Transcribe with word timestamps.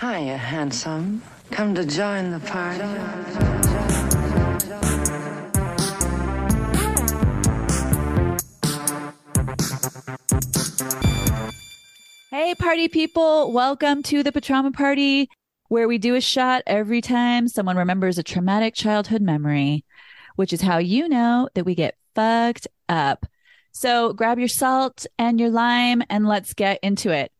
Hiya, 0.00 0.36
handsome. 0.36 1.22
Come 1.52 1.76
to 1.76 1.84
join 1.84 2.32
the 2.32 2.40
party. 2.40 2.82
Hey, 12.32 12.56
party 12.56 12.88
people. 12.88 13.52
Welcome 13.52 14.02
to 14.02 14.24
the 14.24 14.32
Patrauma 14.32 14.74
Party, 14.74 15.28
where 15.68 15.86
we 15.86 15.98
do 15.98 16.16
a 16.16 16.20
shot 16.20 16.64
every 16.66 17.00
time 17.00 17.46
someone 17.46 17.76
remembers 17.76 18.18
a 18.18 18.24
traumatic 18.24 18.74
childhood 18.74 19.22
memory, 19.22 19.84
which 20.34 20.52
is 20.52 20.60
how 20.60 20.78
you 20.78 21.08
know 21.08 21.48
that 21.54 21.64
we 21.64 21.76
get 21.76 21.96
fucked 22.16 22.66
up. 22.88 23.26
So 23.70 24.12
grab 24.12 24.40
your 24.40 24.48
salt 24.48 25.06
and 25.20 25.38
your 25.38 25.50
lime 25.50 26.02
and 26.10 26.26
let's 26.26 26.52
get 26.52 26.80
into 26.82 27.12
it. 27.12 27.30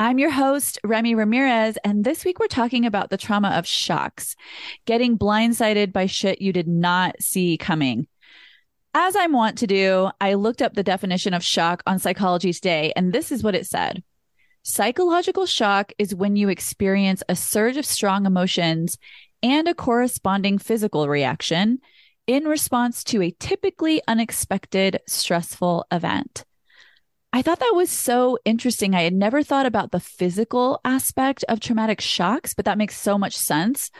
I'm 0.00 0.20
your 0.20 0.30
host, 0.30 0.78
Remy 0.84 1.16
Ramirez, 1.16 1.76
and 1.82 2.04
this 2.04 2.24
week 2.24 2.38
we're 2.38 2.46
talking 2.46 2.86
about 2.86 3.10
the 3.10 3.16
trauma 3.16 3.48
of 3.48 3.66
shocks, 3.66 4.36
getting 4.84 5.18
blindsided 5.18 5.92
by 5.92 6.06
shit 6.06 6.40
you 6.40 6.52
did 6.52 6.68
not 6.68 7.20
see 7.20 7.58
coming. 7.58 8.06
As 8.94 9.16
I'm 9.16 9.32
wont 9.32 9.58
to 9.58 9.66
do, 9.66 10.08
I 10.20 10.34
looked 10.34 10.62
up 10.62 10.74
the 10.74 10.84
definition 10.84 11.34
of 11.34 11.42
shock 11.42 11.82
on 11.84 11.98
Psychology 11.98 12.52
Today, 12.52 12.92
and 12.94 13.12
this 13.12 13.32
is 13.32 13.42
what 13.42 13.56
it 13.56 13.66
said. 13.66 14.04
Psychological 14.62 15.46
shock 15.46 15.92
is 15.98 16.14
when 16.14 16.36
you 16.36 16.48
experience 16.48 17.24
a 17.28 17.34
surge 17.34 17.76
of 17.76 17.84
strong 17.84 18.24
emotions 18.24 18.98
and 19.42 19.66
a 19.66 19.74
corresponding 19.74 20.58
physical 20.58 21.08
reaction 21.08 21.80
in 22.28 22.44
response 22.44 23.02
to 23.02 23.20
a 23.20 23.34
typically 23.40 24.00
unexpected 24.06 25.00
stressful 25.08 25.86
event. 25.90 26.44
I 27.32 27.42
thought 27.42 27.60
that 27.60 27.74
was 27.74 27.90
so 27.90 28.38
interesting. 28.44 28.94
I 28.94 29.02
had 29.02 29.12
never 29.12 29.42
thought 29.42 29.66
about 29.66 29.92
the 29.92 30.00
physical 30.00 30.80
aspect 30.84 31.44
of 31.48 31.60
traumatic 31.60 32.00
shocks, 32.00 32.54
but 32.54 32.64
that 32.64 32.78
makes 32.78 32.98
so 32.98 33.18
much 33.18 33.36
sense 33.36 33.90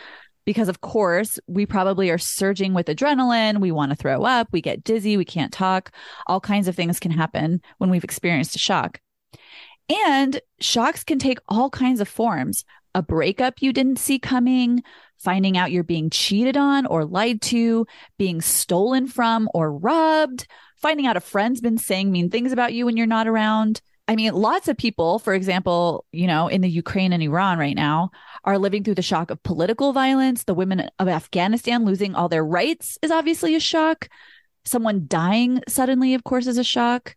because, 0.46 0.68
of 0.68 0.80
course, 0.80 1.38
we 1.46 1.66
probably 1.66 2.08
are 2.08 2.16
surging 2.16 2.72
with 2.72 2.86
adrenaline. 2.86 3.60
We 3.60 3.70
want 3.70 3.90
to 3.90 3.96
throw 3.96 4.22
up. 4.22 4.48
We 4.50 4.62
get 4.62 4.82
dizzy. 4.82 5.18
We 5.18 5.26
can't 5.26 5.52
talk. 5.52 5.92
All 6.26 6.40
kinds 6.40 6.68
of 6.68 6.74
things 6.74 6.98
can 6.98 7.10
happen 7.10 7.60
when 7.76 7.90
we've 7.90 8.04
experienced 8.04 8.56
a 8.56 8.58
shock. 8.58 8.98
And 9.90 10.40
shocks 10.58 11.04
can 11.04 11.18
take 11.18 11.38
all 11.48 11.68
kinds 11.68 12.00
of 12.00 12.08
forms 12.08 12.64
a 12.94 13.02
breakup 13.02 13.60
you 13.60 13.72
didn't 13.74 13.98
see 13.98 14.18
coming, 14.18 14.82
finding 15.18 15.58
out 15.58 15.70
you're 15.70 15.84
being 15.84 16.08
cheated 16.08 16.56
on 16.56 16.86
or 16.86 17.04
lied 17.04 17.42
to, 17.42 17.86
being 18.16 18.40
stolen 18.40 19.06
from 19.06 19.48
or 19.52 19.70
robbed 19.70 20.46
finding 20.80 21.06
out 21.06 21.16
a 21.16 21.20
friend's 21.20 21.60
been 21.60 21.78
saying 21.78 22.10
mean 22.10 22.30
things 22.30 22.52
about 22.52 22.72
you 22.72 22.86
when 22.86 22.96
you're 22.96 23.06
not 23.06 23.28
around. 23.28 23.80
I 24.06 24.16
mean, 24.16 24.32
lots 24.32 24.68
of 24.68 24.76
people, 24.78 25.18
for 25.18 25.34
example, 25.34 26.06
you 26.12 26.26
know, 26.26 26.48
in 26.48 26.62
the 26.62 26.70
Ukraine 26.70 27.12
and 27.12 27.22
Iran 27.22 27.58
right 27.58 27.76
now, 27.76 28.10
are 28.44 28.56
living 28.58 28.82
through 28.82 28.94
the 28.94 29.02
shock 29.02 29.30
of 29.30 29.42
political 29.42 29.92
violence. 29.92 30.44
The 30.44 30.54
women 30.54 30.88
of 30.98 31.08
Afghanistan 31.08 31.84
losing 31.84 32.14
all 32.14 32.28
their 32.28 32.44
rights 32.44 32.98
is 33.02 33.10
obviously 33.10 33.54
a 33.54 33.60
shock. 33.60 34.08
Someone 34.64 35.04
dying 35.08 35.62
suddenly, 35.68 36.14
of 36.14 36.24
course, 36.24 36.46
is 36.46 36.56
a 36.56 36.64
shock. 36.64 37.16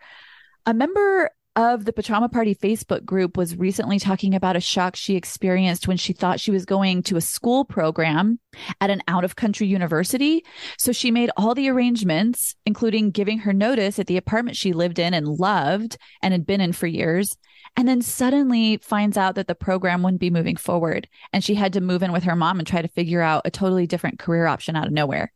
A 0.66 0.74
member 0.74 1.32
of 1.56 1.84
the 1.84 1.92
Patrauma 1.92 2.32
Party 2.32 2.56
Facebook 2.56 3.04
group 3.04 3.36
was 3.36 3.58
recently 3.58 4.00
talking 4.00 4.34
about 4.34 4.56
a 4.56 4.62
shock 4.62 4.96
she 4.96 5.16
experienced 5.16 5.88
when 5.88 5.98
she 5.98 6.14
thought 6.14 6.40
she 6.40 6.52
was 6.52 6.66
going 6.66 7.04
to 7.04 7.18
a 7.18 7.22
school 7.22 7.66
program 7.66 8.40
at 8.80 8.90
an 8.90 9.02
out 9.08 9.26
of 9.26 9.36
country 9.36 9.68
university. 9.68 10.46
So 10.78 10.92
she 10.92 11.12
made 11.12 11.30
all 11.36 11.54
the 11.54 11.70
arrangements, 11.70 12.56
including 12.66 13.12
giving 13.12 13.40
her 13.40 13.52
notice 13.52 14.00
at 14.00 14.08
the 14.08 14.18
apartment 14.18 14.56
she 14.56 14.72
lived 14.72 14.98
in 14.98 15.14
and 15.14 15.28
loved 15.28 15.98
and 16.22 16.34
had 16.34 16.46
been 16.46 16.62
in 16.62 16.72
for 16.72 16.88
years. 16.88 17.36
And 17.78 17.88
then 17.88 18.02
suddenly 18.02 18.78
finds 18.78 19.18
out 19.18 19.36
that 19.36 19.48
the 19.48 19.56
program 19.56 20.04
wouldn't 20.04 20.20
be 20.20 20.30
moving 20.30 20.58
forward. 20.58 21.08
And 21.32 21.44
she 21.44 21.56
had 21.56 21.74
to 21.74 21.82
move 21.82 22.04
in 22.04 22.12
with 22.12 22.24
her 22.24 22.36
mom 22.36 22.60
and 22.60 22.68
try 22.68 22.82
to 22.82 22.88
figure 22.90 23.22
out 23.22 23.44
a 23.46 23.52
totally 23.52 23.88
different 23.88 24.20
career 24.20 24.46
option 24.46 24.76
out 24.76 24.88
of 24.88 24.94
nowhere. 24.94 25.32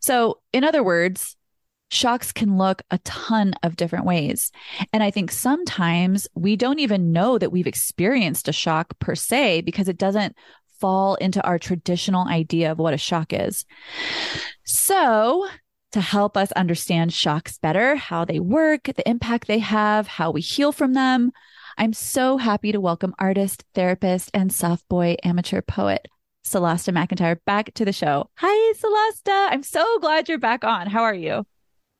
So, 0.00 0.40
in 0.52 0.64
other 0.64 0.82
words, 0.82 1.36
shocks 1.92 2.32
can 2.32 2.56
look 2.56 2.82
a 2.90 2.98
ton 2.98 3.54
of 3.62 3.76
different 3.76 4.06
ways. 4.06 4.50
And 4.92 5.02
I 5.02 5.10
think 5.10 5.30
sometimes 5.30 6.26
we 6.34 6.56
don't 6.56 6.78
even 6.78 7.12
know 7.12 7.38
that 7.38 7.52
we've 7.52 7.66
experienced 7.66 8.48
a 8.48 8.52
shock 8.52 8.98
per 8.98 9.14
se 9.14 9.60
because 9.62 9.88
it 9.88 9.98
doesn't 9.98 10.34
fall 10.80 11.14
into 11.16 11.42
our 11.42 11.58
traditional 11.58 12.26
idea 12.26 12.72
of 12.72 12.78
what 12.78 12.94
a 12.94 12.98
shock 12.98 13.32
is. 13.32 13.64
So, 14.64 15.46
to 15.92 16.00
help 16.00 16.38
us 16.38 16.50
understand 16.52 17.12
shocks 17.12 17.58
better, 17.58 17.96
how 17.96 18.24
they 18.24 18.40
work, 18.40 18.84
the 18.84 19.08
impact 19.08 19.46
they 19.46 19.58
have, 19.58 20.06
how 20.06 20.30
we 20.30 20.40
heal 20.40 20.72
from 20.72 20.94
them, 20.94 21.30
I'm 21.76 21.92
so 21.92 22.38
happy 22.38 22.72
to 22.72 22.80
welcome 22.80 23.14
artist, 23.18 23.64
therapist, 23.74 24.30
and 24.32 24.52
soft 24.52 24.88
boy 24.88 25.16
amateur 25.22 25.60
poet 25.60 26.08
Solasta 26.44 26.92
McIntyre 26.92 27.38
back 27.46 27.72
to 27.74 27.84
the 27.84 27.92
show. 27.92 28.30
Hi, 28.36 28.72
Solasta. 28.74 29.52
I'm 29.52 29.62
so 29.62 29.98
glad 30.00 30.28
you're 30.28 30.38
back 30.38 30.64
on. 30.64 30.88
How 30.88 31.02
are 31.02 31.14
you? 31.14 31.44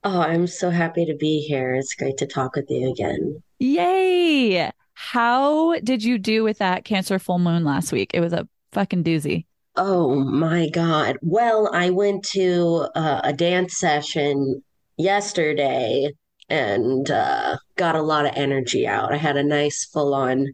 Oh, 0.04 0.20
I'm 0.20 0.46
so 0.46 0.70
happy 0.70 1.04
to 1.06 1.14
be 1.14 1.40
here. 1.40 1.74
It's 1.74 1.94
great 1.94 2.16
to 2.18 2.26
talk 2.26 2.56
with 2.56 2.66
you 2.68 2.90
again. 2.90 3.42
Yay. 3.58 4.70
How 4.94 5.78
did 5.80 6.02
you 6.02 6.18
do 6.18 6.42
with 6.42 6.58
that 6.58 6.84
Cancer 6.84 7.18
full 7.18 7.38
moon 7.38 7.64
last 7.64 7.92
week? 7.92 8.10
It 8.12 8.20
was 8.20 8.32
a 8.32 8.48
fucking 8.72 9.04
doozy. 9.04 9.46
Oh 9.76 10.16
my 10.16 10.68
God. 10.68 11.16
Well, 11.22 11.70
I 11.72 11.90
went 11.90 12.24
to 12.30 12.88
uh, 12.94 13.20
a 13.24 13.32
dance 13.32 13.78
session 13.78 14.62
yesterday 14.98 16.12
and 16.48 17.10
uh, 17.10 17.56
got 17.76 17.96
a 17.96 18.02
lot 18.02 18.26
of 18.26 18.32
energy 18.34 18.86
out. 18.86 19.12
I 19.12 19.16
had 19.16 19.36
a 19.36 19.44
nice 19.44 19.86
full 19.86 20.14
on 20.14 20.48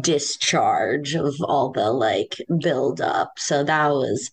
discharge 0.00 1.14
of 1.14 1.34
all 1.42 1.70
the 1.70 1.92
like 1.92 2.36
build 2.60 3.00
up. 3.00 3.32
So 3.36 3.62
that 3.64 3.88
was 3.88 4.30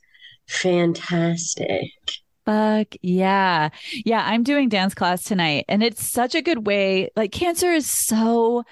fantastic. 0.48 1.92
Fuck 2.52 2.96
yeah. 3.02 3.70
Yeah, 4.06 4.24
I'm 4.26 4.44
doing 4.44 4.68
dance 4.68 4.94
class 4.94 5.24
tonight 5.24 5.66
and 5.70 5.82
it's 5.82 6.06
such 6.12 6.36
a 6.36 6.42
good 6.42 6.68
way. 6.68 7.10
Like 7.16 7.32
cancer 7.32 7.72
is 7.72 7.90
so 7.90 8.64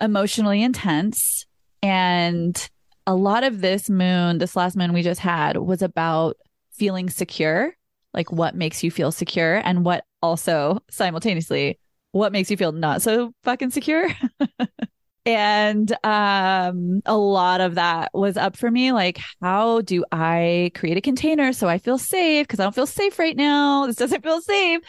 emotionally 0.00 0.62
intense 0.62 1.44
and 1.82 2.70
a 3.08 3.14
lot 3.16 3.42
of 3.42 3.60
this 3.60 3.90
moon, 3.90 4.38
this 4.38 4.54
last 4.54 4.76
moon 4.76 4.92
we 4.92 5.02
just 5.02 5.20
had 5.20 5.56
was 5.56 5.82
about 5.82 6.36
feeling 6.70 7.10
secure, 7.10 7.74
like 8.14 8.30
what 8.30 8.54
makes 8.54 8.84
you 8.84 8.92
feel 8.92 9.10
secure 9.10 9.56
and 9.64 9.84
what 9.84 10.04
also 10.22 10.78
simultaneously 10.88 11.78
what 12.12 12.32
makes 12.32 12.50
you 12.50 12.56
feel 12.56 12.72
not 12.72 13.02
so 13.02 13.32
fucking 13.42 13.70
secure. 13.70 14.08
and 15.26 15.92
um 16.04 17.02
a 17.04 17.16
lot 17.16 17.60
of 17.60 17.74
that 17.74 18.10
was 18.14 18.36
up 18.38 18.56
for 18.56 18.70
me 18.70 18.90
like 18.92 19.20
how 19.42 19.82
do 19.82 20.02
i 20.12 20.70
create 20.74 20.96
a 20.96 21.00
container 21.02 21.52
so 21.52 21.68
i 21.68 21.78
feel 21.78 21.98
safe? 21.98 22.46
Because 22.46 22.60
i 22.60 22.62
don't 22.62 22.74
feel 22.74 22.86
safe 22.86 23.18
right 23.18 23.36
now. 23.36 23.86
This 23.90 23.96
doesn't 23.96 24.22
feel 24.22 24.40
safe. 24.40 24.80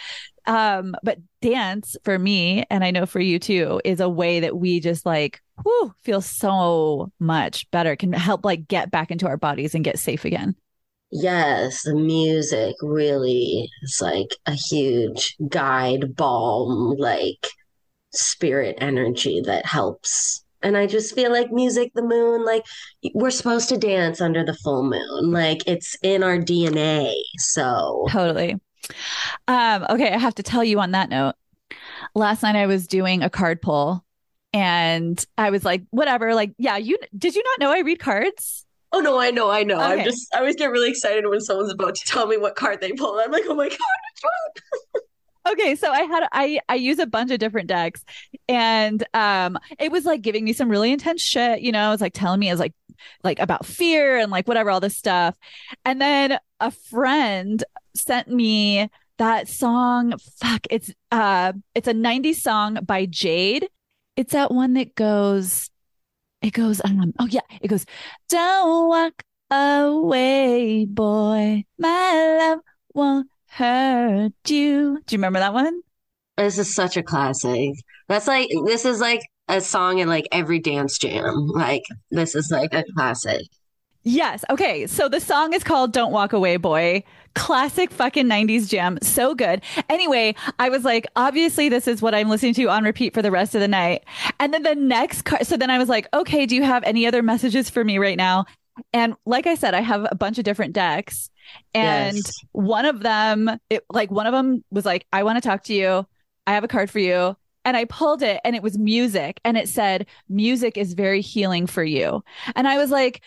Um 0.45 0.95
but 1.03 1.17
dance 1.41 1.95
for 2.03 2.17
me 2.17 2.63
and 2.69 2.83
i 2.83 2.91
know 2.91 3.05
for 3.05 3.19
you 3.19 3.39
too 3.39 3.81
is 3.83 3.99
a 3.99 4.09
way 4.09 4.39
that 4.39 4.57
we 4.57 4.79
just 4.79 5.05
like 5.05 5.41
whew, 5.63 5.93
feel 6.03 6.21
so 6.21 7.11
much 7.19 7.69
better. 7.71 7.95
Can 7.95 8.13
help 8.13 8.45
like 8.45 8.67
get 8.67 8.89
back 8.91 9.11
into 9.11 9.27
our 9.27 9.37
bodies 9.37 9.75
and 9.75 9.83
get 9.83 9.99
safe 9.99 10.25
again. 10.25 10.55
Yes 11.11 11.83
the 11.83 11.95
music 11.95 12.75
really 12.81 13.69
is 13.83 13.99
like 14.01 14.29
a 14.45 14.53
huge 14.53 15.35
guide 15.49 16.15
balm 16.15 16.95
like 16.97 17.47
spirit 18.13 18.77
energy 18.81 19.41
that 19.45 19.65
helps 19.65 20.43
And 20.63 20.77
I 20.77 20.85
just 20.85 21.15
feel 21.15 21.31
like 21.31 21.51
music, 21.51 21.91
the 21.95 22.03
moon, 22.03 22.45
like 22.45 22.63
we're 23.15 23.31
supposed 23.31 23.69
to 23.69 23.77
dance 23.77 24.21
under 24.21 24.43
the 24.43 24.53
full 24.53 24.83
moon. 24.83 25.31
Like 25.31 25.67
it's 25.67 25.95
in 26.03 26.23
our 26.23 26.37
DNA. 26.37 27.13
So 27.37 28.05
Totally. 28.09 28.59
Um, 29.47 29.85
okay, 29.89 30.11
I 30.11 30.17
have 30.17 30.35
to 30.35 30.43
tell 30.43 30.63
you 30.63 30.79
on 30.79 30.91
that 30.91 31.09
note. 31.09 31.35
Last 32.15 32.43
night 32.43 32.55
I 32.55 32.67
was 32.67 32.87
doing 32.87 33.23
a 33.23 33.29
card 33.29 33.61
pull 33.61 34.03
and 34.53 35.23
I 35.37 35.49
was 35.49 35.63
like, 35.63 35.83
whatever, 35.91 36.35
like, 36.35 36.53
yeah, 36.57 36.77
you 36.77 36.97
did 37.17 37.35
you 37.35 37.43
not 37.43 37.59
know 37.59 37.73
I 37.73 37.79
read 37.79 37.99
cards? 37.99 38.65
Oh 38.91 38.99
no, 38.99 39.17
I 39.19 39.31
know, 39.31 39.49
I 39.49 39.63
know. 39.63 39.79
I'm 39.79 40.03
just 40.03 40.27
I 40.35 40.39
always 40.39 40.57
get 40.57 40.69
really 40.69 40.89
excited 40.89 41.25
when 41.27 41.39
someone's 41.39 41.71
about 41.71 41.95
to 41.95 42.05
tell 42.05 42.27
me 42.27 42.37
what 42.37 42.55
card 42.55 42.81
they 42.81 42.91
pull. 42.91 43.19
I'm 43.19 43.31
like, 43.31 43.45
oh 43.47 43.55
my 43.55 43.69
God? 43.69 43.79
Okay, 45.49 45.75
so 45.75 45.91
I 45.91 46.01
had 46.03 46.27
I 46.31 46.59
I 46.69 46.75
use 46.75 46.99
a 46.99 47.07
bunch 47.07 47.31
of 47.31 47.39
different 47.39 47.67
decks 47.67 48.03
and 48.47 49.03
um 49.13 49.57
it 49.79 49.91
was 49.91 50.05
like 50.05 50.21
giving 50.21 50.43
me 50.45 50.53
some 50.53 50.69
really 50.69 50.91
intense 50.91 51.21
shit, 51.21 51.61
you 51.61 51.71
know, 51.71 51.87
it 51.89 51.93
was 51.93 52.01
like 52.01 52.13
telling 52.13 52.39
me 52.39 52.49
it 52.49 52.53
was 52.53 52.59
like 52.59 52.73
like 53.23 53.39
about 53.39 53.65
fear 53.65 54.17
and 54.17 54.31
like 54.31 54.47
whatever 54.47 54.69
all 54.69 54.79
this 54.79 54.97
stuff. 54.97 55.35
And 55.83 55.99
then 55.99 56.37
a 56.59 56.71
friend 56.71 57.63
sent 57.95 58.27
me 58.27 58.89
that 59.17 59.47
song 59.47 60.13
fuck 60.39 60.61
it's 60.69 60.91
uh 61.11 61.53
it's 61.75 61.87
a 61.87 61.93
90s 61.93 62.41
song 62.41 62.77
by 62.85 63.05
Jade. 63.05 63.67
It's 64.15 64.33
that 64.33 64.51
one 64.51 64.73
that 64.73 64.95
goes 64.95 65.69
it 66.41 66.51
goes 66.51 66.81
um 66.85 67.13
oh 67.19 67.27
yeah, 67.27 67.41
it 67.61 67.67
goes 67.67 67.85
don't 68.29 68.87
walk 68.87 69.23
away 69.51 70.85
boy 70.85 71.65
my 71.77 72.37
love 72.39 72.59
won't 72.93 73.27
hurt 73.51 74.31
you. 74.47 75.01
Do 75.05 75.13
you 75.13 75.17
remember 75.17 75.39
that 75.39 75.53
one? 75.53 75.81
This 76.37 76.57
is 76.57 76.73
such 76.73 76.95
a 76.95 77.03
classic. 77.03 77.73
That's 78.07 78.27
like 78.27 78.49
this 78.65 78.85
is 78.85 79.01
like 79.01 79.21
a 79.47 79.59
song 79.59 79.99
in 79.99 80.07
like 80.07 80.27
every 80.31 80.59
dance 80.59 80.97
jam. 80.97 81.47
Like 81.47 81.83
this 82.09 82.33
is 82.33 82.49
like 82.49 82.73
a 82.73 82.83
classic. 82.95 83.41
Yes. 84.03 84.43
Okay. 84.49 84.87
So 84.87 85.07
the 85.07 85.19
song 85.19 85.53
is 85.53 85.63
called 85.63 85.93
Don't 85.93 86.11
Walk 86.11 86.33
Away 86.33 86.57
Boy. 86.57 87.03
Classic 87.35 87.91
fucking 87.91 88.25
90s 88.25 88.67
jam. 88.67 88.97
So 89.01 89.35
good. 89.35 89.61
Anyway, 89.89 90.33
I 90.57 90.69
was 90.69 90.83
like, 90.83 91.05
obviously, 91.15 91.69
this 91.69 91.87
is 91.87 92.01
what 92.01 92.15
I'm 92.15 92.27
listening 92.27 92.55
to 92.55 92.69
on 92.69 92.83
repeat 92.83 93.13
for 93.13 93.21
the 93.21 93.29
rest 93.29 93.53
of 93.53 93.61
the 93.61 93.67
night. 93.67 94.03
And 94.39 94.53
then 94.53 94.63
the 94.63 94.75
next 94.75 95.23
car. 95.23 95.43
So 95.43 95.55
then 95.55 95.69
I 95.69 95.77
was 95.77 95.87
like, 95.87 96.07
okay, 96.13 96.45
do 96.45 96.55
you 96.55 96.63
have 96.63 96.83
any 96.83 97.05
other 97.05 97.21
messages 97.21 97.69
for 97.69 97.83
me 97.83 97.99
right 97.99 98.17
now? 98.17 98.45
And 98.93 99.15
like 99.25 99.47
I 99.47 99.55
said, 99.55 99.73
I 99.73 99.81
have 99.81 100.07
a 100.09 100.15
bunch 100.15 100.37
of 100.37 100.43
different 100.43 100.73
decks. 100.73 101.29
And 101.73 102.15
Yes. 102.17 102.31
one 102.51 102.85
of 102.85 103.01
them, 103.01 103.49
it 103.69 103.83
like 103.91 104.11
one 104.11 104.27
of 104.27 104.33
them 104.33 104.63
was 104.71 104.85
like, 104.85 105.05
I 105.11 105.23
want 105.23 105.41
to 105.41 105.47
talk 105.47 105.63
to 105.65 105.73
you. 105.73 106.05
I 106.47 106.53
have 106.53 106.63
a 106.63 106.67
card 106.67 106.89
for 106.89 106.99
you. 106.99 107.35
And 107.65 107.77
I 107.77 107.85
pulled 107.85 108.23
it 108.23 108.39
and 108.43 108.55
it 108.55 108.63
was 108.63 108.77
music. 108.77 109.39
And 109.45 109.57
it 109.57 109.69
said, 109.69 110.07
music 110.29 110.77
is 110.77 110.93
very 110.93 111.21
healing 111.21 111.67
for 111.67 111.83
you. 111.83 112.23
And 112.55 112.67
I 112.67 112.77
was 112.77 112.89
like, 112.89 113.21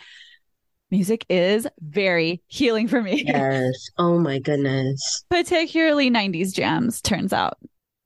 music 0.91 1.25
is 1.29 1.67
very 1.81 2.43
healing 2.49 2.89
for 2.89 3.01
me, 3.03 3.25
Yes. 3.27 3.73
Oh 3.99 4.19
my 4.19 4.39
goodness. 4.39 5.25
particularly 5.31 6.11
90s 6.11 6.53
jams, 6.55 7.01
turns 7.01 7.33
out. 7.33 7.59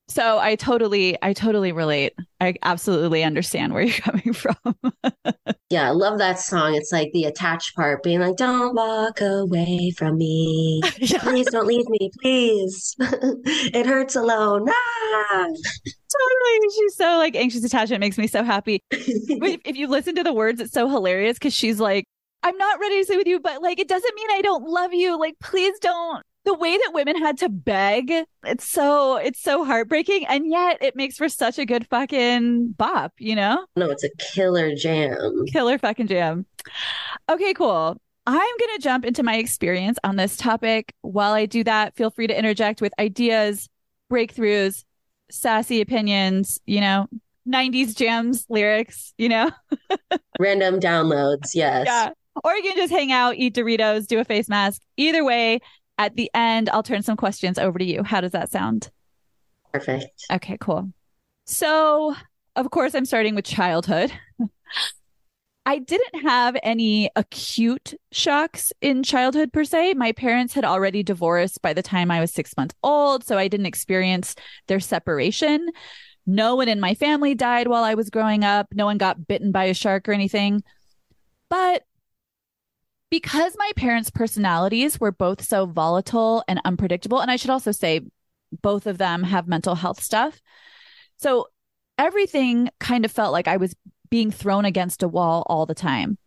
So 0.08 0.38
I 0.38 0.56
totally, 0.56 1.18
I 1.20 1.34
totally 1.34 1.70
relate. 1.70 2.14
I 2.40 2.54
absolutely 2.62 3.22
understand 3.22 3.74
where 3.74 3.82
you're 3.82 3.94
coming 4.00 4.32
from. 4.32 4.56
Yeah, 5.70 5.86
I 5.86 5.90
love 5.90 6.18
that 6.18 6.38
song. 6.38 6.74
It's 6.74 6.92
like 6.92 7.12
the 7.12 7.24
attached 7.24 7.76
part 7.76 8.02
being 8.02 8.20
like, 8.20 8.36
Don't 8.36 8.74
walk 8.74 9.20
away 9.20 9.92
from 9.96 10.16
me. 10.16 10.80
yeah, 10.98 11.18
Please 11.18 11.46
don't 11.50 11.66
leave 11.66 11.88
me, 11.88 12.10
please. 12.22 12.96
It 13.70 13.86
hurts 13.86 14.16
alone. 14.16 14.66
Ah! 14.68 15.46
totally. 15.46 16.70
She's 16.74 16.96
so 16.96 17.18
like 17.18 17.36
anxious 17.36 17.64
attachment 17.64 18.00
makes 18.00 18.18
me 18.18 18.26
so 18.26 18.42
happy. 18.42 18.82
If, 18.90 19.76
you 19.76 19.88
listen 19.88 20.14
to 20.16 20.22
the 20.22 20.32
words, 20.32 20.60
it's 20.60 20.72
so 20.72 20.88
hilarious 20.88 21.34
because 21.38 21.54
she's 21.54 21.80
like, 21.80 22.04
I'm 22.42 22.56
not 22.56 22.80
ready 22.80 22.98
to 22.98 23.04
stay 23.04 23.16
with 23.16 23.26
you, 23.26 23.40
but 23.40 23.62
like, 23.62 23.78
it 23.78 23.88
doesn't 23.88 24.14
mean 24.14 24.30
I 24.30 24.40
don't 24.42 24.64
love 24.64 24.94
you. 24.94 25.18
Like, 25.18 25.34
please 25.40 25.78
don't. 25.80 26.24
The 26.48 26.54
way 26.54 26.78
that 26.78 26.92
women 26.94 27.18
had 27.18 27.36
to 27.38 27.50
beg, 27.50 28.10
it's 28.42 28.66
so, 28.66 29.16
it's 29.16 29.38
so 29.38 29.66
heartbreaking. 29.66 30.24
And 30.26 30.50
yet 30.50 30.78
it 30.80 30.96
makes 30.96 31.18
for 31.18 31.28
such 31.28 31.58
a 31.58 31.66
good 31.66 31.86
fucking 31.88 32.72
bop, 32.72 33.12
you 33.18 33.36
know? 33.36 33.66
No, 33.76 33.90
it's 33.90 34.02
a 34.02 34.08
killer 34.18 34.74
jam. 34.74 35.44
Killer 35.52 35.76
fucking 35.76 36.06
jam. 36.06 36.46
Okay, 37.28 37.52
cool. 37.52 38.00
I'm 38.26 38.34
going 38.58 38.76
to 38.76 38.80
jump 38.80 39.04
into 39.04 39.22
my 39.22 39.36
experience 39.36 39.98
on 40.04 40.16
this 40.16 40.38
topic. 40.38 40.94
While 41.02 41.34
I 41.34 41.44
do 41.44 41.62
that, 41.64 41.94
feel 41.96 42.10
free 42.10 42.26
to 42.28 42.38
interject 42.38 42.80
with 42.80 42.94
ideas, 42.98 43.68
breakthroughs, 44.10 44.84
sassy 45.30 45.82
opinions, 45.82 46.58
you 46.64 46.80
know, 46.80 47.08
90s 47.46 47.94
jams, 47.94 48.46
lyrics, 48.48 49.12
you 49.18 49.28
know? 49.28 49.50
Random 50.40 50.80
downloads, 50.80 51.50
yes. 51.54 51.84
Yeah. 51.84 52.08
Or 52.44 52.54
you 52.54 52.62
can 52.62 52.76
just 52.76 52.92
hang 52.92 53.12
out, 53.12 53.36
eat 53.36 53.54
Doritos, 53.54 54.06
do 54.06 54.18
a 54.18 54.24
face 54.24 54.48
mask. 54.48 54.80
Either 54.96 55.24
way, 55.24 55.60
at 55.98 56.16
the 56.16 56.30
end, 56.32 56.70
I'll 56.70 56.82
turn 56.82 57.02
some 57.02 57.16
questions 57.16 57.58
over 57.58 57.78
to 57.78 57.84
you. 57.84 58.02
How 58.02 58.20
does 58.20 58.32
that 58.32 58.50
sound? 58.50 58.90
Perfect. 59.72 60.24
Okay, 60.32 60.56
cool. 60.60 60.90
So, 61.44 62.14
of 62.56 62.70
course, 62.70 62.94
I'm 62.94 63.04
starting 63.04 63.34
with 63.34 63.44
childhood. 63.44 64.12
I 65.66 65.80
didn't 65.80 66.22
have 66.22 66.56
any 66.62 67.10
acute 67.14 67.92
shocks 68.10 68.72
in 68.80 69.02
childhood 69.02 69.52
per 69.52 69.64
se. 69.64 69.94
My 69.94 70.12
parents 70.12 70.54
had 70.54 70.64
already 70.64 71.02
divorced 71.02 71.60
by 71.60 71.74
the 71.74 71.82
time 71.82 72.10
I 72.10 72.20
was 72.20 72.32
six 72.32 72.56
months 72.56 72.74
old, 72.82 73.22
so 73.22 73.36
I 73.36 73.48
didn't 73.48 73.66
experience 73.66 74.34
their 74.66 74.80
separation. 74.80 75.68
No 76.26 76.56
one 76.56 76.68
in 76.68 76.80
my 76.80 76.94
family 76.94 77.34
died 77.34 77.68
while 77.68 77.84
I 77.84 77.94
was 77.94 78.08
growing 78.08 78.44
up. 78.44 78.68
No 78.72 78.86
one 78.86 78.96
got 78.96 79.28
bitten 79.28 79.52
by 79.52 79.64
a 79.64 79.74
shark 79.74 80.08
or 80.08 80.12
anything. 80.12 80.62
But 81.50 81.82
because 83.10 83.54
my 83.58 83.70
parents' 83.76 84.10
personalities 84.10 85.00
were 85.00 85.12
both 85.12 85.42
so 85.42 85.66
volatile 85.66 86.44
and 86.48 86.60
unpredictable, 86.64 87.20
and 87.20 87.30
I 87.30 87.36
should 87.36 87.50
also 87.50 87.72
say 87.72 88.02
both 88.62 88.86
of 88.86 88.98
them 88.98 89.22
have 89.22 89.48
mental 89.48 89.74
health 89.74 90.02
stuff. 90.02 90.40
So 91.16 91.48
everything 91.96 92.70
kind 92.80 93.04
of 93.04 93.10
felt 93.10 93.32
like 93.32 93.48
I 93.48 93.56
was 93.56 93.74
being 94.10 94.30
thrown 94.30 94.64
against 94.64 95.02
a 95.02 95.08
wall 95.08 95.44
all 95.46 95.66
the 95.66 95.74
time. 95.74 96.18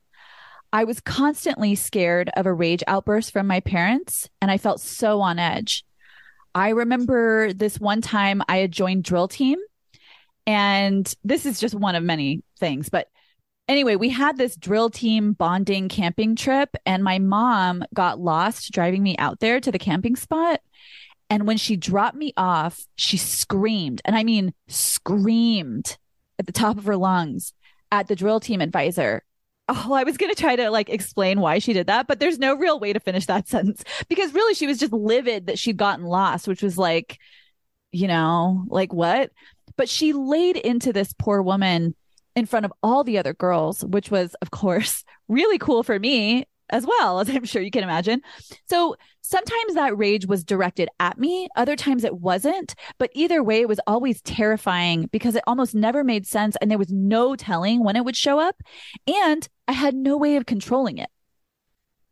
I 0.74 0.84
was 0.86 1.02
constantly 1.02 1.76
scared 1.76 2.30
of 2.36 2.46
a 2.46 2.54
rage 2.54 2.84
outburst 2.88 3.32
from 3.32 3.48
my 3.48 3.60
parents, 3.60 4.30
and 4.42 4.50
I 4.50 4.58
felt 4.58 4.80
so 4.80 5.22
on 5.22 5.40
edge. 5.40 5.84
I 6.56 6.70
remember 6.70 7.54
this 7.54 7.80
one 7.80 8.02
time 8.02 8.42
I 8.48 8.58
had 8.58 8.72
joined 8.72 9.04
drill 9.04 9.28
team, 9.28 9.58
and 10.48 11.14
this 11.24 11.46
is 11.46 11.60
just 11.60 11.76
one 11.76 11.96
of 11.96 12.04
many 12.04 12.44
things, 12.60 12.90
but 12.90 13.08
anyway, 13.72 13.96
we 13.96 14.10
had 14.10 14.38
this 14.38 14.56
drill 14.56 14.90
team 14.90 15.34
bonding 15.34 15.90
camping 15.90 16.36
trip, 16.36 16.76
and 16.86 17.04
my 17.04 17.20
mom 17.20 17.84
got 17.94 18.20
lost 18.20 18.72
driving 18.72 19.02
me 19.02 19.16
out 19.18 19.40
there 19.40 19.60
to 19.60 19.72
the 19.72 19.80
camping 19.80 20.16
spot. 20.16 20.62
And 21.30 21.48
when 21.48 21.58
she 21.58 21.78
dropped 21.78 22.18
me 22.18 22.34
off, 22.36 22.86
she 22.96 23.18
screamed, 23.18 24.02
and 24.04 24.16
I 24.16 24.24
mean, 24.24 24.54
screamed 24.68 25.98
at 26.38 26.46
the 26.46 26.52
top 26.52 26.78
of 26.78 26.86
her 26.86 26.98
lungs 26.98 27.54
at 27.92 28.08
the 28.08 28.16
drill 28.16 28.40
team 28.40 28.62
advisor. 28.62 29.24
Oh, 29.70 29.94
I 29.94 30.04
was 30.04 30.18
going 30.18 30.34
to 30.34 30.40
try 30.40 30.58
to 30.58 30.70
like 30.70 30.90
explain 30.90 31.40
why 31.40 31.60
she 31.60 31.72
did 31.72 31.88
that, 31.88 32.08
but 32.08 32.20
there's 32.20 32.40
no 32.40 32.56
real 32.56 32.80
way 32.80 32.92
to 32.92 33.00
finish 33.00 33.28
that 33.28 33.48
sentence 33.48 33.84
because 34.10 34.34
really 34.34 34.54
she 34.54 34.68
was 34.68 34.80
just 34.80 34.92
livid 34.92 35.48
that 35.48 35.60
she'd 35.60 35.78
gotten 35.78 36.06
lost, 36.06 36.48
which 36.48 36.62
was 36.62 36.78
like, 36.78 37.20
you 37.92 38.08
know, 38.08 38.66
like 38.68 38.92
what? 38.92 39.32
But 39.78 39.88
she 39.88 40.14
laid 40.14 40.58
into 40.58 40.92
this 40.92 41.14
poor 41.18 41.42
woman 41.42 41.96
in 42.36 42.46
front 42.46 42.66
of 42.66 42.74
all 42.82 43.04
the 43.04 43.18
other 43.18 43.34
girls, 43.34 43.84
which 43.84 44.12
was, 44.12 44.36
of 44.42 44.52
course, 44.52 45.04
really 45.28 45.58
cool 45.58 45.84
for 45.84 46.00
me 46.00 46.46
as 46.70 46.86
well, 46.86 47.20
as 47.20 47.30
I'm 47.30 47.46
sure 47.46 47.62
you 47.62 47.72
can 47.72 47.84
imagine. 47.84 48.22
So 48.70 48.96
sometimes 49.22 49.76
that 49.76 49.98
rage 49.98 50.26
was 50.26 50.44
directed 50.44 50.90
at 51.00 51.18
me, 51.18 51.48
other 51.56 51.76
times 51.76 52.04
it 52.04 52.16
wasn't. 52.16 52.76
But 52.98 53.12
either 53.14 53.44
way, 53.44 53.62
it 53.62 53.68
was 53.68 53.80
always 53.88 54.22
terrifying 54.22 55.10
because 55.12 55.36
it 55.36 55.44
almost 55.46 55.76
never 55.76 56.04
made 56.04 56.26
sense 56.26 56.56
and 56.62 56.72
there 56.72 56.78
was 56.78 56.92
no 56.92 57.36
telling 57.36 57.84
when 57.84 57.96
it 57.96 58.06
would 58.06 58.18
show 58.18 58.40
up. 58.40 58.62
And 59.08 59.48
I 59.68 59.74
had 59.74 59.96
no 59.96 60.18
way 60.18 60.38
of 60.38 60.46
controlling 60.46 60.98
it. 60.98 61.10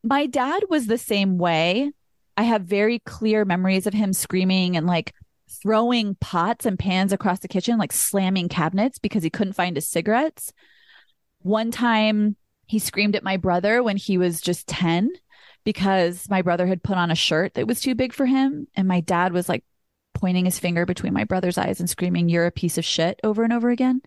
My 0.04 0.28
dad 0.28 0.64
was 0.70 0.88
the 0.88 0.98
same 0.98 1.38
way. 1.38 1.92
I 2.38 2.44
have 2.44 2.62
very 2.62 3.00
clear 3.00 3.44
memories 3.44 3.86
of 3.86 3.94
him 3.94 4.14
screaming 4.14 4.78
and 4.78 4.88
like 4.88 5.14
throwing 5.50 6.16
pots 6.16 6.66
and 6.66 6.78
pans 6.78 7.12
across 7.12 7.40
the 7.40 7.48
kitchen, 7.48 7.78
like 7.78 7.92
slamming 7.92 8.50
cabinets 8.50 9.00
because 9.00 9.24
he 9.24 9.30
couldn't 9.30 9.54
find 9.54 9.76
his 9.76 9.88
cigarettes. 9.88 10.54
One 11.42 11.72
time 11.72 12.36
he 12.68 12.80
screamed 12.80 13.16
at 13.16 13.24
my 13.24 13.38
brother 13.38 13.82
when 13.82 13.98
he 13.98 14.18
was 14.18 14.42
just 14.42 14.68
10 14.68 15.12
because 15.64 16.30
my 16.30 16.42
brother 16.42 16.68
had 16.68 16.84
put 16.84 16.98
on 16.98 17.12
a 17.12 17.16
shirt 17.16 17.56
that 17.56 17.68
was 17.68 17.82
too 17.82 17.96
big 17.96 18.14
for 18.14 18.26
him. 18.26 18.68
And 18.76 18.88
my 18.88 19.02
dad 19.02 19.34
was 19.34 19.50
like 19.50 19.64
pointing 20.14 20.46
his 20.46 20.60
finger 20.60 20.86
between 20.86 21.14
my 21.14 21.24
brother's 21.24 21.58
eyes 21.58 21.80
and 21.80 21.90
screaming, 21.90 22.30
You're 22.30 22.46
a 22.46 22.52
piece 22.52 22.78
of 22.78 22.86
shit 22.86 23.20
over 23.24 23.44
and 23.44 23.54
over 23.54 23.70
again. 23.70 24.02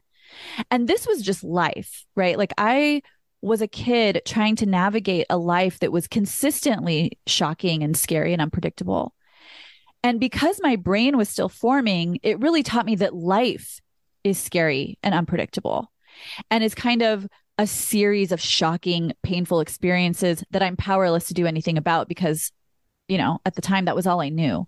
And 0.70 0.88
this 0.88 1.06
was 1.06 1.22
just 1.22 1.44
life, 1.44 2.06
right? 2.14 2.38
Like 2.38 2.52
I 2.56 3.02
was 3.40 3.60
a 3.60 3.68
kid 3.68 4.22
trying 4.24 4.56
to 4.56 4.66
navigate 4.66 5.26
a 5.28 5.36
life 5.36 5.80
that 5.80 5.92
was 5.92 6.06
consistently 6.06 7.18
shocking 7.26 7.82
and 7.82 7.96
scary 7.96 8.32
and 8.32 8.40
unpredictable. 8.40 9.14
And 10.04 10.18
because 10.18 10.60
my 10.62 10.76
brain 10.76 11.16
was 11.16 11.28
still 11.28 11.48
forming, 11.48 12.18
it 12.22 12.40
really 12.40 12.62
taught 12.62 12.86
me 12.86 12.96
that 12.96 13.14
life 13.14 13.80
is 14.24 14.38
scary 14.38 14.98
and 15.02 15.14
unpredictable. 15.14 15.90
and 16.50 16.62
is 16.62 16.74
kind 16.74 17.02
of 17.02 17.26
a 17.58 17.66
series 17.66 18.32
of 18.32 18.40
shocking, 18.40 19.12
painful 19.22 19.60
experiences 19.60 20.42
that 20.50 20.62
I'm 20.62 20.76
powerless 20.76 21.28
to 21.28 21.34
do 21.34 21.46
anything 21.46 21.78
about 21.78 22.08
because, 22.08 22.52
you 23.08 23.18
know, 23.18 23.40
at 23.44 23.54
the 23.54 23.62
time 23.62 23.84
that 23.84 23.96
was 23.96 24.06
all 24.06 24.20
I 24.20 24.28
knew. 24.30 24.66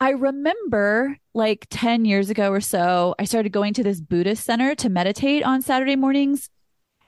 I 0.00 0.10
remember 0.10 1.18
like 1.34 1.66
10 1.70 2.06
years 2.06 2.30
ago 2.30 2.50
or 2.50 2.60
so, 2.60 3.14
I 3.18 3.24
started 3.24 3.52
going 3.52 3.74
to 3.74 3.82
this 3.82 4.00
Buddhist 4.00 4.44
center 4.44 4.74
to 4.76 4.88
meditate 4.88 5.42
on 5.42 5.60
Saturday 5.60 5.96
mornings. 5.96 6.48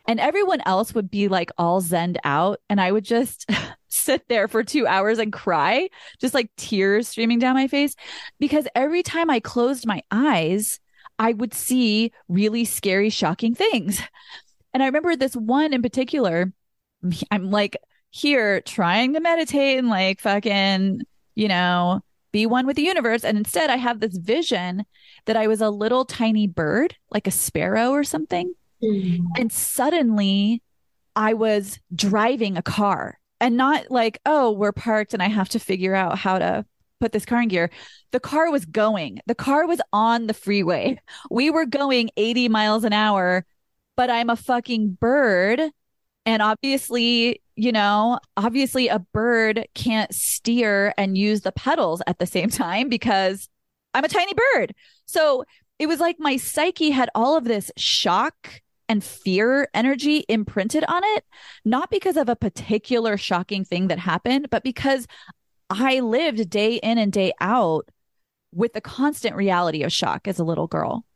And 0.07 0.19
everyone 0.19 0.61
else 0.67 0.95
would 0.95 1.11
be 1.11 1.29
like 1.29 1.51
all 1.59 1.81
zened 1.81 2.17
out. 2.25 2.61
And 2.69 2.81
I 2.81 2.91
would 2.91 3.05
just 3.05 3.49
sit 3.89 4.29
there 4.29 4.49
for 4.49 4.65
two 4.65 4.87
hours 4.87 5.19
and 5.19 5.33
cry, 5.33 5.89
just 6.21 6.35
like 6.35 6.51
tears 6.57 7.09
streaming 7.09 7.39
down 7.39 7.55
my 7.55 7.69
face. 7.69 7.95
Because 8.41 8.67
every 8.75 9.03
time 9.03 9.31
I 9.31 9.41
closed 9.41 9.87
my 9.87 10.03
eyes, 10.11 10.81
I 11.19 11.33
would 11.33 11.55
see 11.55 12.13
really 12.29 12.65
scary, 12.65 13.11
shocking 13.11 13.55
things. 13.55 14.03
And 14.75 14.83
I 14.83 14.87
remember 14.87 15.15
this 15.15 15.37
one 15.37 15.73
in 15.73 15.83
particular. 15.83 16.53
I'm 17.31 17.51
like 17.51 17.77
here 18.11 18.61
trying 18.61 19.15
to 19.15 19.21
meditate 19.21 19.79
and 19.79 19.89
like 19.89 20.21
fucking, 20.21 21.03
you 21.35 21.49
know, 21.49 22.01
be 22.33 22.47
one 22.47 22.67
with 22.67 22.77
the 22.77 22.83
universe. 22.83 23.25
And 23.25 23.39
instead, 23.39 23.71
I 23.71 23.77
have 23.77 24.01
this 24.01 24.17
vision 24.17 24.85
that 25.27 25.37
I 25.37 25.47
was 25.47 25.61
a 25.61 25.71
little 25.71 26.05
tiny 26.05 26.47
bird, 26.47 26.97
like 27.11 27.27
a 27.27 27.31
sparrow 27.31 27.91
or 27.91 28.05
something. 28.05 28.55
Mm. 28.83 29.27
And 29.39 29.53
suddenly 29.53 30.63
I 31.15 31.35
was 31.35 31.79
driving 31.95 32.57
a 32.57 32.63
car 32.63 33.19
and 33.41 33.57
not 33.57 33.91
like, 33.91 34.21
oh, 34.27 34.53
we're 34.53 34.73
parked 34.73 35.15
and 35.15 35.23
I 35.23 35.29
have 35.29 35.49
to 35.51 35.59
figure 35.59 35.95
out 35.95 36.19
how 36.19 36.39
to 36.39 36.65
put 37.01 37.13
this 37.13 37.27
car 37.27 37.43
in 37.43 37.49
gear. 37.49 37.71
The 38.13 38.21
car 38.21 38.51
was 38.51 38.65
going, 38.65 39.21
the 39.27 39.35
car 39.35 39.67
was 39.67 39.81
on 39.93 40.27
the 40.27 40.35
freeway. 40.35 41.01
We 41.31 41.51
were 41.51 41.67
going 41.67 42.11
80 42.17 42.49
miles 42.49 42.85
an 42.85 42.93
hour, 42.93 43.45
but 43.97 44.11
I'm 44.11 44.31
a 44.31 44.37
fucking 44.37 44.99
bird. 45.01 45.61
And 46.25 46.41
obviously, 46.41 47.43
you 47.57 47.73
know, 47.73 48.21
obviously 48.37 48.87
a 48.87 49.01
bird 49.01 49.67
can't 49.75 50.15
steer 50.15 50.95
and 50.97 51.19
use 51.19 51.41
the 51.41 51.53
pedals 51.53 52.01
at 52.07 52.19
the 52.21 52.27
same 52.27 52.49
time 52.51 52.89
because 52.89 53.49
I'm 53.95 54.05
a 54.05 54.09
tiny 54.09 54.33
bird. 54.55 54.75
So 55.07 55.45
it 55.79 55.87
was 55.87 55.99
like 55.99 56.17
my 56.21 56.37
psyche 56.37 56.91
had 56.91 57.11
all 57.15 57.37
of 57.37 57.45
this 57.45 57.73
shock 57.77 58.63
and 58.93 59.03
fear 59.03 59.71
energy 59.73 60.23
imprinted 60.29 60.85
on 60.87 61.03
it, 61.03 61.25
not 61.65 61.91
because 61.91 62.19
of 62.19 62.29
a 62.29 62.37
particular 62.37 63.17
shocking 63.17 63.65
thing 63.65 63.89
that 63.89 63.99
happened, 63.99 64.49
but 64.51 64.63
because 64.63 65.07
I 65.71 66.01
lived 66.01 66.51
day 66.51 66.75
in 66.75 66.99
and 66.99 67.11
day 67.11 67.33
out 67.41 67.89
with 68.55 68.75
the 68.75 68.83
constant 68.83 69.35
reality 69.35 69.83
of 69.83 69.91
shock 69.91 70.29
as 70.29 70.39
a 70.39 70.45
little 70.45 70.67
girl. 70.67 71.07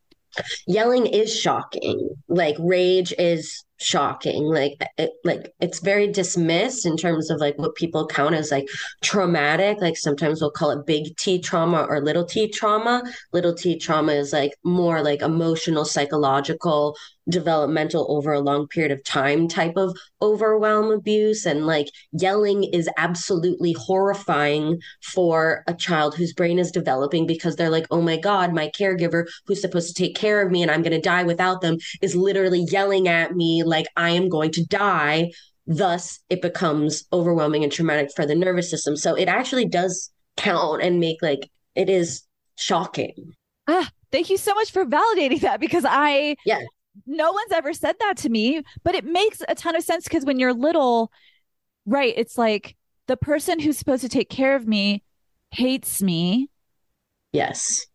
Yelling 0.67 1.05
is 1.07 1.35
shocking. 1.39 2.09
Like 2.29 2.57
rage 2.59 3.13
is 3.19 3.67
shocking 3.79 4.45
like 4.45 4.73
it, 4.97 5.11
like 5.23 5.53
it's 5.61 5.81
very 5.81 6.11
dismissed 6.11 6.87
in 6.87 6.97
terms 6.97 7.31
of 7.31 7.41
like 7.41 7.59
what 7.59 7.75
people 7.75 8.07
count 8.07 8.35
as 8.35 8.51
like 8.51 8.67
traumatic 9.03 9.79
like 9.83 9.99
sometimes 9.99 10.41
we'll 10.41 10.51
call 10.51 10.71
it 10.71 10.87
big 10.87 11.15
t 11.19 11.39
trauma 11.39 11.83
or 11.83 12.01
little 12.01 12.25
t 12.25 12.49
trauma 12.49 13.03
little 13.35 13.53
t 13.53 13.79
trauma 13.79 14.13
is 14.13 14.33
like 14.33 14.53
more 14.65 15.03
like 15.03 15.21
emotional 15.21 15.85
psychological 15.85 16.97
developmental 17.29 18.07
over 18.09 18.33
a 18.33 18.41
long 18.41 18.69
period 18.69 18.93
of 18.93 19.03
time 19.05 19.49
type 19.49 19.77
of 19.77 19.97
overwhelm 20.23 20.93
abuse 20.93 21.45
and 21.45 21.67
like 21.67 21.89
yelling 22.13 22.65
is 22.65 22.89
absolutely 22.97 23.73
horrifying 23.73 24.79
for 25.03 25.65
a 25.67 25.75
child 25.75 26.15
whose 26.15 26.33
brain 26.33 26.59
is 26.59 26.71
developing 26.71 27.27
because 27.27 27.57
they're 27.57 27.71
like 27.71 27.87
oh 27.91 28.01
my 28.01 28.17
god 28.17 28.53
my 28.53 28.71
caregiver 28.79 29.25
who's 29.47 29.61
supposed 29.61 29.89
to 29.89 29.95
take 29.95 30.15
care 30.17 30.41
of 30.41 30.51
me 30.51 30.63
and 30.63 30.71
I'm 30.71 30.83
going 30.83 30.93
to 30.93 31.01
die 31.01 31.23
without 31.23 31.61
them 31.61 31.79
is 32.03 32.17
literally 32.17 32.67
yelling 32.71 33.09
at 33.09 33.35
me 33.35 33.63
like 33.63 33.87
I 33.97 34.11
am 34.11 34.29
going 34.29 34.51
to 34.53 34.65
die. 34.65 35.31
Thus, 35.67 36.21
it 36.31 36.43
becomes 36.43 37.05
overwhelming 37.13 37.65
and 37.65 37.73
traumatic 37.73 38.11
for 38.15 38.27
the 38.27 38.35
nervous 38.35 38.71
system. 38.71 38.97
So 38.97 39.15
it 39.15 39.29
actually 39.29 39.67
does 39.67 40.11
count 40.37 40.83
and 40.83 41.01
make 41.01 41.19
like 41.23 41.51
it 41.75 41.89
is 41.89 42.23
shocking. 42.57 43.35
Ah, 43.69 43.89
thank 44.13 44.31
you 44.31 44.37
so 44.37 44.55
much 44.55 44.71
for 44.71 44.85
validating 44.85 45.41
that 45.41 45.61
because 45.61 45.85
I 45.87 46.37
yeah 46.45 46.61
no 47.07 47.33
one's 47.33 47.53
ever 47.53 47.73
said 47.73 47.97
that 48.01 48.17
to 48.19 48.29
me, 48.29 48.63
but 48.83 48.95
it 48.95 49.05
makes 49.05 49.43
a 49.49 49.55
ton 49.55 49.77
of 49.77 49.83
sense 49.83 50.05
because 50.05 50.25
when 50.25 50.39
you're 50.39 50.55
little, 50.55 51.11
right, 51.85 52.15
it's 52.17 52.39
like 52.39 52.77
the 53.07 53.17
person 53.17 53.61
who's 53.61 53.79
supposed 53.79 54.03
to 54.03 54.09
take 54.09 54.31
care 54.31 54.57
of 54.57 54.67
me 54.67 55.03
hates 55.51 56.03
me. 56.03 56.49
Yes. 57.33 57.87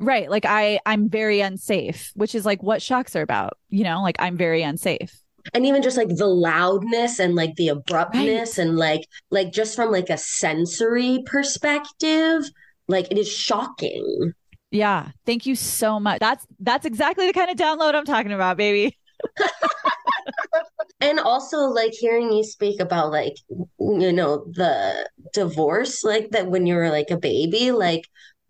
Right. 0.00 0.28
Like 0.28 0.44
I 0.46 0.80
I'm 0.84 1.08
very 1.08 1.40
unsafe, 1.40 2.10
which 2.14 2.34
is 2.34 2.44
like 2.44 2.62
what 2.62 2.82
shocks 2.82 3.16
are 3.16 3.22
about. 3.22 3.58
You 3.70 3.84
know, 3.84 4.02
like 4.02 4.16
I'm 4.18 4.36
very 4.36 4.62
unsafe. 4.62 5.18
And 5.52 5.66
even 5.66 5.82
just 5.82 5.96
like 5.96 6.08
the 6.08 6.26
loudness 6.26 7.18
and 7.18 7.34
like 7.34 7.54
the 7.56 7.68
abruptness 7.68 8.58
right. 8.58 8.66
and 8.66 8.76
like 8.76 9.06
like 9.30 9.52
just 9.52 9.76
from 9.76 9.90
like 9.90 10.10
a 10.10 10.16
sensory 10.16 11.22
perspective, 11.26 12.44
like 12.88 13.08
it 13.10 13.18
is 13.18 13.30
shocking. 13.30 14.32
Yeah. 14.74 15.10
Thank 15.24 15.46
you 15.46 15.54
so 15.54 16.00
much. 16.00 16.18
That's 16.20 16.46
that's 16.60 16.84
exactly 16.84 17.26
the 17.26 17.32
kind 17.32 17.50
of 17.50 17.56
download 17.56 17.94
I'm 17.94 18.04
talking 18.04 18.32
about, 18.32 18.56
baby. 18.56 18.98
and 21.00 21.20
also 21.20 21.58
like 21.58 21.92
hearing 21.92 22.32
you 22.32 22.44
speak 22.44 22.80
about 22.80 23.10
like 23.10 23.36
you 23.78 24.12
know 24.12 24.44
the 24.50 25.08
divorce 25.32 26.04
like 26.04 26.30
that 26.30 26.50
when 26.50 26.66
you 26.66 26.74
were 26.74 26.90
like 26.90 27.10
a 27.10 27.16
baby 27.16 27.70
like 27.70 28.04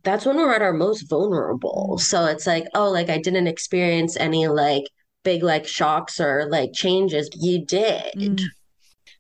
that's 0.04 0.24
when 0.24 0.36
we're 0.36 0.54
at 0.54 0.62
our 0.62 0.72
most 0.72 1.08
vulnerable. 1.08 1.98
So 1.98 2.26
it's 2.26 2.46
like, 2.46 2.66
oh, 2.74 2.90
like 2.90 3.08
I 3.08 3.18
didn't 3.18 3.46
experience 3.46 4.16
any 4.16 4.46
like 4.46 4.84
big 5.24 5.42
like 5.42 5.66
shocks 5.66 6.20
or 6.20 6.46
like 6.50 6.72
changes. 6.74 7.28
You 7.34 7.64
did 7.64 8.12
mm. 8.14 8.40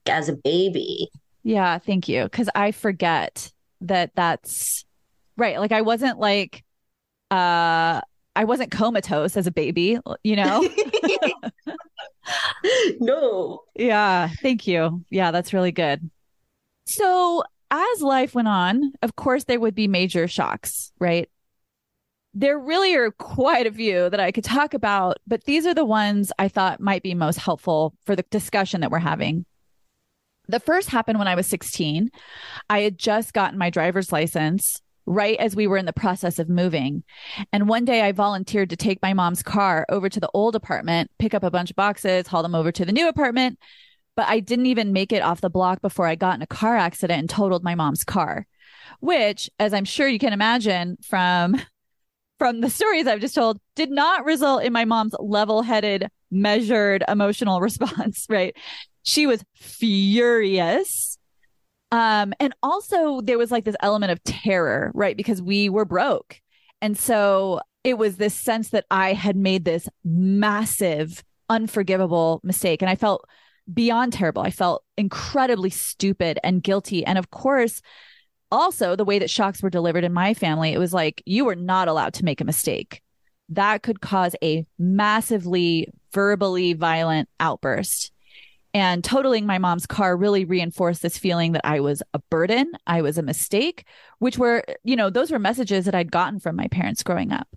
as 0.06 0.28
a 0.28 0.36
baby. 0.36 1.08
Yeah, 1.42 1.78
thank 1.78 2.08
you. 2.08 2.28
Cause 2.28 2.48
I 2.54 2.70
forget 2.70 3.50
that 3.80 4.12
that's 4.14 4.84
right. 5.36 5.58
Like 5.58 5.72
I 5.72 5.80
wasn't 5.80 6.18
like, 6.18 6.62
uh, 7.34 8.00
I 8.36 8.44
wasn't 8.44 8.70
comatose 8.70 9.36
as 9.36 9.46
a 9.46 9.52
baby, 9.52 9.98
you 10.22 10.36
know? 10.36 10.68
no. 13.00 13.62
Yeah, 13.74 14.28
thank 14.40 14.66
you. 14.66 15.04
Yeah, 15.10 15.30
that's 15.30 15.52
really 15.52 15.72
good. 15.72 16.10
So 16.86 17.42
as 17.70 18.02
life 18.02 18.34
went 18.34 18.48
on, 18.48 18.92
of 19.02 19.16
course, 19.16 19.44
there 19.44 19.60
would 19.60 19.74
be 19.74 19.88
major 19.88 20.28
shocks, 20.28 20.92
right? 21.00 21.28
There 22.34 22.58
really 22.58 22.94
are 22.94 23.10
quite 23.12 23.66
a 23.66 23.72
few 23.72 24.10
that 24.10 24.20
I 24.20 24.32
could 24.32 24.44
talk 24.44 24.74
about, 24.74 25.18
but 25.26 25.44
these 25.44 25.66
are 25.66 25.74
the 25.74 25.84
ones 25.84 26.32
I 26.38 26.48
thought 26.48 26.80
might 26.80 27.02
be 27.02 27.14
most 27.14 27.38
helpful 27.38 27.94
for 28.04 28.16
the 28.16 28.24
discussion 28.30 28.80
that 28.80 28.90
we're 28.90 28.98
having. 28.98 29.44
The 30.48 30.60
first 30.60 30.90
happened 30.90 31.18
when 31.18 31.28
I 31.28 31.36
was 31.36 31.46
16. 31.46 32.10
I 32.68 32.80
had 32.80 32.98
just 32.98 33.32
gotten 33.32 33.58
my 33.58 33.70
driver's 33.70 34.12
license 34.12 34.82
right 35.06 35.38
as 35.38 35.54
we 35.54 35.66
were 35.66 35.76
in 35.76 35.86
the 35.86 35.92
process 35.92 36.38
of 36.38 36.48
moving. 36.48 37.04
And 37.52 37.68
one 37.68 37.84
day 37.84 38.02
I 38.02 38.12
volunteered 38.12 38.70
to 38.70 38.76
take 38.76 39.02
my 39.02 39.12
mom's 39.12 39.42
car 39.42 39.84
over 39.88 40.08
to 40.08 40.20
the 40.20 40.30
old 40.32 40.56
apartment, 40.56 41.10
pick 41.18 41.34
up 41.34 41.42
a 41.42 41.50
bunch 41.50 41.70
of 41.70 41.76
boxes, 41.76 42.26
haul 42.26 42.42
them 42.42 42.54
over 42.54 42.72
to 42.72 42.84
the 42.84 42.92
new 42.92 43.08
apartment, 43.08 43.58
but 44.16 44.28
I 44.28 44.40
didn't 44.40 44.66
even 44.66 44.92
make 44.92 45.12
it 45.12 45.22
off 45.22 45.40
the 45.40 45.50
block 45.50 45.80
before 45.82 46.06
I 46.06 46.14
got 46.14 46.36
in 46.36 46.42
a 46.42 46.46
car 46.46 46.76
accident 46.76 47.18
and 47.18 47.30
totaled 47.30 47.64
my 47.64 47.74
mom's 47.74 48.04
car, 48.04 48.46
which, 49.00 49.50
as 49.58 49.74
I'm 49.74 49.84
sure 49.84 50.08
you 50.08 50.18
can 50.18 50.32
imagine 50.32 50.96
from 51.02 51.60
from 52.38 52.60
the 52.60 52.70
stories 52.70 53.06
I've 53.06 53.20
just 53.20 53.34
told, 53.36 53.60
did 53.76 53.90
not 53.90 54.24
result 54.24 54.64
in 54.64 54.72
my 54.72 54.84
mom's 54.84 55.14
level-headed, 55.20 56.08
measured 56.32 57.04
emotional 57.06 57.60
response, 57.60 58.26
right? 58.28 58.56
She 59.04 59.26
was 59.26 59.44
furious. 59.54 61.13
Um, 61.94 62.34
and 62.40 62.52
also 62.60 63.20
there 63.20 63.38
was 63.38 63.52
like 63.52 63.64
this 63.64 63.76
element 63.80 64.10
of 64.10 64.20
terror, 64.24 64.90
right? 64.94 65.16
Because 65.16 65.40
we 65.40 65.68
were 65.68 65.84
broke. 65.84 66.40
And 66.82 66.98
so 66.98 67.60
it 67.84 67.98
was 67.98 68.16
this 68.16 68.34
sense 68.34 68.70
that 68.70 68.84
I 68.90 69.12
had 69.12 69.36
made 69.36 69.64
this 69.64 69.88
massive, 70.04 71.22
unforgivable 71.48 72.40
mistake. 72.42 72.82
And 72.82 72.90
I 72.90 72.96
felt 72.96 73.24
beyond 73.72 74.12
terrible. 74.12 74.42
I 74.42 74.50
felt 74.50 74.82
incredibly 74.98 75.70
stupid 75.70 76.40
and 76.42 76.64
guilty. 76.64 77.06
And 77.06 77.16
of 77.16 77.30
course, 77.30 77.80
also 78.50 78.96
the 78.96 79.04
way 79.04 79.20
that 79.20 79.30
shocks 79.30 79.62
were 79.62 79.70
delivered 79.70 80.02
in 80.02 80.12
my 80.12 80.34
family, 80.34 80.72
it 80.72 80.78
was 80.78 80.92
like 80.92 81.22
you 81.26 81.44
were 81.44 81.54
not 81.54 81.86
allowed 81.86 82.14
to 82.14 82.24
make 82.24 82.40
a 82.40 82.44
mistake. 82.44 83.02
That 83.50 83.84
could 83.84 84.00
cause 84.00 84.34
a 84.42 84.66
massively 84.80 85.92
verbally 86.12 86.72
violent 86.72 87.28
outburst. 87.38 88.10
And 88.74 89.04
totaling 89.04 89.46
my 89.46 89.58
mom's 89.58 89.86
car 89.86 90.16
really 90.16 90.44
reinforced 90.44 91.00
this 91.00 91.16
feeling 91.16 91.52
that 91.52 91.64
I 91.64 91.78
was 91.78 92.02
a 92.12 92.18
burden, 92.28 92.72
I 92.88 93.02
was 93.02 93.16
a 93.16 93.22
mistake, 93.22 93.86
which 94.18 94.36
were, 94.36 94.64
you 94.82 94.96
know, 94.96 95.10
those 95.10 95.30
were 95.30 95.38
messages 95.38 95.84
that 95.84 95.94
I'd 95.94 96.10
gotten 96.10 96.40
from 96.40 96.56
my 96.56 96.66
parents 96.66 97.04
growing 97.04 97.32
up. 97.32 97.48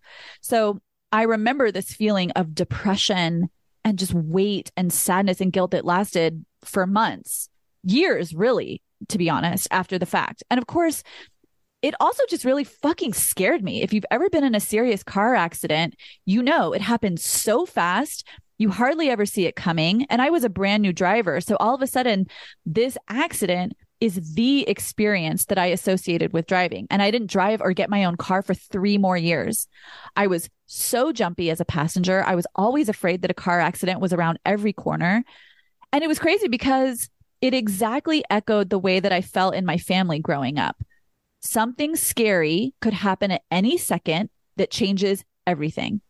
So 0.41 0.79
I 1.12 1.24
remember 1.24 1.71
this 1.71 1.91
feeling 1.91 2.31
of 2.31 2.53
depression 2.53 3.50
and 3.83 3.97
just 3.97 4.13
weight 4.13 4.71
and 4.77 4.93
sadness 4.93 5.41
and 5.41 5.51
guilt 5.51 5.71
that 5.71 5.86
lasted 5.86 6.45
for 6.63 6.86
months, 6.86 7.50
years, 7.83 8.36
really, 8.36 8.83
to 9.07 9.17
be 9.17 9.29
honest, 9.29 9.67
after 9.71 9.97
the 9.97 10.05
fact. 10.05 10.43
And 10.51 10.59
of 10.59 10.67
course, 10.67 11.01
it 11.81 11.95
also 12.00 12.24
just 12.29 12.45
really 12.45 12.63
fucking 12.63 13.13
scared 13.13 13.63
me. 13.63 13.81
If 13.81 13.93
you've 13.93 14.05
ever 14.12 14.29
been 14.29 14.43
in 14.43 14.55
a 14.55 14.59
serious 14.59 15.03
car 15.03 15.36
accident, 15.36 15.95
you 16.25 16.43
know 16.43 16.74
it 16.74 16.81
happens 16.81 17.24
so 17.24 17.65
fast. 17.65 18.27
You 18.57 18.71
hardly 18.71 19.09
ever 19.09 19.25
see 19.25 19.45
it 19.45 19.55
coming. 19.55 20.05
And 20.09 20.21
I 20.21 20.29
was 20.29 20.43
a 20.43 20.49
brand 20.49 20.81
new 20.81 20.93
driver. 20.93 21.41
So 21.41 21.55
all 21.57 21.75
of 21.75 21.81
a 21.81 21.87
sudden, 21.87 22.27
this 22.65 22.97
accident 23.07 23.77
is 23.99 24.35
the 24.35 24.67
experience 24.67 25.45
that 25.45 25.57
I 25.57 25.67
associated 25.67 26.33
with 26.33 26.47
driving. 26.47 26.87
And 26.89 27.01
I 27.01 27.09
didn't 27.09 27.31
drive 27.31 27.61
or 27.61 27.73
get 27.73 27.89
my 27.89 28.03
own 28.03 28.15
car 28.15 28.41
for 28.41 28.53
three 28.53 28.97
more 28.97 29.17
years. 29.17 29.67
I 30.15 30.27
was 30.27 30.49
so 30.67 31.11
jumpy 31.11 31.49
as 31.49 31.59
a 31.59 31.65
passenger. 31.65 32.23
I 32.23 32.35
was 32.35 32.45
always 32.55 32.89
afraid 32.89 33.21
that 33.21 33.31
a 33.31 33.35
car 33.35 33.59
accident 33.59 33.99
was 33.99 34.13
around 34.13 34.39
every 34.45 34.73
corner. 34.73 35.23
And 35.91 36.03
it 36.03 36.07
was 36.07 36.19
crazy 36.19 36.47
because 36.47 37.09
it 37.41 37.53
exactly 37.53 38.23
echoed 38.29 38.69
the 38.69 38.79
way 38.79 38.99
that 38.99 39.11
I 39.11 39.21
felt 39.21 39.55
in 39.55 39.65
my 39.65 39.77
family 39.77 40.19
growing 40.19 40.59
up. 40.59 40.83
Something 41.39 41.95
scary 41.95 42.73
could 42.81 42.93
happen 42.93 43.31
at 43.31 43.43
any 43.49 43.77
second 43.77 44.29
that 44.57 44.71
changes 44.71 45.23
everything. 45.45 46.01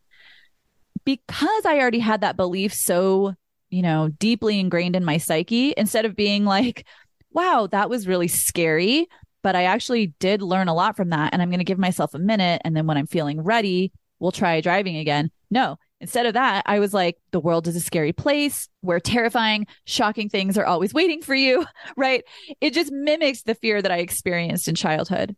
Because 1.07 1.65
I 1.65 1.79
already 1.79 1.99
had 1.99 2.19
that 2.19 2.35
belief 2.35 2.73
so, 2.73 3.33
you 3.69 3.81
know, 3.81 4.09
deeply 4.09 4.59
ingrained 4.59 4.93
in 4.93 5.05
my 5.05 5.19
psyche, 5.19 5.73
instead 5.77 6.03
of 6.03 6.17
being 6.17 6.43
like, 6.43 6.85
wow, 7.31 7.65
that 7.71 7.89
was 7.89 8.09
really 8.09 8.27
scary. 8.27 9.07
But 9.41 9.55
I 9.55 9.63
actually 9.63 10.07
did 10.19 10.41
learn 10.41 10.67
a 10.67 10.73
lot 10.73 10.97
from 10.97 11.11
that. 11.11 11.31
And 11.31 11.41
I'm 11.41 11.49
going 11.49 11.59
to 11.59 11.63
give 11.63 11.79
myself 11.79 12.13
a 12.13 12.19
minute. 12.19 12.61
And 12.65 12.75
then 12.75 12.87
when 12.87 12.97
I'm 12.97 13.07
feeling 13.07 13.41
ready, 13.41 13.93
we'll 14.19 14.33
try 14.33 14.59
driving 14.59 14.97
again. 14.97 15.31
No, 15.49 15.77
instead 16.01 16.25
of 16.25 16.33
that, 16.33 16.63
I 16.65 16.79
was 16.79 16.93
like, 16.93 17.15
the 17.31 17.39
world 17.39 17.69
is 17.69 17.77
a 17.77 17.79
scary 17.79 18.11
place 18.11 18.67
where 18.81 18.99
terrifying, 18.99 19.65
shocking 19.85 20.27
things 20.27 20.57
are 20.57 20.65
always 20.65 20.93
waiting 20.93 21.21
for 21.21 21.35
you, 21.35 21.65
right? 21.95 22.25
It 22.59 22.73
just 22.73 22.91
mimics 22.91 23.43
the 23.43 23.55
fear 23.55 23.81
that 23.81 23.91
I 23.93 23.99
experienced 23.99 24.67
in 24.67 24.75
childhood. 24.75 25.37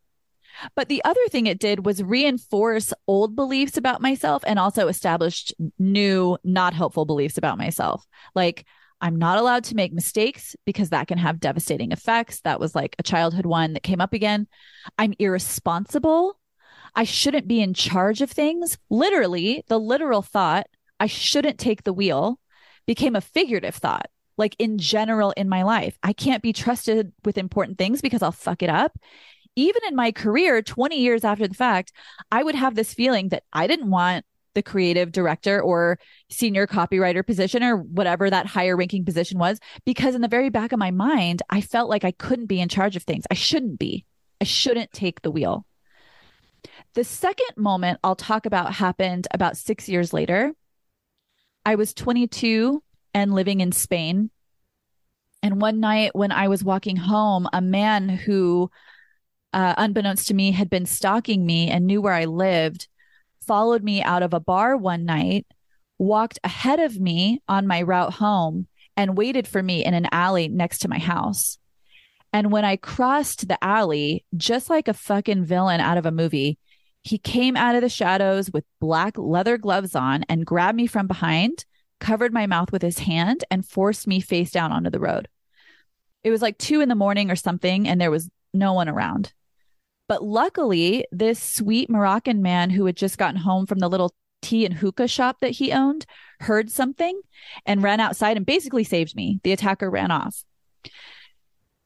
But 0.75 0.89
the 0.89 1.03
other 1.03 1.21
thing 1.29 1.47
it 1.47 1.59
did 1.59 1.85
was 1.85 2.03
reinforce 2.03 2.93
old 3.07 3.35
beliefs 3.35 3.77
about 3.77 4.01
myself 4.01 4.43
and 4.45 4.59
also 4.59 4.87
established 4.87 5.53
new, 5.77 6.37
not 6.43 6.73
helpful 6.73 7.05
beliefs 7.05 7.37
about 7.37 7.57
myself. 7.57 8.05
Like, 8.35 8.65
I'm 9.01 9.15
not 9.15 9.37
allowed 9.37 9.63
to 9.65 9.75
make 9.75 9.93
mistakes 9.93 10.55
because 10.65 10.89
that 10.89 11.07
can 11.07 11.17
have 11.17 11.39
devastating 11.39 11.91
effects. 11.91 12.41
That 12.41 12.59
was 12.59 12.75
like 12.75 12.95
a 12.99 13.03
childhood 13.03 13.45
one 13.45 13.73
that 13.73 13.83
came 13.83 14.01
up 14.01 14.13
again. 14.13 14.47
I'm 14.97 15.13
irresponsible. 15.19 16.37
I 16.95 17.03
shouldn't 17.05 17.47
be 17.47 17.61
in 17.61 17.73
charge 17.73 18.21
of 18.21 18.31
things. 18.31 18.77
Literally, 18.89 19.63
the 19.67 19.79
literal 19.79 20.21
thought, 20.21 20.67
I 20.99 21.07
shouldn't 21.07 21.59
take 21.59 21.83
the 21.83 21.93
wheel, 21.93 22.39
became 22.85 23.15
a 23.15 23.21
figurative 23.21 23.75
thought. 23.75 24.09
Like 24.37 24.55
in 24.57 24.77
general 24.77 25.31
in 25.31 25.49
my 25.49 25.63
life, 25.63 25.97
I 26.01 26.13
can't 26.13 26.41
be 26.41 26.53
trusted 26.53 27.11
with 27.23 27.37
important 27.37 27.77
things 27.77 28.01
because 28.01 28.21
I'll 28.21 28.31
fuck 28.31 28.63
it 28.63 28.69
up. 28.69 28.97
Even 29.59 29.81
in 29.89 29.95
my 29.95 30.13
career, 30.13 30.61
20 30.61 30.95
years 30.95 31.25
after 31.25 31.45
the 31.45 31.53
fact, 31.53 31.91
I 32.31 32.43
would 32.43 32.55
have 32.55 32.75
this 32.75 32.93
feeling 32.93 33.27
that 33.29 33.43
I 33.51 33.67
didn't 33.67 33.89
want 33.89 34.23
the 34.55 34.63
creative 34.63 35.11
director 35.11 35.61
or 35.61 35.99
senior 36.29 36.65
copywriter 36.65 37.27
position 37.27 37.61
or 37.61 37.75
whatever 37.75 38.29
that 38.29 38.45
higher 38.45 38.77
ranking 38.77 39.03
position 39.03 39.37
was 39.37 39.59
because 39.85 40.15
in 40.15 40.21
the 40.21 40.29
very 40.29 40.49
back 40.49 40.71
of 40.71 40.79
my 40.79 40.91
mind 40.91 41.41
I 41.49 41.59
felt 41.59 41.89
like 41.89 42.05
I 42.05 42.11
couldn't 42.11 42.45
be 42.45 42.61
in 42.61 42.69
charge 42.69 42.95
of 42.95 43.03
things. 43.03 43.25
I 43.29 43.33
shouldn't 43.33 43.77
be. 43.77 44.05
I 44.39 44.45
shouldn't 44.45 44.93
take 44.93 45.21
the 45.21 45.29
wheel. 45.29 45.65
The 46.93 47.03
second 47.03 47.57
moment 47.57 47.99
I'll 48.01 48.15
talk 48.15 48.45
about 48.45 48.73
happened 48.73 49.27
about 49.31 49.57
6 49.57 49.89
years 49.89 50.13
later. 50.13 50.53
I 51.65 51.75
was 51.75 51.93
22 51.93 52.81
and 53.13 53.35
living 53.35 53.59
in 53.59 53.73
Spain. 53.73 54.31
And 55.43 55.61
one 55.61 55.81
night 55.81 56.15
when 56.15 56.31
I 56.31 56.47
was 56.47 56.63
walking 56.63 56.95
home, 56.95 57.47
a 57.51 57.61
man 57.61 58.07
who 58.07 58.71
uh, 59.53 59.75
unbeknownst 59.77 60.27
to 60.27 60.33
me 60.33 60.51
had 60.51 60.69
been 60.69 60.85
stalking 60.85 61.45
me 61.45 61.69
and 61.69 61.85
knew 61.87 62.01
where 62.01 62.13
I 62.13 62.25
lived 62.25 62.87
followed 63.49 63.83
me 63.83 64.03
out 64.03 64.21
of 64.21 64.31
a 64.31 64.39
bar 64.39 64.77
one 64.77 65.05
night, 65.05 65.47
walked 65.97 66.37
ahead 66.43 66.79
of 66.79 66.99
me 66.99 67.41
on 67.47 67.65
my 67.65 67.81
route 67.81 68.13
home, 68.13 68.67
and 68.95 69.17
waited 69.17 69.47
for 69.47 69.63
me 69.63 69.83
in 69.83 69.95
an 69.95 70.05
alley 70.11 70.47
next 70.47 70.77
to 70.79 70.87
my 70.87 70.99
house. 70.99 71.57
And 72.31 72.51
when 72.51 72.63
I 72.63 72.75
crossed 72.75 73.47
the 73.47 73.57
alley, 73.63 74.23
just 74.37 74.69
like 74.69 74.87
a 74.87 74.93
fucking 74.93 75.45
villain 75.45 75.81
out 75.81 75.97
of 75.97 76.05
a 76.05 76.11
movie, 76.11 76.59
he 77.01 77.17
came 77.17 77.57
out 77.57 77.73
of 77.73 77.81
the 77.81 77.89
shadows 77.89 78.51
with 78.51 78.65
black 78.79 79.17
leather 79.17 79.57
gloves 79.57 79.95
on 79.95 80.25
and 80.29 80.45
grabbed 80.45 80.75
me 80.75 80.85
from 80.85 81.07
behind, 81.07 81.65
covered 81.99 82.31
my 82.31 82.45
mouth 82.45 82.71
with 82.71 82.83
his 82.83 82.99
hand, 82.99 83.43
and 83.49 83.65
forced 83.65 84.05
me 84.05 84.19
face 84.19 84.51
down 84.51 84.71
onto 84.71 84.91
the 84.91 84.99
road. 84.99 85.27
It 86.23 86.29
was 86.29 86.43
like 86.43 86.59
two 86.59 86.81
in 86.81 86.89
the 86.89 86.93
morning 86.93 87.31
or 87.31 87.35
something, 87.35 87.87
and 87.87 87.99
there 87.99 88.11
was 88.11 88.29
no 88.53 88.73
one 88.73 88.89
around. 88.89 89.33
But 90.09 90.23
luckily, 90.23 91.05
this 91.11 91.41
sweet 91.41 91.87
Moroccan 91.87 92.41
man 92.41 92.71
who 92.71 92.87
had 92.87 92.97
just 92.97 93.19
gotten 93.19 93.39
home 93.39 93.67
from 93.67 93.77
the 93.77 93.87
little 93.87 94.13
tea 94.41 94.65
and 94.65 94.73
hookah 94.73 95.07
shop 95.07 95.37
that 95.41 95.51
he 95.51 95.71
owned 95.71 96.07
heard 96.39 96.71
something 96.71 97.21
and 97.63 97.83
ran 97.83 97.99
outside 97.99 98.35
and 98.35 98.45
basically 98.45 98.83
saved 98.83 99.15
me. 99.15 99.39
The 99.43 99.51
attacker 99.51 99.87
ran 99.87 100.09
off. 100.09 100.43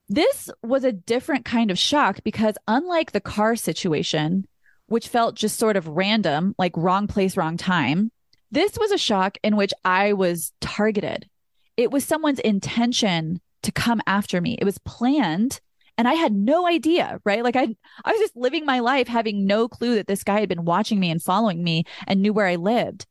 This 0.07 0.49
was 0.63 0.85
a 0.85 0.93
different 0.93 1.43
kind 1.43 1.69
of 1.69 1.77
shock 1.77 2.19
because, 2.23 2.55
unlike 2.65 3.11
the 3.11 3.19
car 3.19 3.57
situation, 3.57 4.47
which 4.87 5.09
felt 5.09 5.35
just 5.35 5.59
sort 5.59 5.75
of 5.75 5.87
random, 5.89 6.55
like 6.57 6.77
wrong 6.77 7.07
place, 7.07 7.35
wrong 7.35 7.57
time, 7.57 8.09
this 8.51 8.77
was 8.79 8.91
a 8.91 8.97
shock 8.97 9.37
in 9.43 9.57
which 9.57 9.73
I 9.83 10.13
was 10.13 10.53
targeted. 10.61 11.27
It 11.75 11.91
was 11.91 12.05
someone's 12.05 12.39
intention 12.39 13.41
to 13.63 13.71
come 13.73 14.01
after 14.07 14.39
me. 14.39 14.57
It 14.61 14.65
was 14.65 14.77
planned 14.77 15.59
and 15.97 16.07
I 16.07 16.13
had 16.13 16.33
no 16.33 16.67
idea, 16.67 17.19
right? 17.23 17.43
Like 17.43 17.55
I 17.55 17.75
I 18.03 18.11
was 18.11 18.19
just 18.19 18.35
living 18.35 18.65
my 18.65 18.79
life 18.79 19.07
having 19.07 19.45
no 19.45 19.67
clue 19.67 19.95
that 19.95 20.07
this 20.07 20.23
guy 20.23 20.39
had 20.39 20.49
been 20.49 20.65
watching 20.65 20.99
me 20.99 21.11
and 21.11 21.21
following 21.21 21.63
me 21.63 21.85
and 22.07 22.21
knew 22.21 22.33
where 22.33 22.47
I 22.47 22.55
lived. 22.55 23.05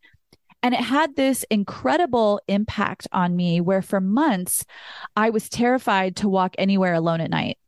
And 0.63 0.75
it 0.75 0.81
had 0.81 1.17
this 1.17 1.45
incredible 1.51 2.41
impact 2.47 3.09
on 3.13 3.35
me 3.35 3.61
where 3.61 3.83
for 3.83 4.01
months 4.01 4.65
I 5.17 5.31
was 5.31 5.49
terrified 5.49 6.17
to 6.17 6.29
walk 6.29 6.55
anywhere 6.57 6.95
alone 6.95 7.21
at 7.21 7.31
night. 7.31 7.59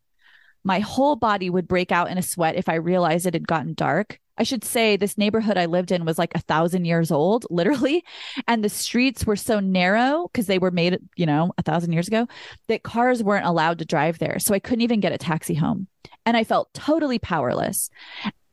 My 0.62 0.78
whole 0.78 1.16
body 1.16 1.50
would 1.50 1.68
break 1.68 1.92
out 1.92 2.10
in 2.10 2.18
a 2.18 2.22
sweat 2.22 2.54
if 2.54 2.68
I 2.68 2.76
realized 2.76 3.26
it 3.26 3.34
had 3.34 3.48
gotten 3.48 3.74
dark. 3.74 4.20
I 4.36 4.42
should 4.42 4.64
say 4.64 4.96
this 4.96 5.16
neighborhood 5.16 5.56
I 5.56 5.66
lived 5.66 5.92
in 5.92 6.04
was 6.04 6.18
like 6.18 6.34
a 6.34 6.40
thousand 6.40 6.84
years 6.84 7.10
old, 7.10 7.46
literally. 7.50 8.04
And 8.48 8.64
the 8.64 8.68
streets 8.68 9.26
were 9.26 9.36
so 9.36 9.60
narrow 9.60 10.28
because 10.32 10.46
they 10.46 10.58
were 10.58 10.70
made, 10.70 10.98
you 11.16 11.26
know, 11.26 11.52
a 11.58 11.62
thousand 11.62 11.92
years 11.92 12.08
ago 12.08 12.26
that 12.68 12.82
cars 12.82 13.22
weren't 13.22 13.46
allowed 13.46 13.78
to 13.78 13.84
drive 13.84 14.18
there. 14.18 14.38
So 14.38 14.54
I 14.54 14.58
couldn't 14.58 14.82
even 14.82 15.00
get 15.00 15.12
a 15.12 15.18
taxi 15.18 15.54
home. 15.54 15.88
And 16.26 16.36
I 16.36 16.44
felt 16.44 16.72
totally 16.74 17.18
powerless. 17.18 17.90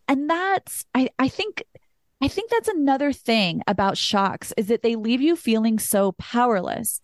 And 0.08 0.30
that's, 0.30 0.86
I, 0.94 1.10
I 1.17 1.30
think, 1.30 1.63
I 2.22 2.28
think 2.28 2.52
that's 2.52 2.67
another 2.67 3.13
thing 3.13 3.62
about 3.65 3.98
shocks 3.98 4.54
is 4.58 4.67
that 4.67 4.84
they 4.84 4.96
leave 4.96 5.22
you 5.22 5.36
feeling 5.36 5.80
so 5.80 6.12
powerless. 6.13 7.02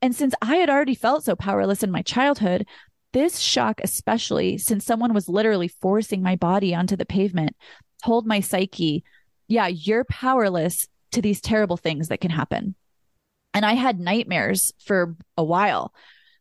And 0.00 0.14
since 0.14 0.34
I 0.40 0.56
had 0.56 0.70
already 0.70 0.94
felt 0.94 1.24
so 1.24 1.34
powerless 1.34 1.82
in 1.82 1.90
my 1.90 2.02
childhood, 2.02 2.66
this 3.14 3.38
shock, 3.38 3.80
especially 3.82 4.58
since 4.58 4.84
someone 4.84 5.14
was 5.14 5.28
literally 5.28 5.68
forcing 5.68 6.22
my 6.22 6.36
body 6.36 6.74
onto 6.74 6.96
the 6.96 7.06
pavement, 7.06 7.56
told 8.04 8.26
my 8.26 8.40
psyche, 8.40 9.04
yeah, 9.48 9.66
you're 9.66 10.04
powerless 10.04 10.86
to 11.12 11.22
these 11.22 11.40
terrible 11.40 11.76
things 11.76 12.08
that 12.08 12.20
can 12.20 12.30
happen. 12.30 12.74
And 13.54 13.64
I 13.64 13.74
had 13.74 14.00
nightmares 14.00 14.72
for 14.84 15.16
a 15.36 15.44
while. 15.44 15.94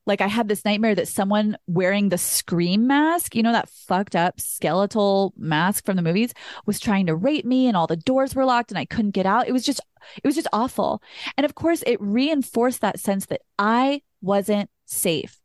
Like 0.06 0.20
I 0.20 0.28
had 0.28 0.50
this 0.50 0.66
nightmare 0.66 0.96
that 0.96 1.08
someone 1.08 1.58
wearing 1.66 2.10
the 2.10 2.18
scream 2.18 2.88
mask, 2.88 3.36
you 3.36 3.44
know, 3.44 3.54
that 3.54 3.70
fucked 3.70 4.16
up 4.16 4.42
skeletal 4.42 5.34
mask 5.38 5.86
from 5.86 5.96
the 5.96 6.02
movies 6.02 6.34
was 6.66 6.80
trying 6.80 7.06
to 7.06 7.16
rape 7.16 7.46
me 7.46 7.68
and 7.68 7.78
all 7.78 7.88
the 7.88 7.96
doors 7.96 8.36
were 8.36 8.44
locked 8.44 8.72
and 8.72 8.78
I 8.78 8.86
couldn't 8.86 9.12
get 9.12 9.26
out. 9.26 9.48
It 9.48 9.54
was 9.54 9.64
just, 9.64 9.80
it 10.18 10.28
was 10.28 10.36
just 10.36 10.50
awful. 10.52 11.02
And 11.38 11.46
of 11.46 11.56
course, 11.56 11.84
it 11.88 12.02
reinforced 12.02 12.82
that 12.82 13.00
sense 13.00 13.28
that 13.28 13.42
I 13.58 14.02
wasn't 14.22 14.70
safe. 14.86 15.40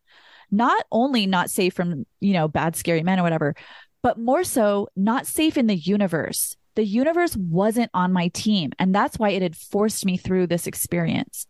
Not 0.51 0.83
only 0.91 1.25
not 1.25 1.49
safe 1.49 1.73
from, 1.73 2.05
you 2.19 2.33
know, 2.33 2.47
bad, 2.47 2.75
scary 2.75 3.03
men 3.03 3.19
or 3.19 3.23
whatever, 3.23 3.55
but 4.01 4.17
more 4.17 4.43
so, 4.43 4.89
not 4.95 5.27
safe 5.27 5.57
in 5.57 5.67
the 5.67 5.75
universe. 5.75 6.55
The 6.75 6.85
universe 6.85 7.35
wasn't 7.35 7.91
on 7.93 8.13
my 8.13 8.29
team. 8.29 8.71
And 8.79 8.95
that's 8.95 9.19
why 9.19 9.31
it 9.31 9.41
had 9.41 9.55
forced 9.55 10.05
me 10.05 10.17
through 10.17 10.47
this 10.47 10.67
experience. 10.67 11.47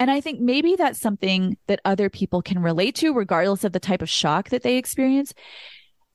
And 0.00 0.10
I 0.10 0.20
think 0.20 0.40
maybe 0.40 0.76
that's 0.76 1.00
something 1.00 1.56
that 1.66 1.80
other 1.84 2.08
people 2.08 2.42
can 2.42 2.62
relate 2.62 2.94
to, 2.96 3.12
regardless 3.12 3.64
of 3.64 3.72
the 3.72 3.80
type 3.80 4.02
of 4.02 4.08
shock 4.08 4.48
that 4.50 4.62
they 4.62 4.76
experience. 4.76 5.34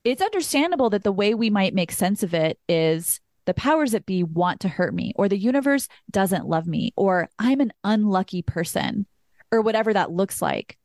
It's 0.03 0.21
understandable 0.21 0.89
that 0.89 1.03
the 1.03 1.11
way 1.11 1.33
we 1.33 1.49
might 1.49 1.73
make 1.73 1.91
sense 1.91 2.23
of 2.23 2.33
it 2.33 2.59
is 2.67 3.19
the 3.45 3.53
powers 3.53 3.91
that 3.91 4.05
be 4.05 4.23
want 4.23 4.61
to 4.61 4.69
hurt 4.69 4.93
me, 4.93 5.13
or 5.15 5.27
the 5.27 5.37
universe 5.37 5.87
doesn't 6.09 6.47
love 6.47 6.65
me, 6.65 6.93
or 6.95 7.29
I'm 7.39 7.59
an 7.59 7.73
unlucky 7.83 8.41
person, 8.41 9.05
or 9.51 9.61
whatever 9.61 9.93
that 9.93 10.11
looks 10.11 10.41
like 10.41 10.77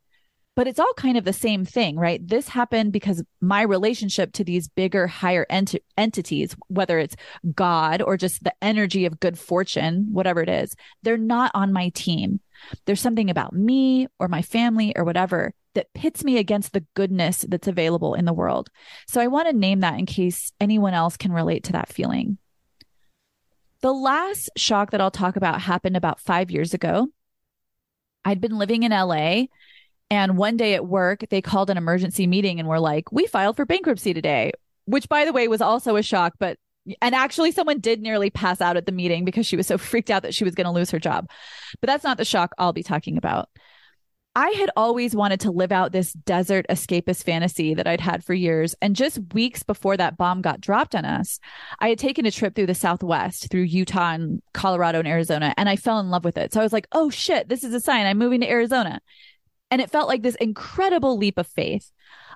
but 0.58 0.66
it's 0.66 0.80
all 0.80 0.92
kind 0.96 1.16
of 1.16 1.22
the 1.22 1.32
same 1.32 1.64
thing, 1.64 1.96
right? 1.96 2.26
This 2.26 2.48
happened 2.48 2.92
because 2.92 3.22
my 3.40 3.62
relationship 3.62 4.32
to 4.32 4.42
these 4.42 4.66
bigger, 4.66 5.06
higher 5.06 5.46
ent- 5.48 5.76
entities, 5.96 6.56
whether 6.66 6.98
it's 6.98 7.14
God 7.54 8.02
or 8.02 8.16
just 8.16 8.42
the 8.42 8.52
energy 8.60 9.06
of 9.06 9.20
good 9.20 9.38
fortune, 9.38 10.08
whatever 10.10 10.42
it 10.42 10.48
is, 10.48 10.74
they're 11.04 11.16
not 11.16 11.52
on 11.54 11.72
my 11.72 11.90
team. 11.90 12.40
There's 12.86 13.00
something 13.00 13.30
about 13.30 13.52
me 13.52 14.08
or 14.18 14.26
my 14.26 14.42
family 14.42 14.92
or 14.96 15.04
whatever 15.04 15.54
that 15.76 15.94
pits 15.94 16.24
me 16.24 16.38
against 16.38 16.72
the 16.72 16.84
goodness 16.94 17.46
that's 17.48 17.68
available 17.68 18.14
in 18.14 18.24
the 18.24 18.32
world. 18.32 18.68
So 19.06 19.20
I 19.20 19.28
want 19.28 19.46
to 19.48 19.56
name 19.56 19.78
that 19.82 20.00
in 20.00 20.06
case 20.06 20.50
anyone 20.60 20.92
else 20.92 21.16
can 21.16 21.30
relate 21.30 21.62
to 21.64 21.72
that 21.74 21.92
feeling. 21.92 22.36
The 23.80 23.92
last 23.92 24.50
shock 24.56 24.90
that 24.90 25.00
I'll 25.00 25.12
talk 25.12 25.36
about 25.36 25.60
happened 25.60 25.96
about 25.96 26.18
five 26.18 26.50
years 26.50 26.74
ago. 26.74 27.10
I'd 28.24 28.40
been 28.40 28.58
living 28.58 28.82
in 28.82 28.90
LA, 28.90 29.44
and 30.10 30.36
one 30.36 30.56
day 30.56 30.74
at 30.74 30.86
work, 30.86 31.24
they 31.30 31.42
called 31.42 31.70
an 31.70 31.76
emergency 31.76 32.26
meeting 32.26 32.58
and 32.58 32.68
were 32.68 32.80
like, 32.80 33.12
We 33.12 33.26
filed 33.26 33.56
for 33.56 33.66
bankruptcy 33.66 34.14
today, 34.14 34.52
which, 34.86 35.08
by 35.08 35.24
the 35.24 35.32
way, 35.32 35.48
was 35.48 35.60
also 35.60 35.96
a 35.96 36.02
shock. 36.02 36.34
But, 36.38 36.58
and 37.02 37.14
actually, 37.14 37.52
someone 37.52 37.80
did 37.80 38.00
nearly 38.00 38.30
pass 38.30 38.60
out 38.60 38.76
at 38.76 38.86
the 38.86 38.92
meeting 38.92 39.24
because 39.24 39.46
she 39.46 39.56
was 39.56 39.66
so 39.66 39.76
freaked 39.78 40.10
out 40.10 40.22
that 40.22 40.34
she 40.34 40.44
was 40.44 40.54
going 40.54 40.66
to 40.66 40.70
lose 40.70 40.90
her 40.90 40.98
job. 40.98 41.28
But 41.80 41.88
that's 41.88 42.04
not 42.04 42.16
the 42.16 42.24
shock 42.24 42.52
I'll 42.58 42.72
be 42.72 42.82
talking 42.82 43.18
about. 43.18 43.48
I 44.34 44.50
had 44.50 44.70
always 44.76 45.16
wanted 45.16 45.40
to 45.40 45.50
live 45.50 45.72
out 45.72 45.90
this 45.90 46.12
desert 46.12 46.64
escapist 46.70 47.24
fantasy 47.24 47.74
that 47.74 47.88
I'd 47.88 48.00
had 48.00 48.22
for 48.22 48.34
years. 48.34 48.76
And 48.80 48.94
just 48.94 49.18
weeks 49.34 49.64
before 49.64 49.96
that 49.96 50.16
bomb 50.16 50.42
got 50.42 50.60
dropped 50.60 50.94
on 50.94 51.04
us, 51.04 51.40
I 51.80 51.88
had 51.88 51.98
taken 51.98 52.24
a 52.24 52.30
trip 52.30 52.54
through 52.54 52.66
the 52.66 52.74
Southwest, 52.74 53.50
through 53.50 53.62
Utah 53.62 54.12
and 54.12 54.40
Colorado 54.54 55.00
and 55.00 55.08
Arizona, 55.08 55.52
and 55.56 55.68
I 55.68 55.74
fell 55.74 55.98
in 55.98 56.10
love 56.10 56.24
with 56.24 56.36
it. 56.36 56.52
So 56.52 56.60
I 56.60 56.62
was 56.62 56.72
like, 56.72 56.86
oh 56.92 57.10
shit, 57.10 57.48
this 57.48 57.64
is 57.64 57.74
a 57.74 57.80
sign 57.80 58.06
I'm 58.06 58.18
moving 58.18 58.40
to 58.42 58.48
Arizona. 58.48 59.00
And 59.70 59.80
it 59.80 59.90
felt 59.90 60.08
like 60.08 60.22
this 60.22 60.36
incredible 60.36 61.18
leap 61.18 61.38
of 61.38 61.46
faith. 61.46 61.90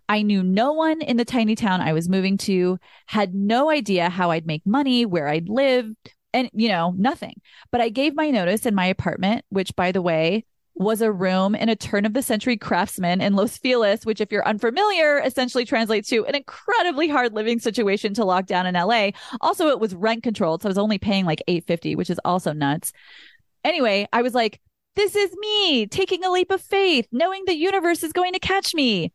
I 0.09 0.23
knew 0.23 0.43
no 0.43 0.73
one 0.73 1.01
in 1.01 1.17
the 1.17 1.25
tiny 1.25 1.55
town 1.55 1.81
I 1.81 1.93
was 1.93 2.09
moving 2.09 2.37
to, 2.39 2.79
had 3.07 3.35
no 3.35 3.71
idea 3.71 4.11
how 4.11 4.31
I'd 4.31 4.47
make 4.47 4.67
money, 4.67 5.07
where 5.07 5.29
I'd 5.29 5.49
live, 5.49 5.87
and, 6.35 6.51
you 6.53 6.69
know, 6.69 6.95
nothing. 6.97 7.41
But 7.71 7.81
I 7.81 7.89
gave 7.89 8.15
my 8.15 8.31
notice 8.31 8.67
in 8.67 8.75
my 8.75 8.87
apartment, 8.87 9.45
which, 9.49 9.75
by 9.77 9.93
the 9.93 10.03
way, 10.03 10.45
was 10.75 11.03
a 11.03 11.13
room 11.13 11.55
in 11.55 11.69
a 11.69 11.77
turn 11.77 12.07
of 12.07 12.15
the 12.15 12.23
century 12.23 12.57
craftsman 12.57 13.21
in 13.21 13.35
Los 13.35 13.59
Feliz, 13.59 14.07
which, 14.07 14.21
if 14.21 14.33
you're 14.33 14.47
unfamiliar, 14.47 15.19
essentially 15.19 15.65
translates 15.65 16.09
to 16.09 16.25
an 16.27 16.35
incredibly 16.35 17.09
hard 17.09 17.35
living 17.35 17.59
situation 17.59 18.15
to 18.15 18.25
lock 18.25 18.47
down 18.47 18.67
in 18.67 18.75
LA. 18.75 19.11
Also, 19.41 19.69
it 19.69 19.79
was 19.79 19.95
rent 19.95 20.23
controlled. 20.23 20.63
So 20.63 20.69
I 20.69 20.71
was 20.71 20.79
only 20.79 20.99
paying 20.99 21.27
like 21.27 21.43
850, 21.47 21.97
which 21.97 22.11
is 22.11 22.21
also 22.25 22.53
nuts. 22.53 22.93
Anyway, 23.65 24.09
I 24.13 24.23
was 24.23 24.35
like, 24.35 24.61
this 24.95 25.17
is 25.17 25.35
me 25.37 25.87
taking 25.87 26.25
a 26.25 26.31
leap 26.31 26.51
of 26.51 26.61
faith, 26.61 27.07
knowing 27.13 27.45
the 27.45 27.57
universe 27.57 28.03
is 28.03 28.13
going 28.13 28.33
to 28.33 28.39
catch 28.39 28.75
me. 28.75 29.13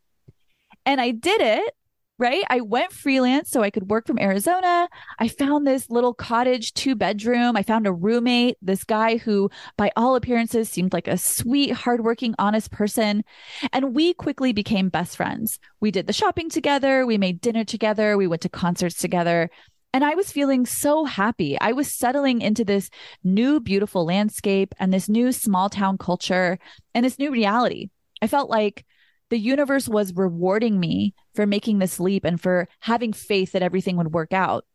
And 0.85 1.01
I 1.01 1.11
did 1.11 1.41
it 1.41 1.73
right? 2.19 2.43
I 2.49 2.61
went 2.61 2.91
freelance 2.91 3.49
so 3.49 3.61
I 3.61 3.69
could 3.69 3.89
work 3.89 4.07
from 4.07 4.19
Arizona. 4.19 4.89
I 5.19 5.27
found 5.27 5.67
this 5.67 5.89
little 5.89 6.13
cottage, 6.13 6.73
two 6.73 6.95
bedroom. 6.95 7.55
I 7.55 7.63
found 7.63 7.85
a 7.85 7.93
roommate, 7.93 8.57
this 8.61 8.83
guy 8.83 9.17
who, 9.17 9.49
by 9.77 9.91
all 9.95 10.15
appearances, 10.15 10.69
seemed 10.69 10.93
like 10.93 11.07
a 11.07 11.17
sweet, 11.17 11.71
hardworking, 11.71 12.33
honest 12.39 12.71
person. 12.71 13.23
And 13.71 13.95
we 13.95 14.13
quickly 14.13 14.51
became 14.51 14.89
best 14.89 15.15
friends. 15.15 15.59
We 15.79 15.91
did 15.91 16.07
the 16.07 16.13
shopping 16.13 16.49
together. 16.49 17.05
We 17.05 17.17
made 17.17 17.41
dinner 17.41 17.63
together. 17.63 18.17
We 18.17 18.27
went 18.27 18.41
to 18.43 18.49
concerts 18.49 18.97
together. 18.97 19.49
And 19.97 20.05
I 20.05 20.13
was 20.13 20.31
feeling 20.31 20.67
so 20.67 21.05
happy. 21.05 21.59
I 21.59 21.71
was 21.71 21.91
settling 21.91 22.39
into 22.39 22.63
this 22.63 22.91
new, 23.23 23.59
beautiful 23.59 24.05
landscape 24.05 24.75
and 24.77 24.93
this 24.93 25.09
new 25.09 25.31
small 25.31 25.71
town 25.71 25.97
culture 25.97 26.59
and 26.93 27.03
this 27.03 27.17
new 27.17 27.31
reality. 27.31 27.89
I 28.21 28.27
felt 28.27 28.47
like 28.47 28.85
the 29.31 29.39
universe 29.39 29.89
was 29.89 30.13
rewarding 30.13 30.79
me 30.79 31.15
for 31.33 31.47
making 31.47 31.79
this 31.79 31.99
leap 31.99 32.25
and 32.25 32.39
for 32.39 32.67
having 32.81 33.11
faith 33.11 33.53
that 33.53 33.63
everything 33.63 33.97
would 33.97 34.13
work 34.13 34.33
out. 34.33 34.67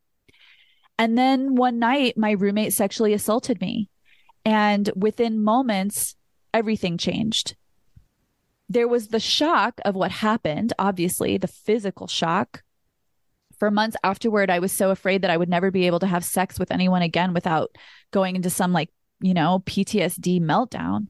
And 0.98 1.16
then 1.16 1.54
one 1.54 1.78
night, 1.78 2.18
my 2.18 2.32
roommate 2.32 2.72
sexually 2.72 3.12
assaulted 3.12 3.60
me. 3.60 3.90
And 4.44 4.90
within 4.96 5.40
moments, 5.40 6.16
everything 6.52 6.98
changed. 6.98 7.54
There 8.68 8.88
was 8.88 9.06
the 9.06 9.20
shock 9.20 9.80
of 9.84 9.94
what 9.94 10.10
happened, 10.10 10.72
obviously, 10.80 11.38
the 11.38 11.46
physical 11.46 12.08
shock. 12.08 12.64
For 13.62 13.70
months 13.70 13.96
afterward, 14.02 14.50
I 14.50 14.58
was 14.58 14.72
so 14.72 14.90
afraid 14.90 15.22
that 15.22 15.30
I 15.30 15.36
would 15.36 15.48
never 15.48 15.70
be 15.70 15.86
able 15.86 16.00
to 16.00 16.08
have 16.08 16.24
sex 16.24 16.58
with 16.58 16.72
anyone 16.72 17.02
again 17.02 17.32
without 17.32 17.70
going 18.10 18.34
into 18.34 18.50
some, 18.50 18.72
like, 18.72 18.90
you 19.20 19.34
know, 19.34 19.62
PTSD 19.66 20.40
meltdown 20.40 21.06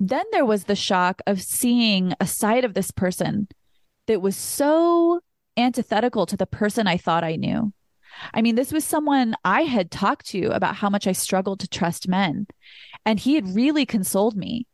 then 0.00 0.24
there 0.32 0.44
was 0.44 0.64
the 0.64 0.74
shock 0.74 1.22
of 1.28 1.40
seeing 1.40 2.12
a 2.18 2.26
side 2.26 2.64
of 2.64 2.74
this 2.74 2.90
person 2.90 3.46
that 4.08 4.20
was 4.20 4.34
so 4.36 5.20
antithetical 5.56 6.26
to 6.26 6.36
the 6.36 6.46
person 6.46 6.88
I 6.88 6.96
thought 6.96 7.22
I 7.22 7.36
knew. 7.36 7.72
I 8.32 8.42
mean, 8.42 8.56
this 8.56 8.72
was 8.72 8.84
someone 8.84 9.36
I 9.44 9.62
had 9.62 9.92
talked 9.92 10.26
to 10.30 10.46
about 10.48 10.74
how 10.74 10.90
much 10.90 11.06
I 11.06 11.12
struggled 11.12 11.60
to 11.60 11.68
trust 11.68 12.08
men, 12.08 12.48
and 13.06 13.20
he 13.20 13.36
had 13.36 13.54
really 13.54 13.86
consoled 13.86 14.36
me. 14.36 14.66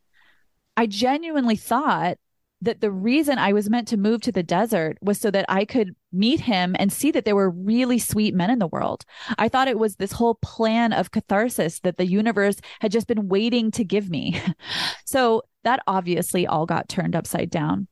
I 0.79 0.87
genuinely 0.87 1.57
thought 1.57 2.17
that 2.63 2.81
the 2.81 2.91
reason 2.91 3.39
I 3.39 3.53
was 3.53 3.71
meant 3.71 3.89
to 3.89 3.97
move 3.97 4.23
to 4.23 4.33
the 4.33 4.43
desert 4.43 4.99
was 5.01 5.19
so 5.19 5.31
that 5.31 5.47
I 5.49 5.65
could 5.65 5.95
meet 6.13 6.41
him 6.41 6.75
and 6.79 6.93
see 6.93 7.11
that 7.11 7.25
there 7.25 7.37
were 7.37 7.51
really 7.51 7.99
sweet 7.99 8.35
men 8.35 8.51
in 8.51 8.59
the 8.59 8.67
world. 8.67 9.05
I 9.39 9.49
thought 9.49 9.69
it 9.69 9.79
was 9.79 9.97
this 9.97 10.13
whole 10.13 10.35
plan 10.37 10.93
of 10.93 11.11
catharsis 11.11 11.81
that 11.81 11.97
the 11.97 12.07
universe 12.07 12.57
had 12.81 12.93
just 12.93 13.07
been 13.07 13.29
waiting 13.29 13.71
to 13.73 13.85
give 13.85 14.11
me. 14.11 14.41
so 15.05 15.43
that 15.65 15.83
obviously 15.87 16.47
all 16.47 16.67
got 16.67 16.89
turned 16.89 17.15
upside 17.15 17.51
down. 17.51 17.87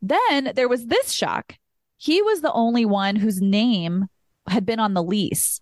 Then 0.00 0.52
there 0.54 0.68
was 0.68 0.86
this 0.86 1.12
shock. 1.12 1.56
He 1.96 2.22
was 2.22 2.40
the 2.40 2.52
only 2.52 2.84
one 2.84 3.16
whose 3.16 3.40
name 3.40 4.06
had 4.46 4.64
been 4.64 4.80
on 4.80 4.94
the 4.94 5.02
lease 5.02 5.60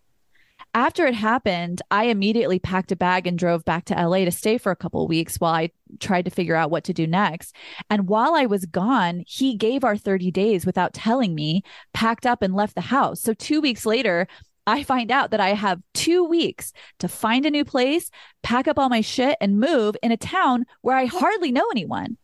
after 0.77 1.07
it 1.07 1.15
happened, 1.15 1.81
I 1.91 2.05
immediately 2.05 2.59
packed 2.59 2.93
a 2.93 2.97
bag 2.97 3.27
and 3.27 3.39
drove 3.39 3.65
back 3.65 3.87
to 3.87 3.95
LA 3.95 4.27
to 4.27 4.31
stay 4.31 4.59
for 4.59 4.71
a 4.71 4.77
couple 4.77 5.09
weeks 5.09 5.37
while 5.37 5.55
I 5.55 5.71
tried 6.01 6.27
to 6.27 6.31
figure 6.31 6.55
out 6.55 6.71
what 6.71 6.85
to 6.85 6.93
do 6.93 7.07
next. 7.07 7.57
And 7.89 8.09
while 8.09 8.35
I 8.35 8.45
was 8.45 8.67
gone, 8.67 9.25
he 9.27 9.57
gave 9.57 9.85
our 9.85 9.97
30 9.97 10.31
days 10.31 10.67
without 10.67 10.93
telling 10.93 11.35
me, 11.35 11.63
packed 11.95 12.27
up 12.27 12.43
and 12.43 12.55
left 12.55 12.75
the 12.75 12.83
house. 12.83 13.23
So 13.23 13.33
2 13.33 13.63
weeks 13.63 13.87
later, 13.87 14.29
I 14.67 14.83
find 14.83 15.11
out 15.11 15.31
that 15.31 15.41
I 15.41 15.55
have 15.55 15.81
2 15.95 16.25
weeks 16.25 16.75
to 16.99 17.09
find 17.09 17.47
a 17.47 17.51
new 17.51 17.65
place, 17.65 18.11
pack 18.43 18.69
up 18.69 18.79
all 18.79 18.91
my 18.91 19.01
shit 19.01 19.39
and 19.41 19.59
move 19.59 19.97
in 20.03 20.13
a 20.13 20.19
town 20.19 20.67
where 20.83 20.97
I 20.99 21.07
hardly 21.07 21.53
know 21.53 21.67
anyone. 21.71 22.19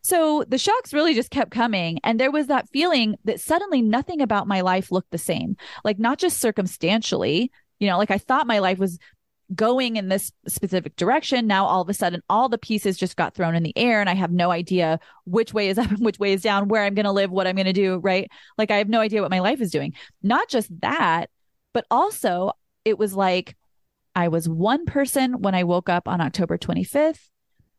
So 0.00 0.44
the 0.48 0.56
shocks 0.56 0.94
really 0.94 1.12
just 1.12 1.30
kept 1.30 1.50
coming. 1.50 1.98
And 2.04 2.18
there 2.18 2.30
was 2.30 2.46
that 2.46 2.70
feeling 2.70 3.16
that 3.24 3.38
suddenly 3.38 3.82
nothing 3.82 4.22
about 4.22 4.48
my 4.48 4.62
life 4.62 4.90
looked 4.90 5.10
the 5.10 5.18
same. 5.18 5.58
Like, 5.84 5.98
not 5.98 6.18
just 6.18 6.40
circumstantially, 6.40 7.52
you 7.78 7.88
know, 7.88 7.98
like 7.98 8.10
I 8.10 8.18
thought 8.18 8.46
my 8.46 8.58
life 8.58 8.78
was 8.78 8.98
going 9.54 9.96
in 9.96 10.08
this 10.08 10.30
specific 10.46 10.94
direction. 10.96 11.46
Now 11.46 11.66
all 11.66 11.80
of 11.80 11.88
a 11.88 11.94
sudden, 11.94 12.22
all 12.28 12.48
the 12.48 12.58
pieces 12.58 12.98
just 12.98 13.16
got 13.16 13.34
thrown 13.34 13.54
in 13.54 13.62
the 13.62 13.76
air, 13.76 14.00
and 14.00 14.10
I 14.10 14.14
have 14.14 14.30
no 14.30 14.50
idea 14.50 15.00
which 15.24 15.54
way 15.54 15.68
is 15.68 15.78
up 15.78 15.90
and 15.90 15.98
which 16.04 16.18
way 16.18 16.32
is 16.32 16.42
down, 16.42 16.68
where 16.68 16.84
I'm 16.84 16.94
going 16.94 17.06
to 17.06 17.12
live, 17.12 17.30
what 17.30 17.46
I'm 17.46 17.56
going 17.56 17.66
to 17.66 17.72
do. 17.72 17.98
Right. 17.98 18.30
Like 18.56 18.70
I 18.70 18.76
have 18.76 18.88
no 18.88 19.00
idea 19.00 19.22
what 19.22 19.30
my 19.30 19.40
life 19.40 19.60
is 19.60 19.70
doing. 19.70 19.94
Not 20.22 20.48
just 20.48 20.68
that, 20.80 21.30
but 21.72 21.86
also 21.90 22.52
it 22.84 22.98
was 22.98 23.14
like 23.14 23.56
I 24.14 24.28
was 24.28 24.48
one 24.48 24.84
person 24.84 25.42
when 25.42 25.54
I 25.54 25.64
woke 25.64 25.88
up 25.88 26.08
on 26.08 26.20
October 26.20 26.58
25th 26.58 27.28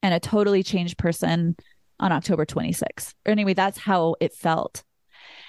and 0.02 0.14
a 0.14 0.20
totally 0.20 0.64
changed 0.64 0.98
person 0.98 1.56
on 2.00 2.12
October 2.12 2.46
26th. 2.46 3.14
Anyway, 3.26 3.54
that's 3.54 3.78
how 3.78 4.16
it 4.22 4.34
felt. 4.34 4.84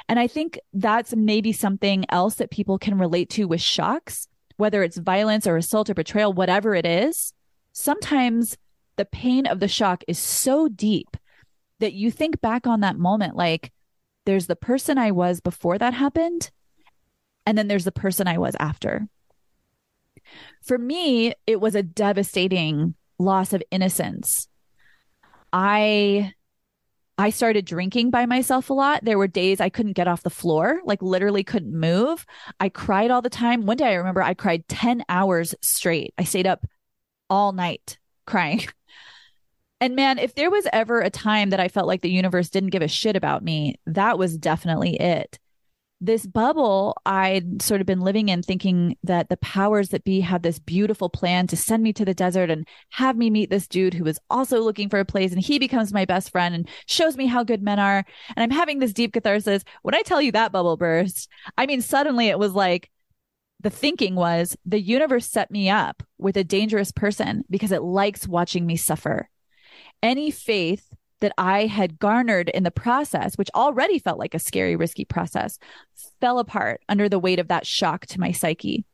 And 0.08 0.18
I 0.18 0.26
think 0.26 0.58
that's 0.72 1.14
maybe 1.14 1.52
something 1.52 2.04
else 2.08 2.36
that 2.36 2.50
people 2.50 2.78
can 2.78 2.98
relate 2.98 3.30
to 3.30 3.44
with 3.44 3.60
shocks 3.60 4.26
whether 4.60 4.82
it's 4.82 4.98
violence 4.98 5.46
or 5.46 5.56
assault 5.56 5.88
or 5.90 5.94
betrayal, 5.94 6.32
whatever 6.32 6.74
it 6.74 6.86
is, 6.86 7.32
sometimes 7.72 8.58
the 8.96 9.06
pain 9.06 9.46
of 9.46 9.58
the 9.58 9.68
shock 9.68 10.04
is 10.06 10.18
so 10.18 10.68
deep 10.68 11.16
that 11.78 11.94
you 11.94 12.10
think 12.10 12.40
back 12.40 12.66
on 12.66 12.80
that 12.80 12.98
moment 12.98 13.34
like, 13.34 13.72
there's 14.26 14.46
the 14.46 14.56
person 14.56 14.98
I 14.98 15.12
was 15.12 15.40
before 15.40 15.78
that 15.78 15.94
happened, 15.94 16.50
and 17.46 17.56
then 17.56 17.68
there's 17.68 17.86
the 17.86 17.90
person 17.90 18.28
I 18.28 18.36
was 18.36 18.54
after. 18.60 19.08
For 20.62 20.76
me, 20.76 21.32
it 21.46 21.58
was 21.58 21.74
a 21.74 21.82
devastating 21.82 22.94
loss 23.18 23.54
of 23.54 23.62
innocence. 23.70 24.46
I 25.52 26.34
I 27.20 27.28
started 27.28 27.66
drinking 27.66 28.10
by 28.10 28.24
myself 28.24 28.70
a 28.70 28.72
lot. 28.72 29.04
There 29.04 29.18
were 29.18 29.26
days 29.26 29.60
I 29.60 29.68
couldn't 29.68 29.92
get 29.92 30.08
off 30.08 30.22
the 30.22 30.30
floor, 30.30 30.80
like 30.84 31.02
literally 31.02 31.44
couldn't 31.44 31.78
move. 31.78 32.24
I 32.58 32.70
cried 32.70 33.10
all 33.10 33.20
the 33.20 33.28
time. 33.28 33.66
One 33.66 33.76
day 33.76 33.88
I 33.88 33.94
remember 33.96 34.22
I 34.22 34.32
cried 34.32 34.66
10 34.68 35.04
hours 35.06 35.54
straight. 35.60 36.14
I 36.16 36.24
stayed 36.24 36.46
up 36.46 36.64
all 37.28 37.52
night 37.52 37.98
crying. 38.26 38.66
And 39.82 39.96
man, 39.96 40.18
if 40.18 40.34
there 40.34 40.50
was 40.50 40.68
ever 40.74 41.00
a 41.00 41.08
time 41.08 41.48
that 41.50 41.58
I 41.58 41.68
felt 41.68 41.86
like 41.86 42.02
the 42.02 42.10
universe 42.10 42.50
didn't 42.50 42.68
give 42.68 42.82
a 42.82 42.86
shit 42.86 43.16
about 43.16 43.42
me, 43.42 43.76
that 43.86 44.18
was 44.18 44.36
definitely 44.36 45.00
it 45.00 45.38
this 46.00 46.24
bubble 46.24 46.96
I'd 47.04 47.60
sort 47.60 47.80
of 47.80 47.86
been 47.86 48.00
living 48.00 48.30
in, 48.30 48.42
thinking 48.42 48.96
that 49.04 49.28
the 49.28 49.36
powers 49.38 49.90
that 49.90 50.04
be 50.04 50.20
had 50.20 50.42
this 50.42 50.58
beautiful 50.58 51.10
plan 51.10 51.46
to 51.48 51.56
send 51.56 51.82
me 51.82 51.92
to 51.94 52.04
the 52.04 52.14
desert 52.14 52.50
and 52.50 52.66
have 52.90 53.16
me 53.16 53.28
meet 53.28 53.50
this 53.50 53.68
dude 53.68 53.94
who 53.94 54.04
was 54.04 54.18
also 54.30 54.60
looking 54.60 54.88
for 54.88 54.98
a 54.98 55.04
place. 55.04 55.32
And 55.32 55.40
he 55.40 55.58
becomes 55.58 55.92
my 55.92 56.06
best 56.06 56.30
friend 56.30 56.54
and 56.54 56.68
shows 56.86 57.16
me 57.16 57.26
how 57.26 57.44
good 57.44 57.62
men 57.62 57.78
are. 57.78 58.04
And 58.34 58.42
I'm 58.42 58.50
having 58.50 58.78
this 58.78 58.94
deep 58.94 59.12
catharsis. 59.12 59.62
When 59.82 59.94
I 59.94 60.02
tell 60.02 60.22
you 60.22 60.32
that 60.32 60.52
bubble 60.52 60.76
burst, 60.76 61.28
I 61.58 61.66
mean, 61.66 61.82
suddenly 61.82 62.28
it 62.28 62.38
was 62.38 62.52
like, 62.52 62.90
the 63.62 63.70
thinking 63.70 64.14
was 64.14 64.56
the 64.64 64.80
universe 64.80 65.26
set 65.26 65.50
me 65.50 65.68
up 65.68 66.02
with 66.16 66.38
a 66.38 66.44
dangerous 66.44 66.92
person 66.92 67.44
because 67.50 67.72
it 67.72 67.82
likes 67.82 68.26
watching 68.26 68.64
me 68.64 68.76
suffer. 68.76 69.28
Any 70.02 70.30
faith 70.30 70.94
that 71.20 71.32
I 71.38 71.66
had 71.66 71.98
garnered 71.98 72.48
in 72.48 72.62
the 72.62 72.70
process, 72.70 73.36
which 73.36 73.50
already 73.54 73.98
felt 73.98 74.18
like 74.18 74.34
a 74.34 74.38
scary, 74.38 74.76
risky 74.76 75.04
process, 75.04 75.58
fell 76.20 76.38
apart 76.38 76.82
under 76.88 77.08
the 77.08 77.18
weight 77.18 77.38
of 77.38 77.48
that 77.48 77.66
shock 77.66 78.06
to 78.06 78.20
my 78.20 78.32
psyche. 78.32 78.84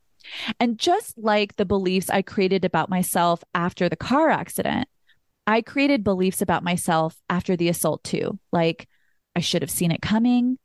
And 0.58 0.78
just 0.78 1.16
like 1.18 1.56
the 1.56 1.64
beliefs 1.64 2.10
I 2.10 2.22
created 2.22 2.64
about 2.64 2.90
myself 2.90 3.44
after 3.54 3.88
the 3.88 3.96
car 3.96 4.30
accident, 4.30 4.88
I 5.46 5.62
created 5.62 6.02
beliefs 6.02 6.42
about 6.42 6.64
myself 6.64 7.16
after 7.30 7.56
the 7.56 7.68
assault 7.68 8.02
too. 8.02 8.38
Like, 8.52 8.88
I 9.36 9.40
should 9.40 9.62
have 9.62 9.70
seen 9.70 9.92
it 9.92 10.02
coming. 10.02 10.58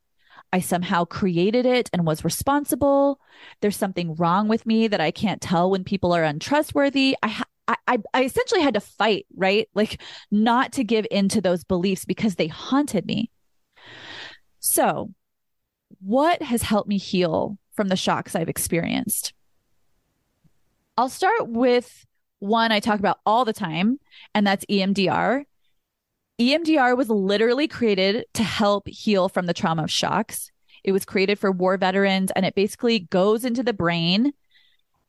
I 0.53 0.59
somehow 0.59 1.05
created 1.05 1.65
it 1.65 1.89
and 1.93 2.05
was 2.05 2.25
responsible. 2.25 3.19
There's 3.61 3.77
something 3.77 4.15
wrong 4.15 4.47
with 4.47 4.65
me 4.65 4.87
that 4.87 4.99
I 4.99 5.11
can't 5.11 5.41
tell 5.41 5.69
when 5.69 5.83
people 5.83 6.13
are 6.13 6.23
untrustworthy. 6.23 7.15
I, 7.21 7.27
ha- 7.27 7.45
I, 7.67 7.97
I 8.13 8.23
essentially 8.23 8.61
had 8.61 8.73
to 8.73 8.79
fight, 8.79 9.25
right? 9.35 9.67
Like, 9.73 10.01
not 10.29 10.73
to 10.73 10.83
give 10.83 11.05
in 11.11 11.29
to 11.29 11.41
those 11.41 11.63
beliefs 11.63 12.05
because 12.05 12.35
they 12.35 12.47
haunted 12.47 13.05
me. 13.05 13.29
So, 14.59 15.11
what 15.99 16.41
has 16.41 16.61
helped 16.61 16.89
me 16.89 16.97
heal 16.97 17.57
from 17.73 17.87
the 17.87 17.95
shocks 17.95 18.35
I've 18.35 18.49
experienced? 18.49 19.33
I'll 20.97 21.09
start 21.09 21.47
with 21.47 22.05
one 22.39 22.71
I 22.71 22.79
talk 22.79 22.99
about 22.99 23.19
all 23.25 23.45
the 23.45 23.53
time, 23.53 23.99
and 24.33 24.45
that's 24.45 24.65
EMDR. 24.65 25.43
EMDR 26.39 26.97
was 26.97 27.09
literally 27.09 27.67
created 27.67 28.25
to 28.33 28.43
help 28.43 28.87
heal 28.87 29.29
from 29.29 29.45
the 29.45 29.53
trauma 29.53 29.83
of 29.83 29.91
shocks. 29.91 30.51
It 30.83 30.91
was 30.91 31.05
created 31.05 31.37
for 31.37 31.51
war 31.51 31.77
veterans, 31.77 32.31
and 32.35 32.45
it 32.45 32.55
basically 32.55 32.99
goes 32.99 33.45
into 33.45 33.63
the 33.63 33.73
brain 33.73 34.33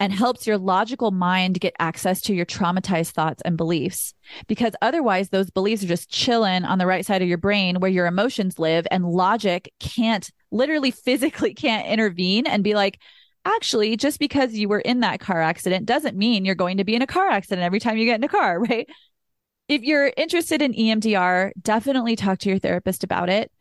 and 0.02 0.12
helps 0.12 0.48
your 0.48 0.58
logical 0.58 1.12
mind 1.12 1.60
get 1.60 1.76
access 1.78 2.20
to 2.20 2.34
your 2.34 2.44
traumatized 2.44 3.12
thoughts 3.12 3.40
and 3.44 3.56
beliefs. 3.56 4.14
Because 4.48 4.72
otherwise, 4.82 5.28
those 5.28 5.48
beliefs 5.48 5.84
are 5.84 5.86
just 5.86 6.10
chilling 6.10 6.64
on 6.64 6.78
the 6.78 6.88
right 6.88 7.06
side 7.06 7.22
of 7.22 7.28
your 7.28 7.38
brain 7.38 7.78
where 7.78 7.88
your 7.88 8.06
emotions 8.06 8.58
live, 8.58 8.84
and 8.90 9.04
logic 9.04 9.72
can't 9.78 10.28
literally 10.50 10.90
physically 11.04 11.54
can't 11.54 11.86
intervene 11.86 12.48
and 12.48 12.64
be 12.64 12.74
like, 12.74 12.98
actually, 13.44 13.96
just 13.96 14.18
because 14.18 14.54
you 14.54 14.68
were 14.68 14.80
in 14.80 15.00
that 15.00 15.20
car 15.20 15.40
accident 15.40 15.86
doesn't 15.86 16.16
mean 16.16 16.44
you're 16.44 16.56
going 16.56 16.78
to 16.78 16.84
be 16.84 16.96
in 16.96 17.02
a 17.02 17.06
car 17.06 17.28
accident 17.28 17.64
every 17.64 17.78
time 17.78 17.96
you 17.96 18.04
get 18.04 18.16
in 18.16 18.24
a 18.24 18.28
car, 18.28 18.58
right? 18.68 18.88
If 19.68 19.82
you're 19.82 20.12
interested 20.16 20.62
in 20.62 20.72
EMDR, 20.72 21.52
definitely 21.62 22.16
talk 22.16 22.40
to 22.40 22.48
your 22.48 22.58
therapist 22.58 23.04
about 23.04 23.28
it. 23.28 23.52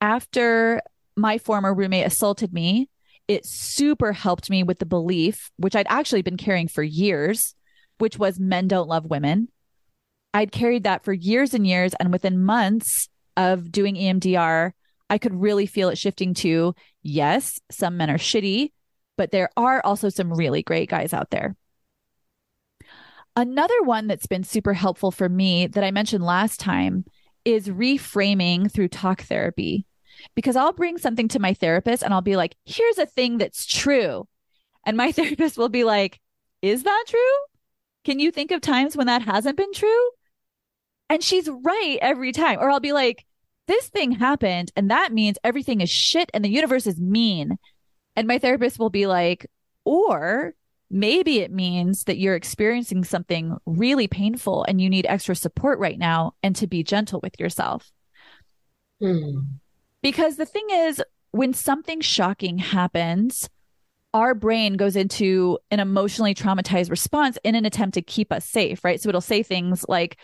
After 0.00 0.82
my 1.14 1.38
former 1.38 1.72
roommate 1.72 2.08
assaulted 2.08 2.52
me, 2.52 2.88
it 3.28 3.46
super 3.46 4.12
helped 4.12 4.50
me 4.50 4.62
with 4.62 4.78
the 4.78 4.86
belief, 4.86 5.50
which 5.56 5.76
I'd 5.76 5.86
actually 5.88 6.22
been 6.22 6.36
carrying 6.36 6.68
for 6.68 6.82
years, 6.82 7.54
which 7.98 8.18
was 8.18 8.38
men 8.38 8.68
don't 8.68 8.88
love 8.88 9.06
women. 9.06 9.48
I'd 10.32 10.52
carried 10.52 10.84
that 10.84 11.04
for 11.04 11.12
years 11.12 11.54
and 11.54 11.66
years. 11.66 11.94
And 11.98 12.12
within 12.12 12.42
months 12.42 13.08
of 13.36 13.70
doing 13.70 13.94
EMDR, 13.94 14.72
I 15.08 15.18
could 15.18 15.34
really 15.34 15.66
feel 15.66 15.88
it 15.90 15.98
shifting 15.98 16.34
to 16.34 16.74
yes, 17.02 17.60
some 17.70 17.96
men 17.96 18.10
are 18.10 18.18
shitty, 18.18 18.72
but 19.16 19.30
there 19.30 19.50
are 19.56 19.80
also 19.84 20.08
some 20.08 20.32
really 20.32 20.62
great 20.62 20.88
guys 20.88 21.12
out 21.12 21.30
there. 21.30 21.56
Another 23.36 23.82
one 23.82 24.06
that's 24.06 24.26
been 24.26 24.44
super 24.44 24.74
helpful 24.74 25.10
for 25.10 25.28
me 25.28 25.66
that 25.66 25.84
I 25.84 25.90
mentioned 25.90 26.24
last 26.24 26.60
time 26.60 27.04
is 27.44 27.68
reframing 27.68 28.70
through 28.70 28.88
talk 28.88 29.22
therapy. 29.22 29.86
Because 30.34 30.56
I'll 30.56 30.72
bring 30.72 30.98
something 30.98 31.28
to 31.28 31.38
my 31.38 31.54
therapist 31.54 32.02
and 32.02 32.12
I'll 32.12 32.22
be 32.22 32.36
like, 32.36 32.56
here's 32.64 32.98
a 32.98 33.06
thing 33.06 33.38
that's 33.38 33.66
true. 33.66 34.26
And 34.86 34.96
my 34.96 35.12
therapist 35.12 35.58
will 35.58 35.68
be 35.68 35.84
like, 35.84 36.20
is 36.62 36.82
that 36.84 37.04
true? 37.08 37.18
Can 38.04 38.18
you 38.18 38.30
think 38.30 38.50
of 38.50 38.60
times 38.60 38.96
when 38.96 39.06
that 39.06 39.22
hasn't 39.22 39.56
been 39.56 39.72
true? 39.72 40.10
And 41.08 41.22
she's 41.22 41.48
right 41.48 41.98
every 42.00 42.32
time. 42.32 42.58
Or 42.60 42.70
I'll 42.70 42.80
be 42.80 42.92
like, 42.92 43.24
this 43.66 43.88
thing 43.88 44.12
happened 44.12 44.72
and 44.76 44.90
that 44.90 45.12
means 45.12 45.38
everything 45.42 45.80
is 45.80 45.90
shit 45.90 46.30
and 46.34 46.44
the 46.44 46.50
universe 46.50 46.86
is 46.86 47.00
mean. 47.00 47.58
And 48.16 48.28
my 48.28 48.38
therapist 48.38 48.78
will 48.78 48.90
be 48.90 49.06
like, 49.06 49.46
or 49.84 50.54
maybe 50.90 51.40
it 51.40 51.50
means 51.50 52.04
that 52.04 52.18
you're 52.18 52.34
experiencing 52.34 53.04
something 53.04 53.56
really 53.66 54.06
painful 54.06 54.64
and 54.68 54.80
you 54.80 54.90
need 54.90 55.06
extra 55.08 55.34
support 55.34 55.78
right 55.78 55.98
now 55.98 56.34
and 56.42 56.54
to 56.56 56.66
be 56.66 56.82
gentle 56.82 57.20
with 57.22 57.40
yourself. 57.40 57.90
Hmm. 59.00 59.40
Because 60.04 60.36
the 60.36 60.44
thing 60.44 60.66
is, 60.70 61.02
when 61.30 61.54
something 61.54 62.02
shocking 62.02 62.58
happens, 62.58 63.48
our 64.12 64.34
brain 64.34 64.74
goes 64.74 64.96
into 64.96 65.58
an 65.70 65.80
emotionally 65.80 66.34
traumatized 66.34 66.90
response 66.90 67.38
in 67.42 67.54
an 67.54 67.64
attempt 67.64 67.94
to 67.94 68.02
keep 68.02 68.30
us 68.30 68.44
safe, 68.44 68.84
right? 68.84 69.00
So 69.00 69.08
it'll 69.08 69.22
say 69.22 69.42
things 69.42 69.82
like, 69.88 70.18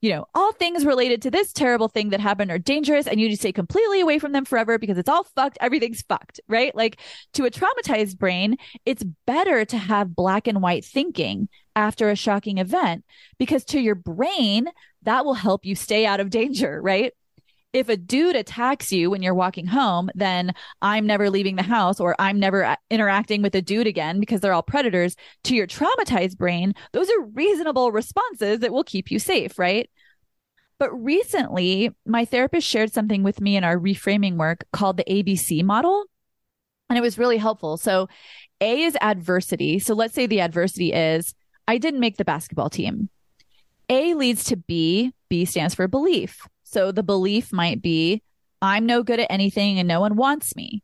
you 0.00 0.10
know, 0.10 0.26
all 0.32 0.52
things 0.52 0.86
related 0.86 1.22
to 1.22 1.32
this 1.32 1.52
terrible 1.52 1.88
thing 1.88 2.10
that 2.10 2.20
happened 2.20 2.52
are 2.52 2.58
dangerous 2.58 3.08
and 3.08 3.20
you 3.20 3.26
need 3.26 3.34
to 3.34 3.40
stay 3.40 3.50
completely 3.50 4.00
away 4.00 4.20
from 4.20 4.30
them 4.30 4.44
forever 4.44 4.78
because 4.78 4.96
it's 4.96 5.08
all 5.08 5.24
fucked. 5.24 5.58
Everything's 5.60 6.02
fucked, 6.02 6.38
right? 6.46 6.72
Like 6.76 7.00
to 7.32 7.46
a 7.46 7.50
traumatized 7.50 8.18
brain, 8.18 8.56
it's 8.84 9.02
better 9.26 9.64
to 9.64 9.76
have 9.76 10.14
black 10.14 10.46
and 10.46 10.62
white 10.62 10.84
thinking 10.84 11.48
after 11.74 12.10
a 12.10 12.16
shocking 12.16 12.58
event 12.58 13.04
because 13.38 13.64
to 13.64 13.80
your 13.80 13.96
brain, 13.96 14.68
that 15.02 15.24
will 15.24 15.34
help 15.34 15.66
you 15.66 15.74
stay 15.74 16.06
out 16.06 16.20
of 16.20 16.30
danger, 16.30 16.80
right? 16.80 17.12
If 17.76 17.90
a 17.90 17.96
dude 17.96 18.36
attacks 18.36 18.90
you 18.90 19.10
when 19.10 19.22
you're 19.22 19.34
walking 19.34 19.66
home, 19.66 20.08
then 20.14 20.54
I'm 20.80 21.06
never 21.06 21.28
leaving 21.28 21.56
the 21.56 21.62
house 21.62 22.00
or 22.00 22.16
I'm 22.18 22.40
never 22.40 22.64
uh, 22.64 22.76
interacting 22.90 23.42
with 23.42 23.54
a 23.54 23.60
dude 23.60 23.86
again 23.86 24.18
because 24.18 24.40
they're 24.40 24.54
all 24.54 24.62
predators. 24.62 25.14
To 25.44 25.54
your 25.54 25.66
traumatized 25.66 26.38
brain, 26.38 26.72
those 26.92 27.10
are 27.10 27.26
reasonable 27.34 27.92
responses 27.92 28.60
that 28.60 28.72
will 28.72 28.82
keep 28.82 29.10
you 29.10 29.18
safe, 29.18 29.58
right? 29.58 29.90
But 30.78 30.90
recently, 30.92 31.90
my 32.06 32.24
therapist 32.24 32.66
shared 32.66 32.94
something 32.94 33.22
with 33.22 33.42
me 33.42 33.56
in 33.56 33.64
our 33.64 33.78
reframing 33.78 34.36
work 34.36 34.64
called 34.72 34.96
the 34.96 35.04
ABC 35.04 35.62
model. 35.62 36.06
And 36.88 36.96
it 36.96 37.02
was 37.02 37.18
really 37.18 37.38
helpful. 37.38 37.76
So, 37.76 38.08
A 38.62 38.84
is 38.84 38.96
adversity. 39.02 39.80
So, 39.80 39.94
let's 39.94 40.14
say 40.14 40.24
the 40.24 40.40
adversity 40.40 40.94
is 40.94 41.34
I 41.68 41.76
didn't 41.76 42.00
make 42.00 42.16
the 42.16 42.24
basketball 42.24 42.70
team. 42.70 43.10
A 43.90 44.14
leads 44.14 44.44
to 44.44 44.56
B. 44.56 45.12
B 45.28 45.44
stands 45.44 45.74
for 45.74 45.88
belief. 45.88 46.40
So 46.76 46.92
the 46.92 47.02
belief 47.02 47.54
might 47.54 47.80
be, 47.80 48.22
I'm 48.60 48.84
no 48.84 49.02
good 49.02 49.18
at 49.18 49.32
anything 49.32 49.78
and 49.78 49.88
no 49.88 49.98
one 49.98 50.14
wants 50.14 50.54
me. 50.54 50.82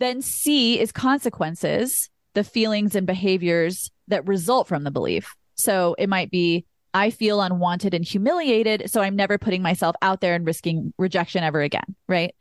Then 0.00 0.22
C 0.22 0.80
is 0.80 0.90
consequences, 0.90 2.08
the 2.32 2.42
feelings 2.42 2.94
and 2.94 3.06
behaviors 3.06 3.90
that 4.08 4.26
result 4.26 4.68
from 4.68 4.84
the 4.84 4.90
belief. 4.90 5.34
So 5.54 5.96
it 5.98 6.08
might 6.08 6.30
be, 6.30 6.64
I 6.94 7.10
feel 7.10 7.42
unwanted 7.42 7.92
and 7.92 8.06
humiliated, 8.06 8.90
so 8.90 9.02
I'm 9.02 9.16
never 9.16 9.36
putting 9.36 9.60
myself 9.60 9.96
out 10.00 10.22
there 10.22 10.34
and 10.34 10.46
risking 10.46 10.94
rejection 10.96 11.44
ever 11.44 11.60
again, 11.60 11.94
right? 12.08 12.34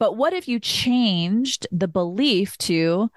But 0.00 0.16
what 0.16 0.32
if 0.32 0.48
you 0.48 0.58
changed 0.58 1.68
the 1.70 1.86
belief 1.86 2.58
to, 2.58 3.08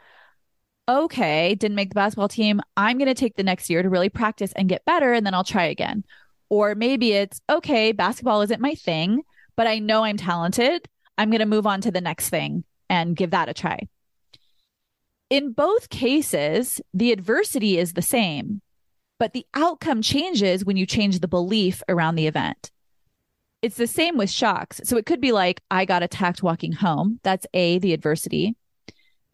okay, 0.87 1.55
didn't 1.55 1.73
make 1.73 1.89
the 1.89 1.95
basketball 1.95 2.27
team. 2.27 2.61
I'm 2.77 2.99
going 2.99 3.07
to 3.07 3.15
take 3.15 3.37
the 3.37 3.43
next 3.43 3.71
year 3.71 3.81
to 3.81 3.89
really 3.89 4.09
practice 4.09 4.53
and 4.55 4.69
get 4.69 4.85
better, 4.85 5.13
and 5.13 5.25
then 5.25 5.33
I'll 5.33 5.43
try 5.43 5.63
again. 5.63 6.03
Or 6.49 6.75
maybe 6.75 7.13
it's 7.13 7.41
okay, 7.49 7.91
basketball 7.91 8.41
isn't 8.41 8.61
my 8.61 8.75
thing, 8.75 9.23
but 9.55 9.67
I 9.67 9.79
know 9.79 10.03
I'm 10.03 10.17
talented. 10.17 10.87
I'm 11.17 11.29
going 11.29 11.39
to 11.39 11.45
move 11.45 11.67
on 11.67 11.81
to 11.81 11.91
the 11.91 12.01
next 12.01 12.29
thing 12.29 12.63
and 12.89 13.15
give 13.15 13.31
that 13.31 13.49
a 13.49 13.53
try. 13.53 13.87
In 15.29 15.51
both 15.51 15.89
cases, 15.89 16.79
the 16.93 17.11
adversity 17.11 17.77
is 17.77 17.93
the 17.93 18.01
same, 18.01 18.61
but 19.19 19.33
the 19.33 19.45
outcome 19.53 20.01
changes 20.01 20.63
when 20.63 20.77
you 20.77 20.85
change 20.85 21.19
the 21.19 21.27
belief 21.27 21.83
around 21.89 22.15
the 22.15 22.27
event. 22.27 22.71
It's 23.61 23.75
the 23.75 23.87
same 23.87 24.17
with 24.17 24.29
shocks. 24.29 24.79
So 24.83 24.95
it 24.97 25.05
could 25.05 25.19
be 25.19 25.31
like, 25.31 25.61
I 25.69 25.85
got 25.85 26.03
attacked 26.03 26.43
walking 26.43 26.71
home. 26.71 27.19
That's 27.23 27.47
A, 27.53 27.79
the 27.79 27.91
adversity. 27.91 28.55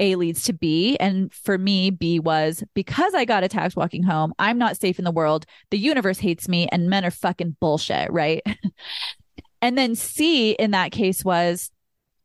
A 0.03 0.15
leads 0.17 0.43
to 0.43 0.53
B. 0.53 0.97
And 0.99 1.33
for 1.33 1.57
me, 1.57 1.89
B 1.89 2.19
was 2.19 2.61
because 2.73 3.13
I 3.13 3.23
got 3.23 3.43
attacked 3.43 3.77
walking 3.77 4.03
home, 4.03 4.33
I'm 4.37 4.57
not 4.57 4.75
safe 4.75 4.99
in 4.99 5.05
the 5.05 5.11
world. 5.11 5.45
The 5.71 5.79
universe 5.79 6.19
hates 6.19 6.49
me 6.49 6.67
and 6.73 6.89
men 6.89 7.05
are 7.05 7.11
fucking 7.11 7.55
bullshit, 7.61 8.11
right? 8.11 8.41
and 9.61 9.77
then 9.77 9.95
C 9.95 10.51
in 10.51 10.71
that 10.71 10.91
case 10.91 11.23
was 11.23 11.71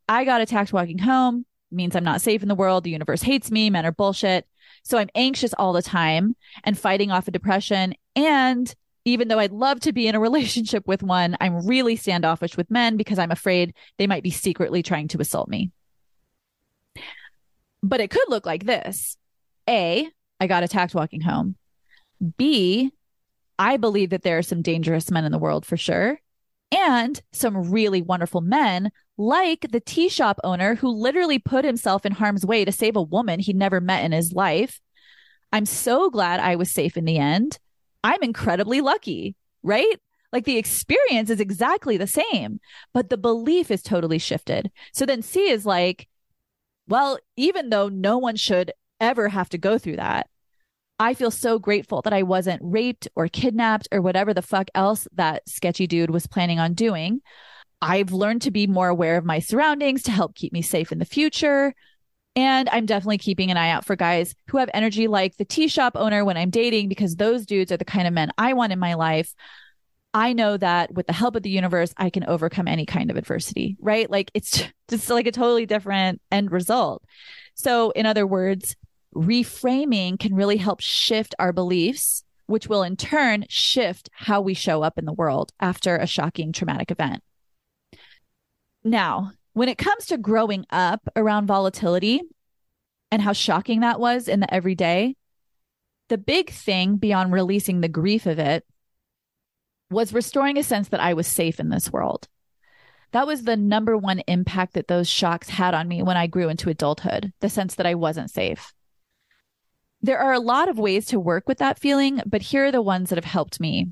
I 0.08 0.24
got 0.24 0.40
attacked 0.40 0.72
walking 0.72 0.98
home, 0.98 1.46
means 1.70 1.94
I'm 1.94 2.02
not 2.02 2.20
safe 2.20 2.42
in 2.42 2.48
the 2.48 2.56
world. 2.56 2.82
The 2.82 2.90
universe 2.90 3.22
hates 3.22 3.48
me. 3.48 3.70
Men 3.70 3.86
are 3.86 3.92
bullshit. 3.92 4.44
So 4.82 4.98
I'm 4.98 5.10
anxious 5.14 5.54
all 5.54 5.72
the 5.72 5.82
time 5.82 6.34
and 6.64 6.76
fighting 6.76 7.12
off 7.12 7.28
a 7.28 7.30
depression. 7.30 7.94
And 8.16 8.74
even 9.04 9.28
though 9.28 9.38
I'd 9.38 9.52
love 9.52 9.78
to 9.80 9.92
be 9.92 10.08
in 10.08 10.16
a 10.16 10.20
relationship 10.28 10.84
with 10.88 11.04
one, 11.04 11.36
I'm 11.40 11.64
really 11.64 11.94
standoffish 11.94 12.56
with 12.56 12.72
men 12.72 12.96
because 12.96 13.20
I'm 13.20 13.30
afraid 13.30 13.72
they 13.98 14.08
might 14.08 14.24
be 14.24 14.30
secretly 14.30 14.82
trying 14.82 15.06
to 15.08 15.20
assault 15.20 15.48
me. 15.48 15.70
But 17.82 18.00
it 18.00 18.10
could 18.10 18.28
look 18.28 18.46
like 18.46 18.64
this 18.64 19.16
A, 19.68 20.08
I 20.40 20.46
got 20.46 20.62
attacked 20.62 20.94
walking 20.94 21.20
home. 21.20 21.56
B, 22.36 22.92
I 23.58 23.76
believe 23.76 24.10
that 24.10 24.22
there 24.22 24.38
are 24.38 24.42
some 24.42 24.62
dangerous 24.62 25.10
men 25.10 25.24
in 25.24 25.32
the 25.32 25.38
world 25.38 25.64
for 25.64 25.76
sure. 25.76 26.20
And 26.70 27.20
some 27.32 27.70
really 27.70 28.02
wonderful 28.02 28.40
men, 28.40 28.90
like 29.16 29.66
the 29.70 29.80
tea 29.80 30.08
shop 30.08 30.38
owner 30.44 30.74
who 30.74 30.88
literally 30.88 31.38
put 31.38 31.64
himself 31.64 32.04
in 32.04 32.12
harm's 32.12 32.44
way 32.44 32.64
to 32.64 32.72
save 32.72 32.94
a 32.94 33.02
woman 33.02 33.40
he'd 33.40 33.56
never 33.56 33.80
met 33.80 34.04
in 34.04 34.12
his 34.12 34.32
life. 34.32 34.80
I'm 35.52 35.64
so 35.64 36.10
glad 36.10 36.40
I 36.40 36.56
was 36.56 36.70
safe 36.70 36.96
in 36.96 37.04
the 37.06 37.18
end. 37.18 37.58
I'm 38.04 38.22
incredibly 38.22 38.80
lucky, 38.80 39.34
right? 39.62 39.96
Like 40.30 40.44
the 40.44 40.58
experience 40.58 41.30
is 41.30 41.40
exactly 41.40 41.96
the 41.96 42.06
same, 42.06 42.60
but 42.92 43.08
the 43.08 43.16
belief 43.16 43.70
is 43.70 43.82
totally 43.82 44.18
shifted. 44.18 44.70
So 44.92 45.06
then 45.06 45.22
C 45.22 45.48
is 45.48 45.64
like, 45.64 46.06
well, 46.88 47.18
even 47.36 47.70
though 47.70 47.88
no 47.88 48.18
one 48.18 48.36
should 48.36 48.72
ever 49.00 49.28
have 49.28 49.48
to 49.50 49.58
go 49.58 49.78
through 49.78 49.96
that, 49.96 50.28
I 50.98 51.14
feel 51.14 51.30
so 51.30 51.58
grateful 51.60 52.02
that 52.02 52.12
I 52.12 52.24
wasn't 52.24 52.60
raped 52.64 53.06
or 53.14 53.28
kidnapped 53.28 53.86
or 53.92 54.02
whatever 54.02 54.34
the 54.34 54.42
fuck 54.42 54.68
else 54.74 55.06
that 55.14 55.48
sketchy 55.48 55.86
dude 55.86 56.10
was 56.10 56.26
planning 56.26 56.58
on 56.58 56.74
doing. 56.74 57.20
I've 57.80 58.12
learned 58.12 58.42
to 58.42 58.50
be 58.50 58.66
more 58.66 58.88
aware 58.88 59.16
of 59.16 59.24
my 59.24 59.38
surroundings 59.38 60.02
to 60.04 60.10
help 60.10 60.34
keep 60.34 60.52
me 60.52 60.62
safe 60.62 60.90
in 60.90 60.98
the 60.98 61.04
future. 61.04 61.72
And 62.34 62.68
I'm 62.70 62.86
definitely 62.86 63.18
keeping 63.18 63.50
an 63.50 63.56
eye 63.56 63.70
out 63.70 63.84
for 63.84 63.94
guys 63.94 64.34
who 64.48 64.58
have 64.58 64.70
energy 64.74 65.06
like 65.06 65.36
the 65.36 65.44
tea 65.44 65.68
shop 65.68 65.92
owner 65.94 66.24
when 66.24 66.36
I'm 66.36 66.50
dating, 66.50 66.88
because 66.88 67.16
those 67.16 67.46
dudes 67.46 67.70
are 67.70 67.76
the 67.76 67.84
kind 67.84 68.08
of 68.08 68.14
men 68.14 68.32
I 68.36 68.54
want 68.54 68.72
in 68.72 68.78
my 68.78 68.94
life. 68.94 69.32
I 70.18 70.32
know 70.32 70.56
that 70.56 70.92
with 70.92 71.06
the 71.06 71.12
help 71.12 71.36
of 71.36 71.44
the 71.44 71.50
universe, 71.50 71.94
I 71.96 72.10
can 72.10 72.24
overcome 72.24 72.66
any 72.66 72.84
kind 72.84 73.08
of 73.08 73.16
adversity, 73.16 73.76
right? 73.78 74.10
Like 74.10 74.32
it's 74.34 74.64
just 74.88 75.08
like 75.08 75.28
a 75.28 75.32
totally 75.32 75.64
different 75.64 76.20
end 76.32 76.50
result. 76.50 77.04
So, 77.54 77.90
in 77.92 78.04
other 78.04 78.26
words, 78.26 78.74
reframing 79.14 80.18
can 80.18 80.34
really 80.34 80.56
help 80.56 80.80
shift 80.80 81.36
our 81.38 81.52
beliefs, 81.52 82.24
which 82.46 82.66
will 82.66 82.82
in 82.82 82.96
turn 82.96 83.44
shift 83.48 84.10
how 84.12 84.40
we 84.40 84.54
show 84.54 84.82
up 84.82 84.98
in 84.98 85.04
the 85.04 85.12
world 85.12 85.52
after 85.60 85.96
a 85.96 86.06
shocking 86.06 86.50
traumatic 86.50 86.90
event. 86.90 87.22
Now, 88.82 89.30
when 89.52 89.68
it 89.68 89.78
comes 89.78 90.06
to 90.06 90.18
growing 90.18 90.66
up 90.70 91.08
around 91.14 91.46
volatility 91.46 92.22
and 93.12 93.22
how 93.22 93.32
shocking 93.32 93.80
that 93.80 94.00
was 94.00 94.26
in 94.26 94.40
the 94.40 94.52
everyday, 94.52 95.14
the 96.08 96.18
big 96.18 96.50
thing 96.50 96.96
beyond 96.96 97.32
releasing 97.32 97.82
the 97.82 97.88
grief 97.88 98.26
of 98.26 98.40
it 98.40 98.64
was 99.90 100.12
restoring 100.12 100.58
a 100.58 100.62
sense 100.62 100.88
that 100.88 101.00
I 101.00 101.14
was 101.14 101.26
safe 101.26 101.58
in 101.60 101.68
this 101.70 101.92
world. 101.92 102.28
That 103.12 103.26
was 103.26 103.44
the 103.44 103.56
number 103.56 103.96
one 103.96 104.20
impact 104.26 104.74
that 104.74 104.88
those 104.88 105.08
shocks 105.08 105.48
had 105.48 105.74
on 105.74 105.88
me 105.88 106.02
when 106.02 106.16
I 106.16 106.26
grew 106.26 106.48
into 106.48 106.68
adulthood 106.68 107.32
the 107.40 107.48
sense 107.48 107.74
that 107.76 107.86
I 107.86 107.94
wasn't 107.94 108.30
safe. 108.30 108.72
There 110.02 110.18
are 110.18 110.32
a 110.32 110.40
lot 110.40 110.68
of 110.68 110.78
ways 110.78 111.06
to 111.06 111.18
work 111.18 111.48
with 111.48 111.58
that 111.58 111.78
feeling, 111.78 112.20
but 112.26 112.42
here 112.42 112.66
are 112.66 112.72
the 112.72 112.82
ones 112.82 113.08
that 113.08 113.16
have 113.16 113.24
helped 113.24 113.60
me. 113.60 113.88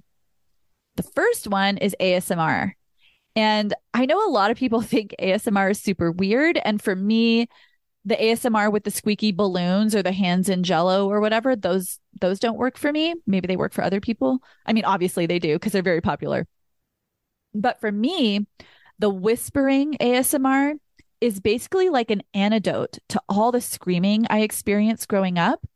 The 0.96 1.02
first 1.02 1.48
one 1.48 1.78
is 1.78 1.96
ASMR. 2.00 2.72
And 3.34 3.74
I 3.92 4.06
know 4.06 4.26
a 4.26 4.30
lot 4.30 4.50
of 4.50 4.56
people 4.56 4.80
think 4.82 5.14
ASMR 5.20 5.70
is 5.70 5.80
super 5.80 6.12
weird. 6.12 6.58
And 6.64 6.80
for 6.80 6.94
me, 6.94 7.48
the 8.06 8.16
ASMR 8.16 8.72
with 8.72 8.84
the 8.84 8.90
squeaky 8.90 9.32
balloons 9.32 9.94
or 9.94 10.02
the 10.02 10.12
hands 10.12 10.48
in 10.48 10.62
jello 10.62 11.10
or 11.10 11.20
whatever, 11.20 11.54
those 11.54 11.98
those 12.20 12.38
don't 12.38 12.56
work 12.56 12.78
for 12.78 12.90
me. 12.90 13.14
Maybe 13.26 13.46
they 13.46 13.56
work 13.56 13.74
for 13.74 13.84
other 13.84 14.00
people. 14.00 14.38
I 14.64 14.72
mean, 14.72 14.84
obviously 14.84 15.26
they 15.26 15.38
do 15.38 15.56
because 15.56 15.72
they're 15.72 15.82
very 15.82 16.00
popular. 16.00 16.46
But 17.52 17.80
for 17.80 17.92
me, 17.92 18.46
the 18.98 19.10
whispering 19.10 19.94
ASMR 20.00 20.74
is 21.20 21.40
basically 21.40 21.90
like 21.90 22.10
an 22.10 22.22
antidote 22.32 22.98
to 23.10 23.20
all 23.28 23.52
the 23.52 23.60
screaming 23.60 24.26
I 24.30 24.40
experienced 24.40 25.08
growing 25.08 25.38
up 25.38 25.66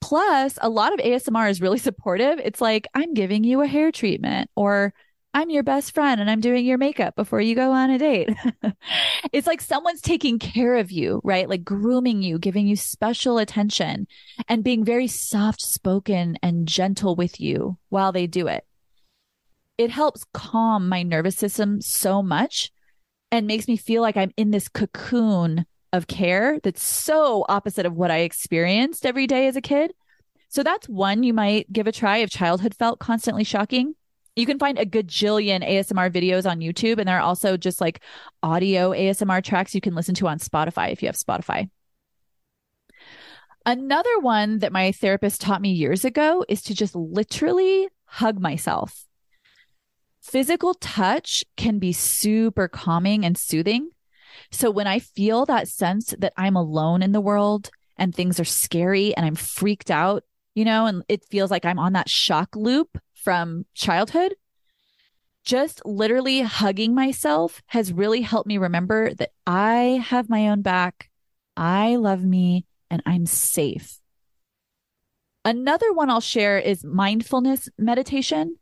Plus, 0.00 0.58
a 0.62 0.68
lot 0.68 0.92
of 0.92 1.00
ASMR 1.00 1.50
is 1.50 1.60
really 1.60 1.78
supportive. 1.78 2.38
It's 2.38 2.60
like, 2.60 2.86
I'm 2.94 3.14
giving 3.14 3.44
you 3.44 3.62
a 3.62 3.66
hair 3.66 3.90
treatment, 3.90 4.50
or 4.54 4.94
I'm 5.38 5.50
your 5.50 5.62
best 5.62 5.94
friend 5.94 6.20
and 6.20 6.28
I'm 6.28 6.40
doing 6.40 6.66
your 6.66 6.78
makeup 6.78 7.14
before 7.14 7.40
you 7.40 7.54
go 7.54 7.70
on 7.70 7.90
a 7.90 7.98
date. 7.98 8.30
it's 9.32 9.46
like 9.46 9.60
someone's 9.60 10.00
taking 10.00 10.40
care 10.40 10.74
of 10.74 10.90
you, 10.90 11.20
right? 11.22 11.48
Like 11.48 11.62
grooming 11.62 12.22
you, 12.22 12.40
giving 12.40 12.66
you 12.66 12.74
special 12.74 13.38
attention, 13.38 14.08
and 14.48 14.64
being 14.64 14.84
very 14.84 15.06
soft 15.06 15.60
spoken 15.60 16.36
and 16.42 16.66
gentle 16.66 17.14
with 17.14 17.40
you 17.40 17.78
while 17.88 18.10
they 18.10 18.26
do 18.26 18.48
it. 18.48 18.66
It 19.78 19.92
helps 19.92 20.24
calm 20.34 20.88
my 20.88 21.04
nervous 21.04 21.36
system 21.36 21.80
so 21.82 22.20
much 22.20 22.72
and 23.30 23.46
makes 23.46 23.68
me 23.68 23.76
feel 23.76 24.02
like 24.02 24.16
I'm 24.16 24.32
in 24.36 24.50
this 24.50 24.68
cocoon 24.68 25.66
of 25.92 26.08
care 26.08 26.58
that's 26.64 26.82
so 26.82 27.46
opposite 27.48 27.86
of 27.86 27.94
what 27.94 28.10
I 28.10 28.22
experienced 28.22 29.06
every 29.06 29.28
day 29.28 29.46
as 29.46 29.54
a 29.54 29.60
kid. 29.60 29.92
So 30.48 30.64
that's 30.64 30.88
one 30.88 31.22
you 31.22 31.32
might 31.32 31.72
give 31.72 31.86
a 31.86 31.92
try 31.92 32.16
if 32.16 32.30
childhood 32.30 32.74
felt 32.74 32.98
constantly 32.98 33.44
shocking. 33.44 33.94
You 34.38 34.46
can 34.46 34.60
find 34.60 34.78
a 34.78 34.86
gajillion 34.86 35.68
ASMR 35.68 36.12
videos 36.12 36.48
on 36.48 36.60
YouTube, 36.60 36.98
and 36.98 37.08
there 37.08 37.16
are 37.16 37.22
also 37.22 37.56
just 37.56 37.80
like 37.80 38.00
audio 38.40 38.92
ASMR 38.92 39.42
tracks 39.42 39.74
you 39.74 39.80
can 39.80 39.96
listen 39.96 40.14
to 40.14 40.28
on 40.28 40.38
Spotify 40.38 40.92
if 40.92 41.02
you 41.02 41.08
have 41.08 41.16
Spotify. 41.16 41.68
Another 43.66 44.20
one 44.20 44.60
that 44.60 44.70
my 44.70 44.92
therapist 44.92 45.40
taught 45.40 45.60
me 45.60 45.72
years 45.72 46.04
ago 46.04 46.44
is 46.48 46.62
to 46.62 46.74
just 46.74 46.94
literally 46.94 47.88
hug 48.04 48.38
myself. 48.38 49.06
Physical 50.22 50.74
touch 50.74 51.44
can 51.56 51.80
be 51.80 51.92
super 51.92 52.68
calming 52.68 53.24
and 53.24 53.36
soothing. 53.36 53.90
So 54.52 54.70
when 54.70 54.86
I 54.86 55.00
feel 55.00 55.46
that 55.46 55.66
sense 55.66 56.14
that 56.16 56.32
I'm 56.36 56.54
alone 56.54 57.02
in 57.02 57.10
the 57.10 57.20
world 57.20 57.70
and 57.96 58.14
things 58.14 58.38
are 58.38 58.44
scary 58.44 59.16
and 59.16 59.26
I'm 59.26 59.34
freaked 59.34 59.90
out, 59.90 60.22
you 60.54 60.64
know, 60.64 60.86
and 60.86 61.02
it 61.08 61.24
feels 61.28 61.50
like 61.50 61.64
I'm 61.64 61.80
on 61.80 61.94
that 61.94 62.08
shock 62.08 62.54
loop 62.54 62.98
from 63.22 63.66
childhood, 63.74 64.34
just 65.44 65.80
literally 65.84 66.42
hugging 66.42 66.94
myself 66.94 67.62
has 67.66 67.92
really 67.92 68.20
helped 68.20 68.46
me 68.46 68.58
remember 68.58 69.14
that 69.14 69.30
I 69.46 70.02
have 70.06 70.28
my 70.28 70.48
own 70.48 70.62
back. 70.62 71.10
I 71.56 71.96
love 71.96 72.22
me 72.22 72.66
and 72.90 73.02
I'm 73.06 73.26
safe. 73.26 73.98
Another 75.44 75.92
one 75.92 76.10
I'll 76.10 76.20
share 76.20 76.58
is 76.58 76.84
mindfulness 76.84 77.68
meditation. 77.78 78.56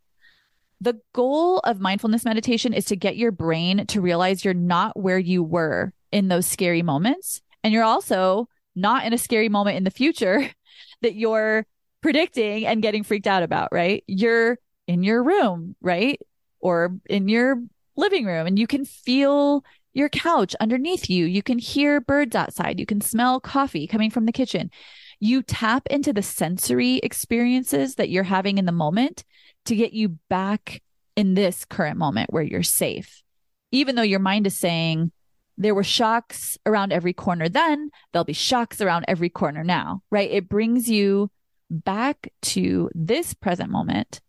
The 0.80 1.00
goal 1.12 1.58
of 1.60 1.80
mindfulness 1.80 2.24
meditation 2.24 2.72
is 2.72 2.84
to 2.86 2.96
get 2.96 3.16
your 3.16 3.32
brain 3.32 3.86
to 3.86 4.00
realize 4.00 4.44
you're 4.44 4.54
not 4.54 4.98
where 4.98 5.18
you 5.18 5.42
were 5.42 5.92
in 6.12 6.28
those 6.28 6.46
scary 6.46 6.82
moments. 6.82 7.42
And 7.64 7.72
you're 7.72 7.82
also 7.82 8.48
not 8.76 9.04
in 9.04 9.12
a 9.12 9.18
scary 9.18 9.48
moment 9.48 9.76
in 9.76 9.84
the 9.84 9.90
future 9.90 10.48
that 11.02 11.14
you're 11.14 11.66
predicting 12.06 12.64
and 12.64 12.82
getting 12.82 13.02
freaked 13.02 13.26
out 13.26 13.42
about, 13.42 13.68
right? 13.72 14.04
You're 14.06 14.60
in 14.86 15.02
your 15.02 15.24
room, 15.24 15.74
right? 15.80 16.20
Or 16.60 16.96
in 17.06 17.28
your 17.28 17.60
living 17.96 18.26
room 18.26 18.46
and 18.46 18.56
you 18.56 18.68
can 18.68 18.84
feel 18.84 19.64
your 19.92 20.08
couch 20.08 20.54
underneath 20.60 21.10
you. 21.10 21.24
You 21.24 21.42
can 21.42 21.58
hear 21.58 22.00
birds 22.00 22.36
outside. 22.36 22.78
You 22.78 22.86
can 22.86 23.00
smell 23.00 23.40
coffee 23.40 23.88
coming 23.88 24.10
from 24.10 24.24
the 24.24 24.30
kitchen. 24.30 24.70
You 25.18 25.42
tap 25.42 25.88
into 25.88 26.12
the 26.12 26.22
sensory 26.22 26.98
experiences 26.98 27.96
that 27.96 28.08
you're 28.08 28.22
having 28.22 28.58
in 28.58 28.66
the 28.66 28.70
moment 28.70 29.24
to 29.64 29.74
get 29.74 29.92
you 29.92 30.10
back 30.30 30.84
in 31.16 31.34
this 31.34 31.64
current 31.64 31.98
moment 31.98 32.32
where 32.32 32.44
you're 32.44 32.62
safe. 32.62 33.24
Even 33.72 33.96
though 33.96 34.02
your 34.02 34.20
mind 34.20 34.46
is 34.46 34.56
saying, 34.56 35.10
there 35.58 35.74
were 35.74 35.82
shocks 35.82 36.56
around 36.66 36.92
every 36.92 37.12
corner 37.12 37.48
then, 37.48 37.90
there'll 38.12 38.24
be 38.24 38.32
shocks 38.32 38.80
around 38.80 39.06
every 39.08 39.28
corner 39.28 39.64
now, 39.64 40.02
right? 40.12 40.30
It 40.30 40.48
brings 40.48 40.88
you 40.88 41.32
back 41.70 42.32
to 42.42 42.90
this 42.94 43.34
present 43.34 43.70
moment 43.70 44.20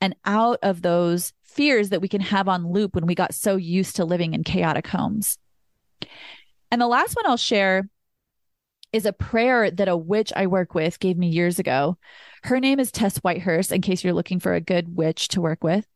and 0.00 0.14
out 0.24 0.58
of 0.62 0.82
those 0.82 1.32
fears 1.42 1.90
that 1.90 2.00
we 2.00 2.08
can 2.08 2.20
have 2.20 2.48
on 2.48 2.72
loop 2.72 2.94
when 2.94 3.06
we 3.06 3.14
got 3.14 3.34
so 3.34 3.56
used 3.56 3.96
to 3.96 4.04
living 4.04 4.34
in 4.34 4.44
chaotic 4.44 4.86
homes. 4.86 5.38
And 6.70 6.80
the 6.80 6.86
last 6.86 7.14
one 7.16 7.26
I'll 7.26 7.36
share 7.36 7.88
is 8.92 9.06
a 9.06 9.12
prayer 9.12 9.70
that 9.70 9.88
a 9.88 9.96
witch 9.96 10.32
I 10.36 10.46
work 10.46 10.74
with 10.74 11.00
gave 11.00 11.16
me 11.16 11.28
years 11.28 11.58
ago. 11.58 11.98
Her 12.44 12.60
name 12.60 12.78
is 12.78 12.92
Tess 12.92 13.18
Whitehurst, 13.18 13.72
in 13.72 13.80
case 13.80 14.04
you're 14.04 14.12
looking 14.12 14.40
for 14.40 14.54
a 14.54 14.60
good 14.60 14.94
witch 14.96 15.28
to 15.28 15.40
work 15.40 15.64
with. 15.64 15.86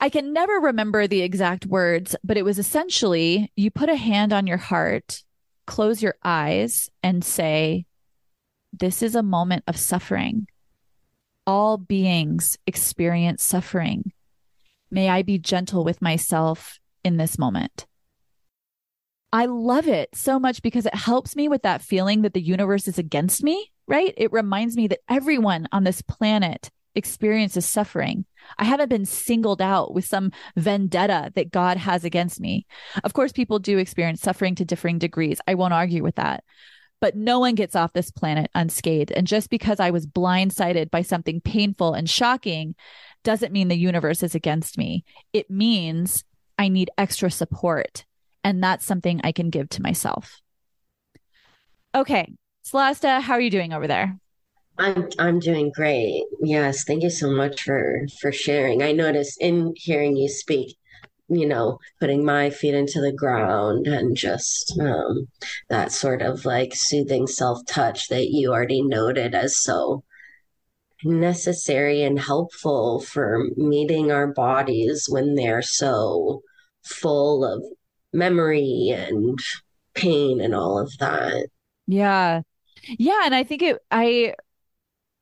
I 0.00 0.10
can 0.10 0.32
never 0.32 0.54
remember 0.54 1.06
the 1.06 1.22
exact 1.22 1.66
words, 1.66 2.14
but 2.22 2.36
it 2.36 2.44
was 2.44 2.58
essentially 2.58 3.52
you 3.56 3.70
put 3.70 3.88
a 3.88 3.96
hand 3.96 4.32
on 4.32 4.46
your 4.46 4.58
heart, 4.58 5.22
close 5.66 6.02
your 6.02 6.14
eyes, 6.22 6.88
and 7.02 7.24
say, 7.24 7.86
This 8.72 9.02
is 9.02 9.14
a 9.14 9.22
moment 9.22 9.64
of 9.66 9.76
suffering. 9.76 10.46
All 11.46 11.78
beings 11.78 12.56
experience 12.66 13.42
suffering. 13.42 14.12
May 14.90 15.08
I 15.08 15.22
be 15.22 15.38
gentle 15.38 15.84
with 15.84 16.02
myself 16.02 16.78
in 17.04 17.16
this 17.16 17.38
moment. 17.38 17.86
I 19.32 19.46
love 19.46 19.88
it 19.88 20.10
so 20.14 20.38
much 20.38 20.62
because 20.62 20.86
it 20.86 20.94
helps 20.94 21.36
me 21.36 21.48
with 21.48 21.62
that 21.62 21.82
feeling 21.82 22.22
that 22.22 22.32
the 22.32 22.40
universe 22.40 22.88
is 22.88 22.98
against 22.98 23.42
me 23.42 23.70
right? 23.88 24.14
It 24.16 24.32
reminds 24.32 24.76
me 24.76 24.86
that 24.88 25.00
everyone 25.08 25.66
on 25.72 25.82
this 25.82 26.02
planet 26.02 26.70
experiences 26.94 27.64
suffering. 27.64 28.26
I 28.58 28.64
haven't 28.64 28.90
been 28.90 29.06
singled 29.06 29.62
out 29.62 29.94
with 29.94 30.04
some 30.04 30.30
vendetta 30.56 31.32
that 31.34 31.50
God 31.50 31.76
has 31.78 32.04
against 32.04 32.40
me. 32.40 32.66
Of 33.02 33.14
course, 33.14 33.32
people 33.32 33.58
do 33.58 33.78
experience 33.78 34.20
suffering 34.20 34.54
to 34.56 34.64
differing 34.64 34.98
degrees. 34.98 35.40
I 35.46 35.54
won't 35.54 35.74
argue 35.74 36.02
with 36.02 36.16
that. 36.16 36.44
But 37.00 37.16
no 37.16 37.38
one 37.38 37.54
gets 37.54 37.76
off 37.76 37.92
this 37.92 38.10
planet 38.10 38.50
unscathed. 38.54 39.12
And 39.12 39.26
just 39.26 39.50
because 39.50 39.78
I 39.78 39.90
was 39.90 40.06
blindsided 40.06 40.90
by 40.90 41.02
something 41.02 41.40
painful 41.40 41.94
and 41.94 42.10
shocking 42.10 42.74
doesn't 43.22 43.52
mean 43.52 43.68
the 43.68 43.76
universe 43.76 44.22
is 44.22 44.34
against 44.34 44.78
me. 44.78 45.04
It 45.32 45.50
means 45.50 46.24
I 46.58 46.68
need 46.68 46.90
extra 46.98 47.30
support. 47.30 48.04
And 48.42 48.62
that's 48.62 48.84
something 48.84 49.20
I 49.22 49.32
can 49.32 49.50
give 49.50 49.68
to 49.70 49.82
myself. 49.82 50.40
Okay, 51.94 52.32
Solasta, 52.64 53.20
how 53.20 53.34
are 53.34 53.40
you 53.40 53.50
doing 53.50 53.72
over 53.72 53.86
there? 53.86 54.18
I'm 54.78 55.08
I'm 55.18 55.38
doing 55.40 55.72
great. 55.74 56.24
Yes, 56.40 56.84
thank 56.84 57.02
you 57.02 57.10
so 57.10 57.30
much 57.30 57.62
for 57.62 58.06
for 58.20 58.30
sharing. 58.30 58.82
I 58.82 58.92
noticed 58.92 59.40
in 59.40 59.74
hearing 59.76 60.16
you 60.16 60.28
speak, 60.28 60.76
you 61.28 61.46
know, 61.46 61.78
putting 62.00 62.24
my 62.24 62.50
feet 62.50 62.74
into 62.74 63.00
the 63.00 63.12
ground 63.12 63.86
and 63.86 64.16
just 64.16 64.78
um, 64.80 65.28
that 65.68 65.92
sort 65.92 66.22
of 66.22 66.44
like 66.44 66.74
soothing 66.74 67.26
self-touch 67.26 68.08
that 68.08 68.28
you 68.28 68.50
already 68.50 68.82
noted 68.82 69.34
as 69.34 69.56
so 69.56 70.02
necessary 71.04 72.02
and 72.02 72.18
helpful 72.18 73.00
for 73.00 73.44
meeting 73.56 74.10
our 74.10 74.26
bodies 74.26 75.06
when 75.08 75.34
they're 75.34 75.62
so 75.62 76.42
full 76.82 77.44
of 77.44 77.62
memory 78.12 78.90
and 78.92 79.38
pain 79.94 80.40
and 80.40 80.54
all 80.54 80.78
of 80.78 80.90
that. 80.98 81.48
Yeah. 81.86 82.42
Yeah. 82.86 83.20
And 83.24 83.34
I 83.34 83.44
think 83.44 83.62
it, 83.62 83.76
I, 83.90 84.34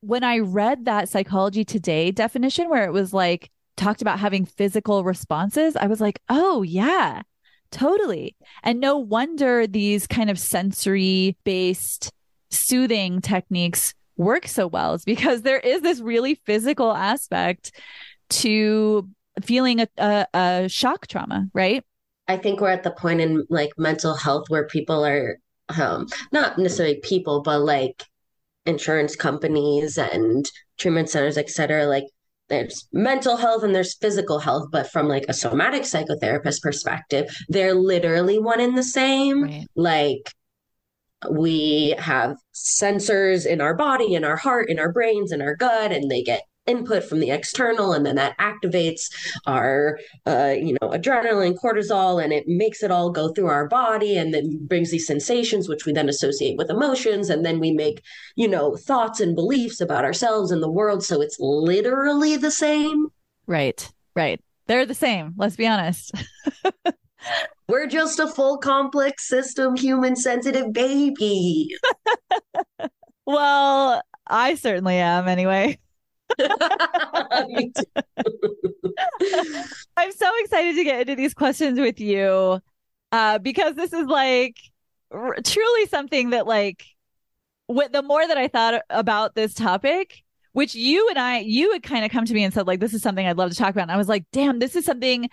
when 0.01 0.23
I 0.23 0.39
read 0.39 0.85
that 0.85 1.09
Psychology 1.09 1.65
Today 1.65 2.11
definition 2.11 2.69
where 2.69 2.85
it 2.85 2.93
was 2.93 3.13
like, 3.13 3.51
talked 3.77 4.01
about 4.01 4.19
having 4.19 4.45
physical 4.45 5.03
responses, 5.03 5.75
I 5.75 5.87
was 5.87 6.01
like, 6.01 6.19
oh, 6.29 6.63
yeah, 6.63 7.21
totally. 7.71 8.35
And 8.63 8.79
no 8.79 8.97
wonder 8.97 9.67
these 9.67 10.07
kind 10.07 10.29
of 10.29 10.37
sensory 10.37 11.37
based 11.43 12.11
soothing 12.49 13.21
techniques 13.21 13.93
work 14.17 14.47
so 14.47 14.67
well 14.67 14.95
is 14.95 15.05
because 15.05 15.43
there 15.43 15.59
is 15.59 15.81
this 15.81 15.99
really 15.99 16.35
physical 16.45 16.91
aspect 16.93 17.71
to 18.29 19.07
feeling 19.41 19.81
a, 19.81 19.87
a, 19.97 20.27
a 20.33 20.69
shock 20.69 21.07
trauma, 21.07 21.47
right? 21.53 21.83
I 22.27 22.37
think 22.37 22.59
we're 22.59 22.69
at 22.69 22.83
the 22.83 22.91
point 22.91 23.21
in 23.21 23.45
like 23.49 23.71
mental 23.77 24.15
health 24.15 24.49
where 24.49 24.67
people 24.67 25.05
are 25.05 25.37
um, 25.79 26.07
not 26.31 26.57
necessarily 26.57 26.99
people, 27.03 27.41
but 27.41 27.59
like 27.59 28.03
insurance 28.65 29.15
companies 29.15 29.97
and 29.97 30.49
treatment 30.77 31.09
centers, 31.09 31.37
et 31.37 31.49
cetera, 31.49 31.85
like 31.85 32.05
there's 32.49 32.87
mental 32.93 33.37
health 33.37 33.63
and 33.63 33.75
there's 33.75 33.95
physical 33.95 34.39
health, 34.39 34.69
but 34.71 34.89
from 34.89 35.07
like 35.07 35.25
a 35.27 35.33
somatic 35.33 35.83
psychotherapist 35.83 36.61
perspective, 36.61 37.35
they're 37.49 37.75
literally 37.75 38.39
one 38.39 38.61
and 38.61 38.77
the 38.77 38.83
same. 38.83 39.43
Right. 39.43 39.67
Like 39.75 40.33
we 41.29 41.95
have 41.97 42.37
sensors 42.53 43.45
in 43.45 43.59
our 43.61 43.75
body, 43.75 44.13
in 44.13 44.23
our 44.23 44.37
heart, 44.37 44.69
in 44.69 44.79
our 44.79 44.91
brains, 44.91 45.31
in 45.31 45.41
our 45.41 45.55
gut, 45.55 45.91
and 45.91 46.09
they 46.09 46.23
get 46.23 46.43
input 46.67 47.03
from 47.03 47.19
the 47.19 47.31
external 47.31 47.93
and 47.93 48.05
then 48.05 48.15
that 48.15 48.37
activates 48.37 49.11
our 49.45 49.99
uh, 50.25 50.53
you 50.57 50.73
know 50.73 50.89
adrenaline 50.89 51.57
cortisol 51.57 52.23
and 52.23 52.33
it 52.33 52.47
makes 52.47 52.83
it 52.83 52.91
all 52.91 53.09
go 53.09 53.29
through 53.29 53.47
our 53.47 53.67
body 53.67 54.17
and 54.17 54.33
then 54.33 54.65
brings 54.67 54.91
these 54.91 55.07
sensations 55.07 55.67
which 55.67 55.85
we 55.85 55.93
then 55.93 56.09
associate 56.09 56.57
with 56.57 56.69
emotions 56.69 57.29
and 57.29 57.45
then 57.45 57.59
we 57.59 57.71
make 57.71 58.01
you 58.35 58.47
know 58.47 58.75
thoughts 58.75 59.19
and 59.19 59.35
beliefs 59.35 59.81
about 59.81 60.03
ourselves 60.03 60.51
and 60.51 60.61
the 60.61 60.69
world 60.69 61.03
so 61.03 61.21
it's 61.21 61.39
literally 61.39 62.37
the 62.37 62.51
same 62.51 63.07
right 63.47 63.91
right 64.15 64.41
they're 64.67 64.85
the 64.85 64.93
same 64.93 65.33
let's 65.37 65.55
be 65.55 65.67
honest 65.67 66.11
We're 67.67 67.87
just 67.87 68.19
a 68.19 68.27
full 68.27 68.57
complex 68.57 69.27
system, 69.27 69.75
human 69.75 70.15
sensitive 70.15 70.71
baby. 70.71 71.75
well, 73.25 74.01
I 74.25 74.55
certainly 74.55 74.95
am 74.95 75.27
anyway. 75.27 75.77
I'm 79.97 80.11
so 80.11 80.31
excited 80.39 80.75
to 80.75 80.83
get 80.83 81.01
into 81.01 81.15
these 81.15 81.33
questions 81.33 81.79
with 81.79 81.99
you 81.99 82.59
uh, 83.11 83.39
because 83.39 83.75
this 83.75 83.93
is 83.93 84.07
like 84.07 84.57
r- 85.11 85.37
truly 85.43 85.85
something 85.87 86.31
that, 86.31 86.47
like, 86.47 86.83
w- 87.67 87.89
the 87.89 88.01
more 88.01 88.27
that 88.27 88.37
I 88.37 88.47
thought 88.47 88.81
about 88.89 89.35
this 89.35 89.53
topic, 89.53 90.23
which 90.53 90.75
you 90.75 91.07
and 91.09 91.19
I, 91.19 91.39
you 91.39 91.73
had 91.73 91.83
kind 91.83 92.05
of 92.05 92.11
come 92.11 92.25
to 92.25 92.33
me 92.33 92.43
and 92.43 92.53
said, 92.53 92.67
like, 92.67 92.79
this 92.79 92.93
is 92.93 93.01
something 93.01 93.25
I'd 93.25 93.37
love 93.37 93.51
to 93.51 93.55
talk 93.55 93.71
about. 93.71 93.83
And 93.83 93.91
I 93.91 93.97
was 93.97 94.09
like, 94.09 94.25
damn, 94.31 94.59
this 94.59 94.75
is 94.75 94.85
something 94.85 95.29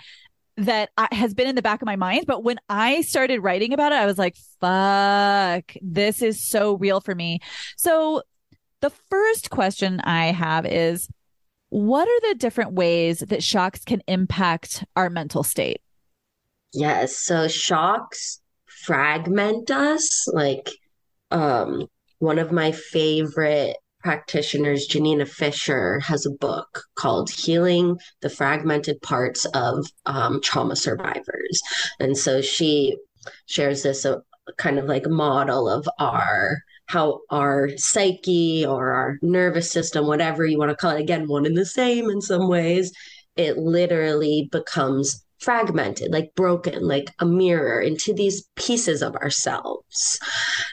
that 0.57 0.91
I, 0.97 1.09
has 1.13 1.35
been 1.35 1.49
in 1.49 1.57
the 1.57 1.63
back 1.63 1.83
of 1.83 1.87
my 1.87 1.97
mind. 1.97 2.27
But 2.27 2.45
when 2.45 2.59
I 2.69 3.01
started 3.03 3.41
writing 3.41 3.73
about 3.73 3.93
it, 3.93 3.97
I 3.97 4.07
was 4.07 4.19
like, 4.19 4.37
fuck, 4.61 5.73
this 5.83 6.23
is 6.23 6.47
so 6.47 6.77
real 6.77 7.01
for 7.01 7.15
me. 7.15 7.41
So 7.77 8.23
the 8.85 8.91
first 8.91 9.49
question 9.49 9.99
I 10.01 10.27
have 10.27 10.67
is 10.67 11.09
what 11.71 12.07
are 12.07 12.29
the 12.29 12.35
different 12.35 12.75
ways 12.75 13.21
that 13.21 13.43
shocks 13.43 13.83
can 13.83 14.03
impact 14.07 14.85
our 14.95 15.09
mental 15.09 15.43
state? 15.43 15.81
Yes. 16.75 17.17
So 17.17 17.49
shocks 17.49 18.43
fragment 18.67 19.71
us. 19.71 20.29
Like, 20.29 20.71
um, 21.31 21.87
one 22.19 22.39
of 22.39 22.53
my 22.53 22.73
favorite 22.73 23.79
practitioners, 24.01 24.87
Janina 24.87 25.25
Fisher, 25.25 25.99
has 26.01 26.27
a 26.27 26.31
book 26.31 26.83
called 26.95 27.31
Healing 27.31 27.99
the 28.21 28.29
Fragmented 28.29 29.01
Parts 29.01 29.47
of 29.55 29.87
um, 30.05 30.43
Trauma 30.43 30.77
Survivors. 30.77 31.63
And 32.01 32.19
so 32.19 32.43
she 32.43 32.99
shares 33.47 33.83
this 33.83 34.05
uh, 34.05 34.19
kind 34.59 34.79
of 34.79 34.85
like 34.85 35.07
model 35.09 35.71
of 35.71 35.89
our 35.99 36.59
how 36.87 37.21
our 37.31 37.71
psyche 37.77 38.65
or 38.67 38.93
our 38.93 39.19
nervous 39.23 39.71
system, 39.71 40.07
whatever 40.07 40.47
you 40.47 40.59
want 40.59 40.71
to 40.71 40.77
call 40.77 40.93
it, 40.93 41.01
again, 41.01 41.27
one 41.29 41.47
and 41.47 41.57
the 41.57 41.67
same 41.67 42.11
in 42.11 42.21
some 42.21 42.49
ways, 42.49 42.93
it 43.37 43.57
literally 43.57 44.49
becomes 44.53 45.25
fragmented, 45.39 46.13
like 46.13 46.35
broken, 46.35 46.87
like 46.87 47.11
a 47.21 47.27
mirror 47.27 47.81
into 47.81 48.15
these 48.15 48.49
pieces 48.57 49.03
of 49.03 49.15
ourselves. 49.17 50.19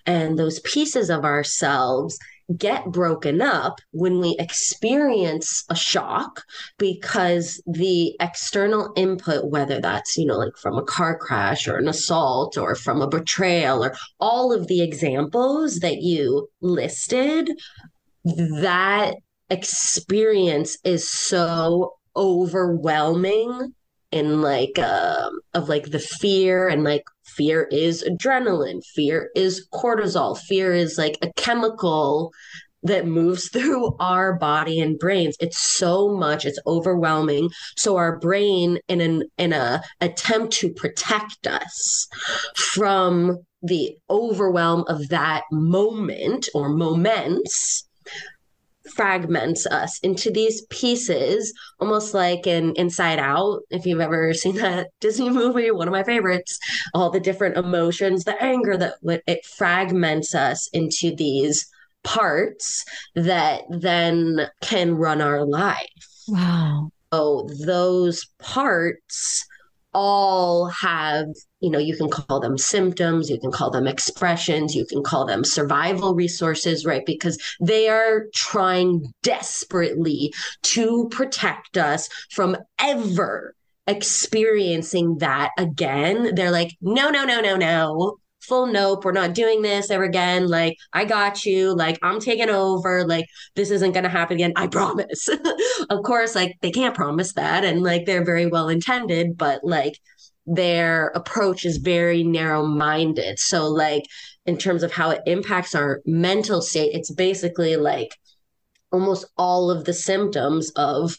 And 0.06 0.38
those 0.38 0.60
pieces 0.62 1.10
of 1.10 1.26
ourselves 1.26 2.18
get 2.58 2.86
broken 2.86 3.42
up 3.42 3.80
when 3.92 4.20
we 4.20 4.36
experience 4.40 5.64
a 5.70 5.76
shock 5.76 6.44
because 6.78 7.62
the 7.66 8.16
external 8.20 8.92
input 8.96 9.50
whether 9.50 9.80
that's 9.80 10.18
you 10.18 10.26
know 10.26 10.38
like 10.38 10.56
from 10.58 10.78
a 10.78 10.84
car 10.84 11.18
crash 11.18 11.68
or 11.68 11.78
an 11.78 11.88
assault 11.88 12.58
or 12.58 12.76
from 12.76 13.02
a 13.02 13.08
betrayal 13.08 13.84
or 13.84 13.94
all 14.20 14.54
of 14.54 14.68
the 14.68 14.82
examples 14.82 15.80
that 15.80 16.02
you 16.02 16.48
listed 16.62 17.50
that 18.24 19.16
experience 19.50 20.78
is 20.84 21.10
so 21.10 21.94
overwhelming 22.16 23.74
and 24.12 24.42
like 24.42 24.78
um 24.80 25.40
of 25.54 25.70
like 25.70 25.92
the 25.92 26.00
fear 26.00 26.68
and 26.68 26.84
like 26.84 27.04
fear 27.24 27.68
is 27.72 28.04
adrenaline 28.04 28.84
fear 28.84 29.30
is 29.36 29.68
cortisol 29.74 30.38
fear 30.38 30.74
is 30.74 30.98
like 30.98 31.18
a 31.22 31.32
chemical 31.34 32.32
that 32.84 33.06
moves 33.06 33.50
through 33.54 33.96
our 34.00 34.34
body 34.38 34.80
and 34.80 34.98
brains. 34.98 35.36
It's 35.40 35.58
so 35.58 36.10
much 36.10 36.46
it's 36.46 36.60
overwhelming. 36.66 37.50
So 37.78 37.98
our 37.98 38.20
brain 38.20 38.80
in 38.88 39.02
an 39.02 39.24
in 39.38 39.54
a 39.54 39.82
attempt 40.00 40.54
to 40.54 40.74
protect 40.74 41.48
us 41.48 42.08
from 42.56 43.40
the 43.64 43.96
overwhelm 44.10 44.86
of 44.88 45.10
that 45.10 45.44
moment 45.52 46.50
or 46.56 46.70
moments 46.70 47.88
fragments 48.96 49.66
us 49.66 50.00
into 50.00 50.32
these 50.32 50.62
pieces, 50.70 51.54
almost 51.80 52.14
like 52.14 52.48
in 52.48 52.74
Inside 52.76 53.20
Out. 53.20 53.62
If 53.70 53.86
you've 53.86 54.00
ever 54.00 54.34
seen 54.34 54.56
that 54.58 54.90
Disney 55.00 55.30
movie, 55.30 55.72
one 55.72 55.88
of 55.88 55.94
my 55.94 56.04
favorites, 56.04 56.60
all 56.94 57.10
the 57.10 57.20
different 57.20 57.58
emotions, 57.58 58.24
the 58.24 58.42
anger 58.42 58.78
that 58.78 58.96
it 59.28 59.46
fragments 59.46 60.36
us 60.36 60.70
into 60.74 61.16
these 61.16 61.68
parts 62.04 62.84
that 63.16 63.64
then 63.70 64.50
can 64.62 64.96
run 64.96 65.22
our 65.22 65.46
life. 65.46 65.88
Wow. 66.28 66.92
So 67.14 67.48
those 67.66 68.26
parts 68.40 69.46
all 69.94 70.68
have, 70.68 71.26
you 71.62 71.70
know, 71.70 71.80
you 71.80 71.96
can 71.96 72.10
call 72.10 72.40
them 72.40 72.58
symptoms, 72.58 73.30
you 73.30 73.40
can 73.40 73.52
call 73.52 73.70
them 73.70 73.88
expressions, 73.88 74.76
you 74.76 74.86
can 74.86 75.04
call 75.04 75.26
them 75.26 75.46
survival 75.46 76.16
resources, 76.16 76.86
right? 76.86 77.06
Because 77.06 77.38
they 77.62 77.88
are 77.88 78.26
trying 78.34 79.14
desperately 79.24 80.34
to 80.64 81.08
protect 81.10 81.78
us 81.78 82.10
from 82.32 82.58
ever 82.80 83.56
experiencing 83.88 85.18
that 85.20 85.52
again. 85.58 86.34
They're 86.36 86.52
like, 86.52 86.72
no, 86.82 87.10
no, 87.10 87.26
no, 87.26 87.42
no, 87.42 87.56
no. 87.56 88.18
Full 88.42 88.66
nope, 88.66 89.06
we're 89.06 89.12
not 89.12 89.36
doing 89.36 89.62
this 89.62 89.92
ever 89.92 90.04
again. 90.04 90.48
Like, 90.48 90.76
I 90.94 91.06
got 91.06 91.46
you. 91.46 91.76
Like, 91.76 92.00
I'm 92.02 92.20
taking 92.20 92.50
over. 92.50 93.06
Like, 93.06 93.26
this 93.56 93.70
isn't 93.70 93.92
going 93.92 94.04
to 94.04 94.10
happen 94.10 94.36
again. 94.36 94.54
I 94.56 94.66
promise. 94.66 95.30
of 95.92 96.02
course, 96.04 96.34
like, 96.34 96.58
they 96.62 96.72
can't 96.72 96.96
promise 96.96 97.34
that. 97.34 97.64
And 97.64 97.84
like, 97.84 98.08
they're 98.08 98.26
very 98.26 98.48
well 98.48 98.68
intended, 98.68 99.38
but 99.38 99.64
like, 99.64 100.00
their 100.46 101.08
approach 101.10 101.66
is 101.66 101.78
very 101.78 102.24
narrow 102.24 102.66
minded. 102.66 103.40
So, 103.40 103.68
like, 103.68 104.04
in 104.46 104.58
terms 104.58 104.84
of 104.84 104.92
how 104.92 105.12
it 105.12 105.22
impacts 105.26 105.76
our 105.76 106.02
mental 106.06 106.62
state, 106.62 106.94
it's 106.94 107.12
basically 107.12 107.76
like 107.76 108.16
almost 108.92 109.26
all 109.38 109.70
of 109.70 109.86
the 109.86 109.94
symptoms 109.94 110.72
of 110.76 111.16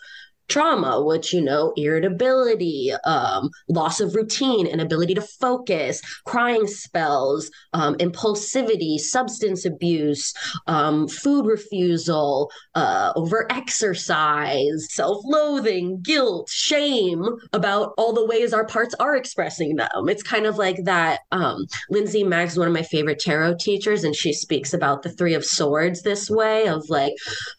trauma, 0.49 1.03
which, 1.03 1.33
you 1.33 1.41
know, 1.41 1.73
irritability, 1.77 2.93
um, 3.05 3.49
loss 3.69 4.01
of 4.01 4.15
routine, 4.15 4.67
inability 4.67 5.15
to 5.15 5.23
focus, 5.23 6.01
crying 6.27 6.67
spells, 6.67 7.51
um, 7.73 7.95
impulsivity, 7.97 8.99
substance 8.99 9.65
abuse, 9.65 10.33
um, 10.67 11.09
food 11.09 11.47
refusal, 11.47 12.51
uh, 12.75 13.13
over 13.17 13.51
exercise, 13.51 14.87
self 14.91 15.23
loathing, 15.25 16.01
guilt, 16.03 16.49
shame 16.51 17.25
about 17.53 17.95
all 17.97 18.13
the 18.13 18.27
ways 18.27 18.53
our 18.53 18.67
parts 18.67 18.95
are 19.01 19.17
expressing 19.17 19.77
them. 19.77 20.09
It's 20.09 20.23
kind 20.23 20.47
of 20.47 20.59
like 20.59 20.85
that. 20.85 21.21
Um, 21.31 21.67
Lindsay 21.91 22.25
Mack, 22.25 22.43
one 22.57 22.67
of 22.67 22.75
my 22.75 22.83
favorite 22.83 23.21
tarot 23.21 23.57
teachers, 23.61 24.03
and 24.03 24.17
she 24.17 24.33
speaks 24.33 24.75
about 24.75 25.03
the 25.03 25.11
Three 25.11 25.35
of 25.35 25.45
Swords 25.45 26.03
this 26.03 26.29
way 26.29 26.67
of 26.67 26.89
like 26.89 27.15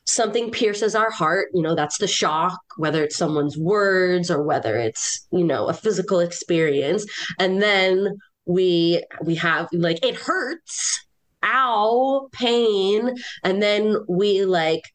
something 0.06 0.52
pierces 0.52 0.96
our 0.96 1.10
heart, 1.10 1.48
you 1.54 1.62
know, 1.62 1.76
that's 1.76 1.98
the 1.98 2.08
shock 2.08 2.60
whether 2.78 3.04
it's 3.04 3.18
someone's 3.18 3.58
words 3.58 4.30
or 4.32 4.44
whether 4.44 4.78
it's 4.78 5.28
you 5.32 5.44
know 5.44 5.68
a 5.68 5.74
physical 5.74 6.20
experience. 6.20 7.06
And 7.40 7.62
then 7.62 8.18
we 8.46 9.04
we 9.24 9.36
have 9.36 9.68
like 9.72 10.04
it 10.06 10.16
hurts. 10.16 11.06
Ow 11.44 12.30
pain. 12.32 13.16
And 13.44 13.62
then 13.62 13.98
we 14.08 14.46
like 14.46 14.93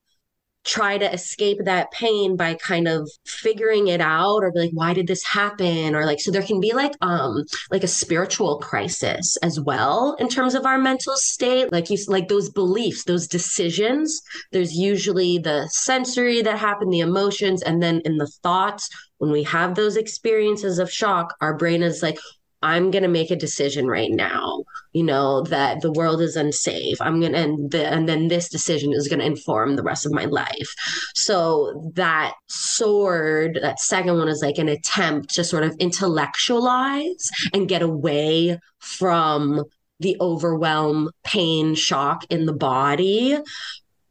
try 0.69 0.99
to 0.99 1.13
escape 1.13 1.59
that 1.65 1.91
pain 1.91 2.37
by 2.37 2.55
kind 2.55 2.87
of 2.87 3.11
figuring 3.25 3.89
it 3.89 4.01
out 4.01 4.45
or 4.45 4.53
like 4.55 4.71
why 4.73 4.93
did 4.93 5.07
this 5.07 5.25
happen? 5.25 5.95
Or 5.95 6.05
like 6.05 6.21
so 6.21 6.31
there 6.31 6.43
can 6.43 6.61
be 6.61 6.73
like 6.73 6.93
um 7.01 7.45
like 7.71 7.85
a 7.85 7.89
spiritual 7.89 8.59
crisis 8.59 9.37
as 9.39 9.59
well 9.59 10.17
in 10.19 10.29
terms 10.29 10.55
of 10.55 10.67
our 10.67 10.79
mental 10.79 11.17
state. 11.17 11.73
Like 11.73 11.91
you 11.91 11.97
like 12.09 12.29
those 12.29 12.51
beliefs 12.51 13.05
those 13.05 13.27
decisions 13.27 14.21
there's 14.53 14.75
usually 14.75 15.39
the 15.39 15.69
sensory 15.69 16.43
that 16.43 16.59
happen 16.59 16.91
the 16.91 17.01
emotions 17.01 17.63
and 17.63 17.83
then 17.83 18.01
in 18.05 18.19
the 18.19 18.31
thoughts 18.43 18.89
when 19.19 19.31
we 19.31 19.43
have 19.43 19.75
those 19.75 19.97
experiences 19.97 20.79
of 20.79 20.91
shock 20.91 21.35
our 21.41 21.57
brain 21.57 21.83
is 21.83 22.03
like 22.03 22.19
I'm 22.63 22.91
going 22.91 23.03
to 23.03 23.09
make 23.09 23.31
a 23.31 23.37
decision 23.37 23.87
right 23.87 24.11
now, 24.11 24.65
you 24.93 25.05
know, 25.05 25.43
that 25.43 25.81
the 25.81 25.93
world 25.93 26.21
is 26.21 26.35
unsafe. 26.35 27.01
I'm 27.01 27.21
going 27.21 27.33
to, 27.33 27.39
and, 27.39 27.71
the, 27.71 27.87
and 27.87 28.09
then 28.09 28.29
this 28.29 28.49
decision 28.49 28.93
is 28.93 29.07
going 29.07 29.21
to 29.21 29.27
inform 29.27 29.77
the 29.77 29.83
rest 29.83 30.05
of 30.05 30.13
my 30.13 30.25
life. 30.25 30.75
So 31.15 31.93
that 31.95 32.35
sword, 32.49 33.61
that 33.63 33.79
second 33.79 34.19
one 34.19 34.29
is 34.29 34.43
like 34.43 34.59
an 34.59 34.69
attempt 34.69 35.35
to 35.35 35.45
sort 35.45 35.63
of 35.63 35.77
intellectualize 35.79 37.29
and 37.53 37.69
get 37.69 37.83
away 37.83 38.59
from 38.79 39.65
the 40.01 40.17
overwhelm, 40.21 41.11
pain, 41.25 41.75
shock 41.75 42.25
in 42.31 42.47
the 42.47 42.53
body. 42.53 43.39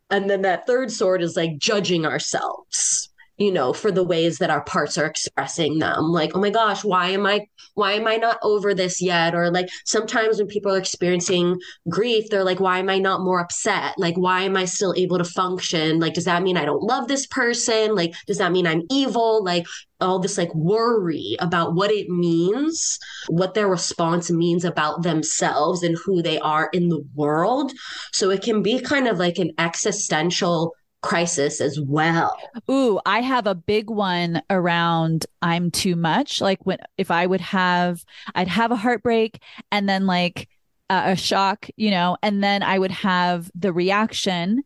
And 0.09 0.29
then 0.29 0.43
that 0.43 0.65
third 0.67 0.91
sword 0.91 1.21
is 1.21 1.35
like 1.35 1.57
judging 1.57 2.05
ourselves 2.05 3.06
you 3.37 3.51
know 3.51 3.73
for 3.73 3.91
the 3.91 4.03
ways 4.03 4.39
that 4.39 4.49
our 4.49 4.63
parts 4.63 4.97
are 4.97 5.05
expressing 5.05 5.79
them. 5.79 6.11
Like 6.11 6.31
oh 6.35 6.39
my 6.39 6.49
gosh 6.49 6.83
why 6.83 7.09
am 7.09 7.25
i 7.25 7.45
why 7.75 7.93
am 7.93 8.07
i 8.07 8.15
not 8.15 8.39
over 8.41 8.73
this 8.73 9.01
yet? 9.01 9.35
Or 9.35 9.51
like 9.51 9.69
sometimes 9.85 10.37
when 10.37 10.47
people 10.47 10.73
are 10.73 10.79
experiencing 10.79 11.59
grief 11.89 12.29
they're 12.29 12.43
like 12.43 12.59
why 12.59 12.79
am 12.79 12.89
i 12.89 12.97
not 12.97 13.21
more 13.21 13.39
upset? 13.39 13.93
Like 13.97 14.15
why 14.15 14.41
am 14.41 14.57
i 14.57 14.65
still 14.65 14.93
able 14.97 15.17
to 15.17 15.23
function? 15.23 15.99
Like 15.99 16.13
does 16.13 16.25
that 16.25 16.43
mean 16.43 16.57
i 16.57 16.65
don't 16.65 16.83
love 16.83 17.07
this 17.07 17.27
person? 17.27 17.95
Like 17.95 18.13
does 18.25 18.39
that 18.39 18.51
mean 18.51 18.67
i'm 18.67 18.83
evil? 18.89 19.43
Like 19.43 19.65
all 19.99 20.19
this 20.19 20.37
like 20.37 20.53
worry 20.53 21.35
about 21.39 21.73
what 21.73 21.91
it 21.91 22.09
means, 22.09 22.99
what 23.27 23.53
their 23.53 23.67
response 23.67 24.29
means 24.29 24.63
about 24.63 25.03
themselves 25.03 25.83
and 25.83 25.97
who 26.05 26.21
they 26.21 26.39
are 26.39 26.69
in 26.73 26.89
the 26.89 27.03
world. 27.15 27.71
So 28.13 28.29
it 28.29 28.43
can 28.43 28.61
be 28.61 28.79
kind 28.79 29.07
of 29.07 29.17
like 29.17 29.37
an 29.37 29.51
existential 29.57 30.73
crisis 31.07 31.61
as 31.61 31.79
well. 31.79 32.37
Ooh, 32.69 32.99
I 33.05 33.21
have 33.21 33.47
a 33.47 33.55
big 33.55 33.89
one 33.89 34.41
around 34.49 35.25
I'm 35.41 35.71
too 35.71 35.95
much. 35.95 36.41
Like 36.41 36.59
when 36.65 36.79
if 36.97 37.11
I 37.11 37.25
would 37.25 37.39
have 37.39 38.03
I'd 38.35 38.49
have 38.49 38.71
a 38.71 38.75
heartbreak 38.75 39.41
and 39.71 39.87
then 39.87 40.05
like 40.05 40.49
uh, 40.89 41.03
a 41.05 41.15
shock, 41.15 41.67
you 41.77 41.91
know, 41.91 42.17
and 42.21 42.43
then 42.43 42.61
I 42.61 42.77
would 42.77 42.91
have 42.91 43.49
the 43.55 43.71
reaction 43.71 44.63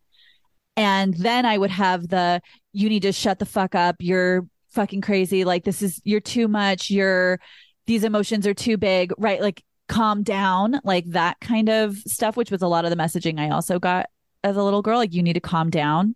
and 0.76 1.14
then 1.14 1.46
I 1.46 1.60
would 1.60 1.70
have 1.70 2.08
the 2.08 2.42
you 2.74 2.90
need 2.90 3.04
to 3.04 3.12
shut 3.12 3.38
the 3.38 3.46
fuck 3.46 3.76
up. 3.76 3.98
You're 4.00 4.48
fucking 4.72 5.02
crazy. 5.02 5.46
Like 5.46 5.64
this 5.64 5.84
is 5.84 6.02
you're 6.06 6.20
too 6.22 6.48
much. 6.48 6.90
You're 6.90 7.40
these 7.86 8.04
emotions 8.04 8.48
are 8.48 8.56
too 8.56 8.78
big, 8.78 9.14
right? 9.20 9.42
Like 9.42 9.64
calm 9.88 10.24
down, 10.24 10.82
like 10.84 11.06
that 11.12 11.40
kind 11.40 11.70
of 11.70 11.98
stuff, 11.98 12.36
which 12.36 12.50
was 12.50 12.64
a 12.64 12.68
lot 12.68 12.84
of 12.84 12.90
the 12.90 12.98
messaging 12.98 13.40
I 13.40 13.52
also 13.52 13.78
got 13.78 14.08
as 14.44 14.58
a 14.58 14.64
little 14.64 14.82
girl. 14.82 14.98
Like 14.98 15.14
you 15.14 15.22
need 15.22 15.34
to 15.34 15.40
calm 15.40 15.70
down 15.70 16.16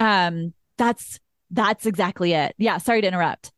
um, 0.00 0.52
that's 0.76 1.18
that's 1.50 1.86
exactly 1.86 2.32
it. 2.32 2.54
Yeah, 2.58 2.78
sorry 2.78 3.02
to 3.02 3.08
interrupt. 3.08 3.52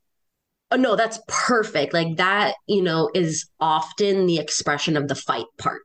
Oh, 0.70 0.76
no, 0.76 0.96
that's 0.96 1.20
perfect. 1.28 1.94
Like 1.94 2.16
that, 2.16 2.54
you 2.66 2.82
know, 2.82 3.10
is 3.14 3.48
often 3.60 4.26
the 4.26 4.38
expression 4.38 4.96
of 4.96 5.06
the 5.06 5.14
fight 5.14 5.46
part. 5.58 5.82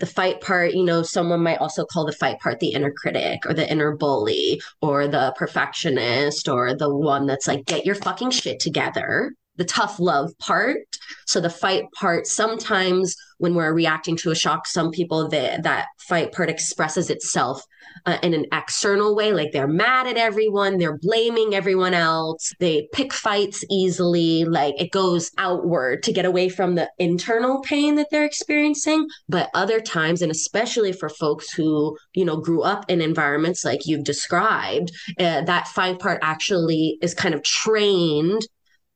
The 0.00 0.06
fight 0.06 0.40
part, 0.40 0.74
you 0.74 0.84
know, 0.84 1.02
someone 1.02 1.42
might 1.42 1.58
also 1.58 1.84
call 1.86 2.04
the 2.04 2.12
fight 2.12 2.38
part 2.40 2.60
the 2.60 2.72
inner 2.72 2.92
critic 2.92 3.40
or 3.46 3.54
the 3.54 3.68
inner 3.70 3.96
bully 3.96 4.60
or 4.82 5.08
the 5.08 5.34
perfectionist 5.36 6.48
or 6.48 6.74
the 6.74 6.94
one 6.94 7.26
that's 7.26 7.48
like, 7.48 7.64
get 7.64 7.86
your 7.86 7.94
fucking 7.94 8.30
shit 8.30 8.60
together 8.60 9.32
the 9.56 9.64
tough 9.64 9.98
love 9.98 10.36
part. 10.38 10.78
So 11.26 11.40
the 11.40 11.50
fight 11.50 11.84
part, 11.92 12.26
sometimes 12.26 13.16
when 13.38 13.54
we're 13.54 13.72
reacting 13.72 14.16
to 14.18 14.30
a 14.30 14.34
shock, 14.34 14.66
some 14.66 14.90
people 14.90 15.28
that 15.28 15.62
that 15.64 15.86
fight 15.98 16.32
part 16.32 16.50
expresses 16.50 17.10
itself 17.10 17.62
uh, 18.06 18.18
in 18.22 18.34
an 18.34 18.46
external 18.52 19.14
way, 19.14 19.32
like 19.32 19.52
they're 19.52 19.66
mad 19.66 20.06
at 20.06 20.16
everyone, 20.16 20.78
they're 20.78 20.98
blaming 20.98 21.54
everyone 21.54 21.94
else, 21.94 22.52
they 22.60 22.88
pick 22.92 23.12
fights 23.12 23.64
easily, 23.70 24.44
like 24.44 24.80
it 24.80 24.92
goes 24.92 25.30
outward 25.38 26.02
to 26.04 26.12
get 26.12 26.24
away 26.24 26.48
from 26.48 26.74
the 26.74 26.88
internal 26.98 27.60
pain 27.62 27.96
that 27.96 28.08
they're 28.10 28.24
experiencing. 28.24 29.06
But 29.28 29.50
other 29.54 29.80
times, 29.80 30.22
and 30.22 30.30
especially 30.30 30.92
for 30.92 31.08
folks 31.08 31.52
who 31.52 31.96
you 32.14 32.24
know 32.24 32.36
grew 32.36 32.62
up 32.62 32.84
in 32.88 33.00
environments 33.00 33.64
like 33.64 33.86
you've 33.86 34.04
described, 34.04 34.92
uh, 35.18 35.42
that 35.42 35.68
fight 35.68 35.98
part 35.98 36.20
actually 36.22 36.98
is 37.02 37.14
kind 37.14 37.34
of 37.34 37.42
trained 37.42 38.46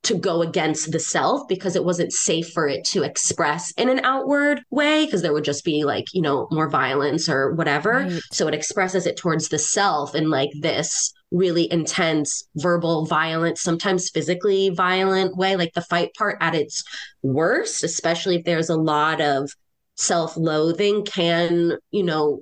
to 0.03 0.15
go 0.15 0.41
against 0.41 0.91
the 0.91 0.99
self 0.99 1.47
because 1.47 1.75
it 1.75 1.85
wasn't 1.85 2.11
safe 2.11 2.49
for 2.53 2.67
it 2.67 2.83
to 2.83 3.03
express 3.03 3.71
in 3.71 3.87
an 3.87 3.99
outward 4.03 4.61
way 4.71 5.05
because 5.05 5.21
there 5.21 5.33
would 5.33 5.43
just 5.43 5.63
be 5.63 5.83
like 5.83 6.05
you 6.13 6.21
know 6.21 6.47
more 6.51 6.69
violence 6.69 7.29
or 7.29 7.53
whatever 7.53 7.91
right. 7.91 8.21
so 8.31 8.47
it 8.47 8.53
expresses 8.53 9.05
it 9.05 9.17
towards 9.17 9.49
the 9.49 9.59
self 9.59 10.15
in 10.15 10.29
like 10.29 10.49
this 10.61 11.13
really 11.31 11.71
intense 11.71 12.47
verbal 12.55 13.05
violent 13.05 13.57
sometimes 13.57 14.09
physically 14.09 14.69
violent 14.69 15.37
way 15.37 15.55
like 15.55 15.73
the 15.73 15.81
fight 15.81 16.13
part 16.15 16.37
at 16.41 16.55
its 16.55 16.83
worst 17.21 17.83
especially 17.83 18.37
if 18.37 18.45
there's 18.45 18.69
a 18.69 18.75
lot 18.75 19.21
of 19.21 19.51
self-loathing 19.95 21.05
can 21.05 21.77
you 21.91 22.03
know 22.03 22.41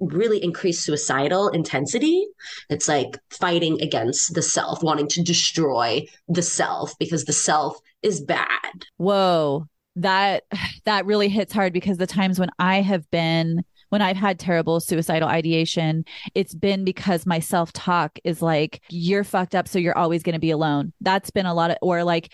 really 0.00 0.42
increased 0.42 0.84
suicidal 0.84 1.48
intensity. 1.48 2.26
It's 2.68 2.88
like 2.88 3.18
fighting 3.30 3.80
against 3.80 4.34
the 4.34 4.42
self, 4.42 4.82
wanting 4.82 5.08
to 5.08 5.22
destroy 5.22 6.06
the 6.28 6.42
self 6.42 6.92
because 6.98 7.24
the 7.24 7.32
self 7.32 7.78
is 8.02 8.20
bad. 8.20 8.86
Whoa. 8.96 9.66
That 9.96 10.44
that 10.84 11.06
really 11.06 11.28
hits 11.28 11.52
hard 11.52 11.72
because 11.72 11.98
the 11.98 12.06
times 12.06 12.38
when 12.38 12.50
I 12.58 12.80
have 12.80 13.10
been 13.10 13.64
when 13.90 14.02
I've 14.02 14.16
had 14.16 14.38
terrible 14.38 14.80
suicidal 14.80 15.28
ideation, 15.28 16.04
it's 16.34 16.54
been 16.54 16.84
because 16.84 17.26
my 17.26 17.40
self 17.40 17.72
talk 17.72 18.18
is 18.24 18.40
like, 18.40 18.80
you're 18.88 19.24
fucked 19.24 19.54
up, 19.54 19.68
so 19.68 19.78
you're 19.78 19.98
always 19.98 20.22
going 20.22 20.34
to 20.34 20.40
be 20.40 20.52
alone. 20.52 20.92
That's 21.00 21.30
been 21.30 21.46
a 21.46 21.54
lot 21.54 21.72
of, 21.72 21.76
or 21.82 22.04
like, 22.04 22.32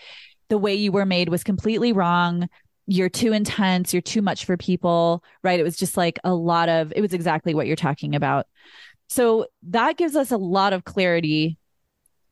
the 0.49 0.57
way 0.57 0.75
you 0.75 0.91
were 0.91 1.05
made 1.05 1.29
was 1.29 1.43
completely 1.43 1.91
wrong 1.91 2.47
you're 2.87 3.09
too 3.09 3.33
intense, 3.33 3.93
you're 3.93 4.01
too 4.01 4.21
much 4.21 4.45
for 4.45 4.57
people, 4.57 5.23
right? 5.43 5.59
It 5.59 5.63
was 5.63 5.75
just 5.75 5.97
like 5.97 6.19
a 6.23 6.33
lot 6.33 6.69
of, 6.69 6.93
it 6.95 7.01
was 7.01 7.13
exactly 7.13 7.53
what 7.53 7.67
you're 7.67 7.75
talking 7.75 8.15
about. 8.15 8.47
So 9.09 9.47
that 9.63 9.97
gives 9.97 10.15
us 10.15 10.31
a 10.31 10.37
lot 10.37 10.73
of 10.73 10.85
clarity. 10.85 11.57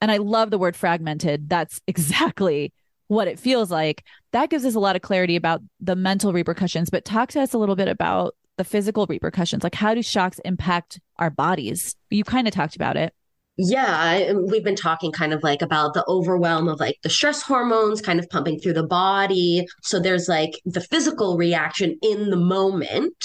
And 0.01 0.11
I 0.11 0.17
love 0.17 0.49
the 0.49 0.57
word 0.57 0.75
fragmented. 0.75 1.49
That's 1.49 1.81
exactly 1.87 2.73
what 3.07 3.27
it 3.27 3.39
feels 3.39 3.69
like. 3.69 4.03
That 4.31 4.49
gives 4.49 4.65
us 4.65 4.75
a 4.75 4.79
lot 4.79 4.95
of 4.95 5.01
clarity 5.01 5.35
about 5.35 5.61
the 5.79 5.95
mental 5.95 6.33
repercussions. 6.33 6.89
But 6.89 7.05
talk 7.05 7.29
to 7.29 7.41
us 7.41 7.53
a 7.53 7.57
little 7.57 7.75
bit 7.75 7.87
about 7.87 8.35
the 8.57 8.63
physical 8.63 9.05
repercussions. 9.05 9.63
Like, 9.63 9.75
how 9.75 9.93
do 9.93 10.01
shocks 10.01 10.39
impact 10.45 10.99
our 11.17 11.29
bodies? 11.29 11.95
You 12.09 12.23
kind 12.23 12.47
of 12.47 12.53
talked 12.53 12.75
about 12.75 12.95
it. 12.95 13.13
Yeah, 13.57 14.31
um, 14.31 14.47
we've 14.47 14.65
been 14.65 14.75
talking 14.75 15.13
kind 15.13 15.31
of 15.31 15.41
like 15.41 15.61
about 15.61 15.93
the 15.93 16.03
overwhelm 16.09 16.67
of 16.67 16.81
like 16.81 16.97
the 17.03 17.09
stress 17.09 17.41
hormones 17.41 18.01
kind 18.01 18.19
of 18.19 18.29
pumping 18.29 18.59
through 18.59 18.73
the 18.73 18.85
body. 18.85 19.65
So 19.81 19.97
there's 19.97 20.27
like 20.27 20.59
the 20.65 20.81
physical 20.81 21.37
reaction 21.37 21.97
in 22.01 22.31
the 22.31 22.37
moment. 22.37 23.15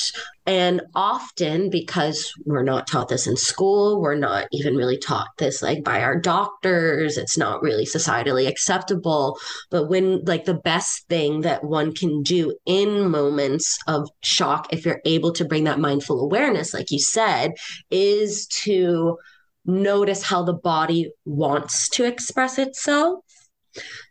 And 0.47 0.83
often, 0.95 1.69
because 1.69 2.33
we're 2.45 2.63
not 2.63 2.87
taught 2.87 3.09
this 3.09 3.27
in 3.27 3.37
school, 3.37 4.01
we're 4.01 4.15
not 4.15 4.47
even 4.53 4.77
really 4.77 4.99
taught 4.99 5.29
this 5.39 5.63
like 5.63 5.83
by 5.83 6.01
our 6.01 6.19
doctors, 6.19 7.19
it's 7.19 7.37
not 7.37 7.61
really 7.61 7.85
societally 7.85 8.47
acceptable. 8.47 9.37
But 9.71 9.89
when 9.89 10.25
like 10.25 10.45
the 10.45 10.55
best 10.55 11.09
thing 11.09 11.41
that 11.41 11.65
one 11.65 11.93
can 11.93 12.23
do 12.23 12.55
in 12.67 13.11
moments 13.11 13.81
of 13.89 14.09
shock, 14.23 14.73
if 14.73 14.87
you're 14.87 15.03
able 15.05 15.33
to 15.33 15.45
bring 15.45 15.65
that 15.65 15.81
mindful 15.81 16.21
awareness, 16.21 16.73
like 16.73 16.93
you 16.93 17.01
said, 17.01 17.53
is 17.91 18.47
to 18.63 19.19
notice 19.65 20.23
how 20.23 20.43
the 20.43 20.55
body 20.55 21.11
wants 21.25 21.89
to 21.91 22.05
express 22.05 22.59
itself. 22.59 23.25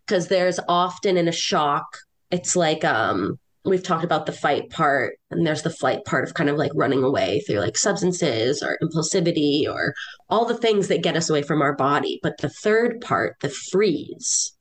Because 0.06 0.28
there's 0.28 0.60
often 0.68 1.18
in 1.18 1.28
a 1.28 1.34
shock 1.34 1.98
it's 2.32 2.56
like 2.56 2.84
um 2.86 3.38
we've 3.66 3.84
talked 3.84 4.04
about 4.04 4.26
the 4.26 4.32
fight 4.32 4.70
part 4.70 5.18
and 5.30 5.46
there's 5.46 5.64
the 5.64 5.70
flight 5.70 6.04
part 6.06 6.24
of 6.24 6.34
kind 6.34 6.50
of 6.50 6.56
like 6.56 6.72
running 6.74 7.04
away 7.04 7.42
through 7.42 7.60
like 7.60 7.78
substances 7.78 8.64
or 8.64 8.80
impulsivity 8.82 9.68
or 9.68 9.94
all 10.30 10.46
the 10.46 10.58
things 10.58 10.88
that 10.88 11.04
get 11.04 11.18
us 11.18 11.30
away 11.30 11.42
from 11.42 11.62
our 11.62 11.76
body. 11.76 12.20
But 12.24 12.38
the 12.40 12.50
third 12.50 13.02
part 13.02 13.36
the 13.42 13.50
freeze 13.50 14.54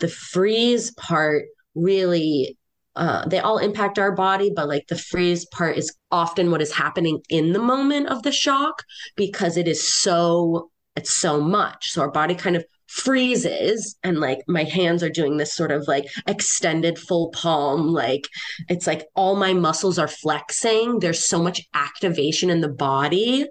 the 0.00 0.08
freeze 0.08 0.92
part 0.92 1.44
really 1.74 2.56
uh, 2.96 3.26
they 3.28 3.38
all 3.38 3.58
impact 3.58 3.98
our 3.98 4.12
body, 4.12 4.50
but 4.54 4.68
like 4.68 4.86
the 4.88 4.98
freeze 4.98 5.44
part 5.46 5.76
is 5.76 5.94
often 6.10 6.50
what 6.50 6.62
is 6.62 6.72
happening 6.72 7.20
in 7.28 7.52
the 7.52 7.58
moment 7.58 8.08
of 8.08 8.22
the 8.22 8.32
shock 8.32 8.82
because 9.16 9.56
it 9.56 9.68
is 9.68 9.86
so 9.86 10.70
it's 10.96 11.14
so 11.14 11.40
much. 11.40 11.90
So 11.90 12.00
our 12.00 12.10
body 12.10 12.34
kind 12.34 12.56
of 12.56 12.64
freezes 12.86 13.96
and 14.02 14.18
like 14.18 14.38
my 14.48 14.62
hands 14.62 15.02
are 15.02 15.10
doing 15.10 15.36
this 15.36 15.54
sort 15.54 15.72
of 15.72 15.86
like 15.88 16.06
extended 16.26 16.98
full 16.98 17.30
palm 17.30 17.88
like 17.88 18.28
it's 18.68 18.86
like 18.86 19.06
all 19.16 19.34
my 19.34 19.52
muscles 19.52 19.98
are 19.98 20.08
flexing 20.08 21.00
there's 21.00 21.24
so 21.24 21.42
much 21.42 21.60
activation 21.74 22.48
in 22.48 22.60
the 22.60 22.68
body 22.68 23.44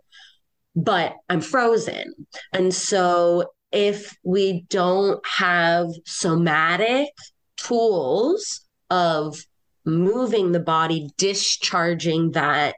but 0.73 1.15
i'm 1.27 1.41
frozen 1.41 2.13
and 2.53 2.73
so 2.73 3.51
if 3.73 4.15
we 4.23 4.65
don't 4.69 5.19
have 5.27 5.87
somatic 6.05 7.09
tools 7.57 8.64
of 8.89 9.37
moving 9.85 10.51
the 10.51 10.59
body, 10.59 11.09
discharging 11.17 12.31
that 12.31 12.75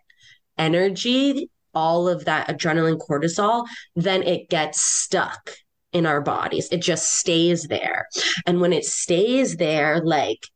energy, 0.57 1.49
all 1.73 2.07
of 2.07 2.25
that 2.25 2.47
adrenaline, 2.47 2.99
cortisol, 2.99 3.65
then 3.95 4.23
it 4.23 4.49
gets 4.49 4.81
stuck 4.81 5.51
in 5.93 6.05
our 6.05 6.21
bodies. 6.21 6.67
It 6.71 6.81
just 6.81 7.13
stays 7.13 7.63
there. 7.63 8.07
And 8.45 8.59
when 8.59 8.73
it 8.73 8.85
stays 8.85 9.57
there, 9.57 10.01
like 10.03 10.47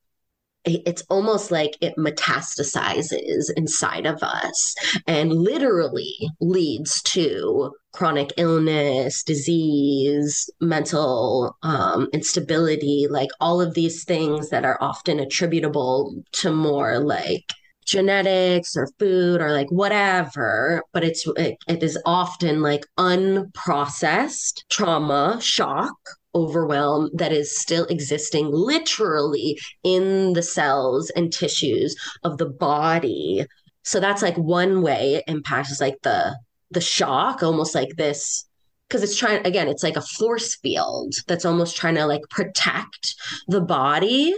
it's 0.65 1.03
almost 1.09 1.51
like 1.51 1.75
it 1.81 1.95
metastasizes 1.97 3.49
inside 3.55 4.05
of 4.05 4.21
us 4.21 4.75
and 5.07 5.33
literally 5.33 6.15
leads 6.39 7.01
to 7.01 7.71
chronic 7.93 8.31
illness, 8.37 9.23
disease, 9.23 10.49
mental 10.59 11.57
um, 11.63 12.07
instability, 12.13 13.07
like 13.09 13.29
all 13.39 13.59
of 13.59 13.73
these 13.73 14.03
things 14.03 14.49
that 14.49 14.63
are 14.63 14.77
often 14.81 15.19
attributable 15.19 16.23
to 16.31 16.51
more 16.51 16.99
like 16.99 17.43
genetics 17.85 18.77
or 18.77 18.87
food 18.99 19.41
or 19.41 19.51
like 19.51 19.69
whatever 19.71 20.83
but 20.93 21.03
it's 21.03 21.25
it, 21.35 21.57
it 21.67 21.81
is 21.81 21.97
often 22.05 22.61
like 22.61 22.85
unprocessed 22.99 24.63
trauma 24.69 25.39
shock 25.41 25.97
overwhelm 26.35 27.09
that 27.13 27.31
is 27.31 27.59
still 27.59 27.85
existing 27.85 28.49
literally 28.51 29.57
in 29.83 30.33
the 30.33 30.43
cells 30.43 31.09
and 31.11 31.31
tissues 31.31 31.95
of 32.23 32.37
the 32.37 32.45
body. 32.45 33.45
So 33.83 33.99
that's 33.99 34.21
like 34.21 34.37
one 34.37 34.81
way 34.81 35.15
it 35.15 35.23
impacts 35.27 35.81
like 35.81 36.01
the 36.03 36.37
the 36.71 36.81
shock 36.81 37.43
almost 37.43 37.75
like 37.75 37.95
this 37.97 38.45
because 38.87 39.03
it's 39.03 39.17
trying 39.17 39.45
again 39.45 39.67
it's 39.67 39.83
like 39.83 39.97
a 39.97 40.01
force 40.01 40.55
field 40.57 41.13
that's 41.27 41.45
almost 41.45 41.75
trying 41.75 41.95
to 41.95 42.05
like 42.05 42.21
protect 42.29 43.15
the 43.47 43.61
body. 43.61 44.33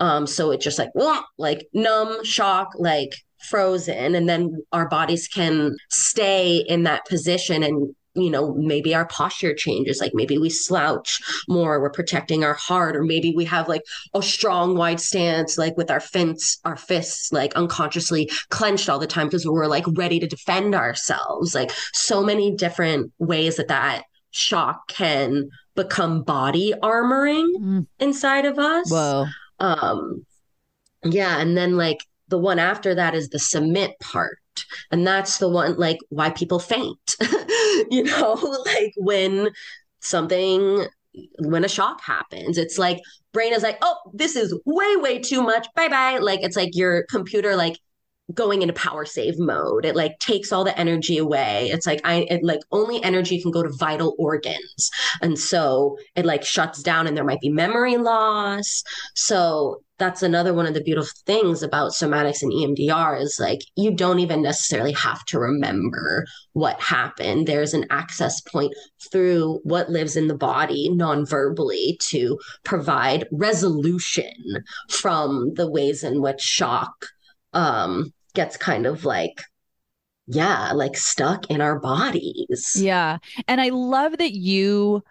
Um 0.00 0.26
so 0.26 0.50
it 0.50 0.60
just 0.60 0.78
like 0.78 0.90
like 1.38 1.66
numb 1.72 2.24
shock 2.24 2.72
like 2.76 3.14
frozen. 3.42 4.14
And 4.14 4.28
then 4.28 4.62
our 4.72 4.88
bodies 4.88 5.28
can 5.28 5.76
stay 5.90 6.58
in 6.68 6.84
that 6.84 7.04
position 7.06 7.62
and 7.62 7.94
you 8.14 8.30
know, 8.30 8.54
maybe 8.54 8.94
our 8.94 9.06
posture 9.06 9.54
changes. 9.54 10.00
Like 10.00 10.12
maybe 10.14 10.38
we 10.38 10.50
slouch 10.50 11.20
more, 11.48 11.80
we're 11.80 11.90
protecting 11.90 12.44
our 12.44 12.54
heart, 12.54 12.96
or 12.96 13.02
maybe 13.02 13.32
we 13.34 13.44
have 13.46 13.68
like 13.68 13.82
a 14.14 14.22
strong, 14.22 14.76
wide 14.76 15.00
stance, 15.00 15.56
like 15.56 15.76
with 15.76 15.90
our 15.90 16.00
fists, 16.00 16.60
our 16.64 16.76
fists 16.76 17.32
like 17.32 17.54
unconsciously 17.54 18.30
clenched 18.50 18.88
all 18.88 18.98
the 18.98 19.06
time 19.06 19.26
because 19.26 19.46
we're 19.46 19.66
like 19.66 19.84
ready 19.94 20.18
to 20.20 20.26
defend 20.26 20.74
ourselves. 20.74 21.54
Like 21.54 21.70
so 21.92 22.22
many 22.22 22.54
different 22.54 23.12
ways 23.18 23.56
that 23.56 23.68
that 23.68 24.04
shock 24.30 24.88
can 24.88 25.48
become 25.74 26.22
body 26.22 26.74
armoring 26.82 27.48
mm. 27.58 27.86
inside 27.98 28.44
of 28.44 28.58
us. 28.58 28.90
Whoa. 28.90 29.26
Um, 29.58 30.26
yeah. 31.04 31.40
And 31.40 31.56
then 31.56 31.76
like 31.76 31.98
the 32.28 32.38
one 32.38 32.58
after 32.58 32.94
that 32.94 33.14
is 33.14 33.28
the 33.28 33.38
submit 33.38 33.98
part 34.00 34.38
and 34.90 35.06
that's 35.06 35.38
the 35.38 35.48
one 35.48 35.76
like 35.76 35.98
why 36.08 36.30
people 36.30 36.58
faint 36.58 37.16
you 37.90 38.02
know 38.04 38.34
like 38.66 38.92
when 38.96 39.48
something 40.00 40.86
when 41.40 41.64
a 41.64 41.68
shock 41.68 42.00
happens 42.02 42.58
it's 42.58 42.78
like 42.78 42.98
brain 43.32 43.52
is 43.52 43.62
like 43.62 43.78
oh 43.82 43.96
this 44.14 44.36
is 44.36 44.58
way 44.64 44.96
way 44.96 45.18
too 45.18 45.42
much. 45.42 45.66
Bye 45.74 45.88
bye 45.88 46.18
like 46.18 46.40
it's 46.42 46.56
like 46.56 46.70
your 46.74 47.04
computer 47.10 47.56
like 47.56 47.76
going 48.34 48.62
into 48.62 48.74
power 48.74 49.04
save 49.04 49.38
mode. 49.38 49.84
It 49.84 49.96
like 49.96 50.18
takes 50.18 50.52
all 50.52 50.64
the 50.64 50.78
energy 50.78 51.18
away. 51.18 51.68
It's 51.72 51.86
like 51.86 52.00
i 52.04 52.26
it 52.30 52.42
like 52.42 52.60
only 52.70 53.02
energy 53.02 53.40
can 53.40 53.50
go 53.50 53.62
to 53.62 53.72
vital 53.78 54.14
organs. 54.18 54.90
And 55.20 55.38
so 55.38 55.96
it 56.14 56.24
like 56.24 56.44
shuts 56.44 56.82
down 56.82 57.06
and 57.06 57.16
there 57.16 57.24
might 57.24 57.40
be 57.40 57.48
memory 57.48 57.96
loss. 57.96 58.82
So 59.14 59.82
that's 59.98 60.22
another 60.22 60.52
one 60.52 60.66
of 60.66 60.74
the 60.74 60.82
beautiful 60.82 61.12
things 61.26 61.62
about 61.62 61.92
somatics 61.92 62.42
and 62.42 62.50
EMDR 62.50 63.20
is 63.20 63.38
like 63.38 63.60
you 63.76 63.94
don't 63.94 64.18
even 64.18 64.42
necessarily 64.42 64.92
have 64.92 65.24
to 65.26 65.38
remember 65.38 66.24
what 66.54 66.80
happened. 66.80 67.46
There's 67.46 67.72
an 67.72 67.86
access 67.90 68.40
point 68.40 68.72
through 69.12 69.60
what 69.62 69.90
lives 69.90 70.16
in 70.16 70.26
the 70.26 70.36
body 70.36 70.90
non-verbally 70.90 71.98
to 72.08 72.38
provide 72.64 73.28
resolution 73.30 74.32
from 74.90 75.54
the 75.54 75.70
ways 75.70 76.02
in 76.02 76.20
which 76.20 76.40
shock 76.40 77.06
um, 77.52 78.12
gets 78.34 78.56
kind 78.56 78.86
of 78.86 79.04
like 79.04 79.40
yeah, 80.26 80.72
like 80.72 80.96
stuck 80.96 81.50
in 81.50 81.60
our 81.60 81.78
bodies. 81.78 82.76
Yeah. 82.78 83.18
And 83.48 83.60
I 83.60 83.70
love 83.70 84.18
that 84.18 84.32
you 84.32 85.02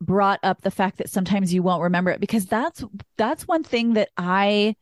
brought 0.00 0.40
up 0.42 0.62
the 0.62 0.70
fact 0.70 0.98
that 0.98 1.08
sometimes 1.08 1.54
you 1.54 1.62
won't 1.62 1.82
remember 1.82 2.10
it 2.10 2.20
because 2.20 2.46
that's 2.46 2.84
that's 3.16 3.46
one 3.46 3.62
thing 3.62 3.94
that 3.94 4.08
I 4.16 4.74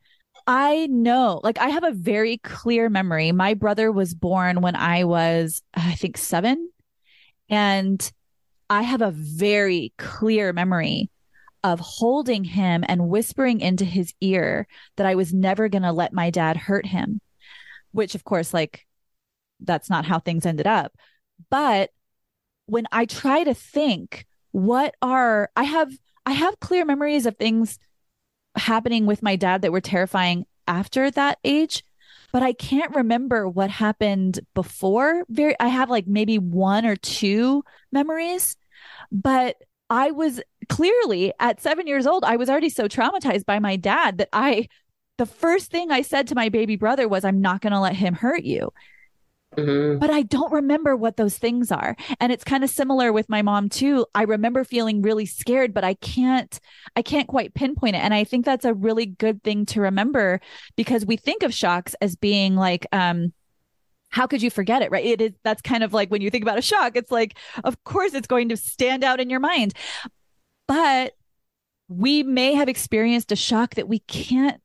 I 0.47 0.87
know 0.87 1.41
like 1.45 1.59
I 1.59 1.69
have 1.69 1.85
a 1.85 1.93
very 1.93 2.39
clear 2.39 2.89
memory. 2.89 3.33
My 3.33 3.55
brother 3.55 3.93
was 3.93 4.15
born 4.15 4.63
when 4.63 4.77
I 4.77 5.05
was 5.05 5.63
I 5.75 5.95
think 5.95 6.17
7 6.17 6.71
and 7.51 8.13
I 8.71 8.83
have 8.83 9.03
a 9.03 9.11
very 9.11 9.93
clear 9.99 10.53
memory 10.53 11.11
of 11.63 11.81
holding 11.81 12.45
him 12.45 12.85
and 12.89 13.09
whispering 13.09 13.61
into 13.61 13.85
his 13.85 14.15
ear 14.23 14.67
that 14.97 15.07
I 15.07 15.17
was 15.17 15.35
never 15.35 15.69
going 15.69 15.83
to 15.83 15.93
let 15.93 16.15
my 16.15 16.31
dad 16.31 16.57
hurt 16.57 16.87
him. 16.87 17.21
Which 17.93 18.15
of 18.15 18.25
course 18.25 18.55
like 18.55 18.87
that's 19.61 19.91
not 19.91 20.05
how 20.05 20.19
things 20.19 20.47
ended 20.47 20.67
up. 20.67 20.93
But 21.51 21.91
when 22.67 22.87
I 22.93 23.05
try 23.05 23.45
to 23.45 23.55
think 23.55 24.27
what 24.53 24.95
are 25.03 25.51
I 25.57 25.65
have 25.65 25.93
I 26.27 26.33
have 26.33 26.61
clear 26.61 26.85
memories 26.85 27.27
of 27.27 27.37
things 27.37 27.79
happening 28.57 29.07
with 29.07 29.23
my 29.23 29.37
dad 29.37 29.63
that 29.63 29.73
were 29.73 29.81
terrifying 29.81 30.45
after 30.67 31.11
that 31.11 31.39
age, 31.45 31.85
but 32.33 32.43
I 32.43 32.53
can't 32.53 32.95
remember 32.95 33.49
what 33.49 33.71
happened 33.71 34.41
before. 34.55 35.25
Very 35.29 35.55
I 35.59 35.69
have 35.69 35.91
like 35.91 36.07
maybe 36.07 36.39
one 36.39 36.85
or 36.85 36.97
two 36.97 37.65
memories, 37.93 38.57
but 39.11 39.57
I 39.89 40.13
was 40.13 40.41
clearly 40.69 41.33
at 41.41 41.61
7 41.61 41.87
years 41.87 42.07
old 42.07 42.25
I 42.25 42.37
was 42.37 42.49
already 42.49 42.71
so 42.71 42.87
traumatized 42.87 43.45
by 43.45 43.59
my 43.59 43.77
dad 43.77 44.19
that 44.19 44.29
I 44.33 44.69
the 45.21 45.27
first 45.27 45.71
thing 45.71 45.91
I 45.91 46.01
said 46.01 46.29
to 46.29 46.35
my 46.35 46.49
baby 46.49 46.77
brother 46.77 47.07
was 47.07 47.27
I'm 47.27 47.43
not 47.43 47.61
going 47.61 47.75
to 47.75 47.79
let 47.79 47.95
him 47.95 48.15
hurt 48.15 48.43
you. 48.43 48.73
Mm-hmm. 49.55 49.99
But 49.99 50.09
I 50.09 50.23
don't 50.23 50.51
remember 50.51 50.97
what 50.97 51.19
those 51.19 51.37
things 51.37 51.71
are. 51.71 51.95
And 52.21 52.33
it's 52.33 52.43
kind 52.43 52.65
of 52.65 52.71
similar 52.71 53.13
with 53.13 53.29
my 53.29 53.43
mom 53.43 53.69
too. 53.69 54.07
I 54.15 54.23
remember 54.23 54.65
feeling 54.65 55.03
really 55.03 55.27
scared, 55.27 55.75
but 55.75 55.85
I 55.85 55.93
can't 55.93 56.59
I 56.97 57.03
can't 57.03 57.29
quite 57.29 57.53
pinpoint 57.53 57.97
it. 57.97 57.99
And 57.99 58.15
I 58.15 58.25
think 58.25 58.47
that's 58.47 58.65
a 58.65 58.73
really 58.73 59.05
good 59.05 59.43
thing 59.43 59.67
to 59.67 59.83
remember 59.83 60.41
because 60.75 61.05
we 61.05 61.19
think 61.19 61.43
of 61.43 61.53
shocks 61.53 61.95
as 62.01 62.17
being 62.17 62.57
like 62.57 62.87
um 62.91 63.35
how 64.09 64.27
could 64.27 64.41
you 64.41 64.51
forget 64.51 64.81
it 64.81 64.91
right 64.91 65.05
it 65.05 65.21
is 65.21 65.33
that's 65.45 65.61
kind 65.61 65.85
of 65.85 65.93
like 65.93 66.11
when 66.11 66.23
you 66.23 66.31
think 66.31 66.43
about 66.43 66.59
a 66.59 66.63
shock 66.63 66.97
it's 66.97 67.13
like 67.13 67.37
of 67.63 67.85
course 67.85 68.15
it's 68.15 68.27
going 68.27 68.49
to 68.49 68.57
stand 68.57 69.05
out 69.05 69.21
in 69.21 69.31
your 69.31 69.39
mind 69.39 69.73
but 70.67 71.13
we 71.87 72.25
may 72.25 72.55
have 72.55 72.69
experienced 72.69 73.31
a 73.31 73.37
shock 73.37 73.75
that 73.77 73.87
we 73.87 74.01
can't 74.01 74.61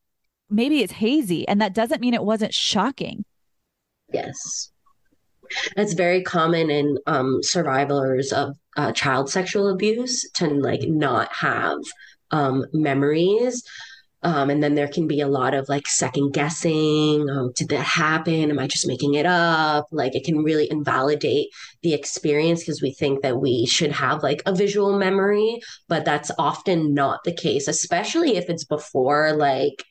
maybe 0.50 0.82
it's 0.82 0.94
hazy 0.94 1.48
and 1.48 1.62
that 1.62 1.74
doesn't 1.74 2.02
mean 2.02 2.14
it 2.14 2.24
wasn't 2.24 2.54
shocking 2.54 3.26
yes 4.12 4.72
it's 5.78 5.94
very 5.94 6.24
common 6.24 6.70
in 6.70 6.98
um, 7.08 7.42
survivors 7.44 8.32
of 8.34 8.56
uh, 8.78 8.92
child 8.92 9.30
sexual 9.30 9.70
abuse 9.70 10.30
to 10.34 10.48
like 10.48 10.82
not 10.88 11.32
have 11.34 11.78
um, 12.32 12.66
memories 12.74 13.64
Um, 14.24 14.50
and 14.52 14.64
then 14.64 14.76
there 14.76 14.90
can 14.90 15.08
be 15.08 15.22
a 15.22 15.30
lot 15.30 15.54
of 15.56 15.70
like 15.70 15.88
second 15.88 16.34
guessing. 16.34 17.28
Oh, 17.32 17.52
did 17.56 17.70
that 17.70 17.86
happen? 17.86 18.52
Am 18.52 18.60
I 18.60 18.68
just 18.68 18.88
making 18.88 19.16
it 19.16 19.28
up? 19.28 19.86
Like 19.92 20.16
it 20.16 20.26
can 20.26 20.40
really 20.44 20.68
invalidate 20.72 21.50
the 21.84 21.94
experience 21.94 22.62
because 22.62 22.82
we 22.84 22.92
think 22.94 23.22
that 23.24 23.40
we 23.40 23.68
should 23.68 23.94
have 23.94 24.24
like 24.24 24.44
a 24.48 24.56
visual 24.56 24.98
memory, 25.00 25.62
but 25.90 26.06
that's 26.06 26.32
often 26.40 26.94
not 26.96 27.24
the 27.26 27.34
case, 27.36 27.70
especially 27.70 28.38
if 28.38 28.50
it's 28.50 28.66
before 28.66 29.34
like 29.38 29.86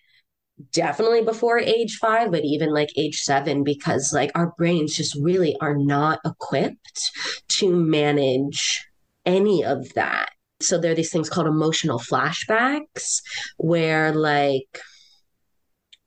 definitely 0.72 1.22
before 1.22 1.58
age 1.58 1.96
five, 1.96 2.30
but 2.30 2.44
even 2.44 2.72
like 2.72 2.90
age 2.96 3.20
seven, 3.20 3.64
because 3.64 4.12
like 4.12 4.30
our 4.34 4.52
brains 4.56 4.96
just 4.96 5.16
really 5.16 5.56
are 5.60 5.76
not 5.76 6.20
equipped 6.24 7.10
to 7.48 7.74
manage 7.74 8.84
any 9.26 9.64
of 9.64 9.92
that. 9.94 10.30
So 10.60 10.78
there 10.78 10.92
are 10.92 10.94
these 10.94 11.10
things 11.10 11.28
called 11.28 11.46
emotional 11.46 11.98
flashbacks 11.98 13.20
where 13.56 14.12
like 14.12 14.80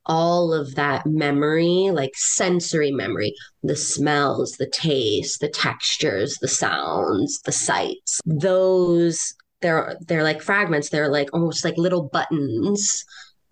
all 0.06 0.54
of 0.54 0.76
that 0.76 1.06
memory, 1.06 1.90
like 1.92 2.16
sensory 2.16 2.92
memory, 2.92 3.34
the 3.62 3.76
smells, 3.76 4.54
the 4.54 4.70
taste, 4.70 5.42
the 5.42 5.50
textures, 5.50 6.38
the 6.42 6.48
sounds, 6.48 7.42
the 7.42 7.52
sights, 7.52 8.22
those 8.26 9.34
they're 9.62 9.98
they're 10.08 10.24
like 10.24 10.42
fragments, 10.42 10.90
they're 10.90 11.10
like 11.10 11.30
almost 11.34 11.66
like 11.66 11.78
little 11.78 12.04
buttons 12.04 13.04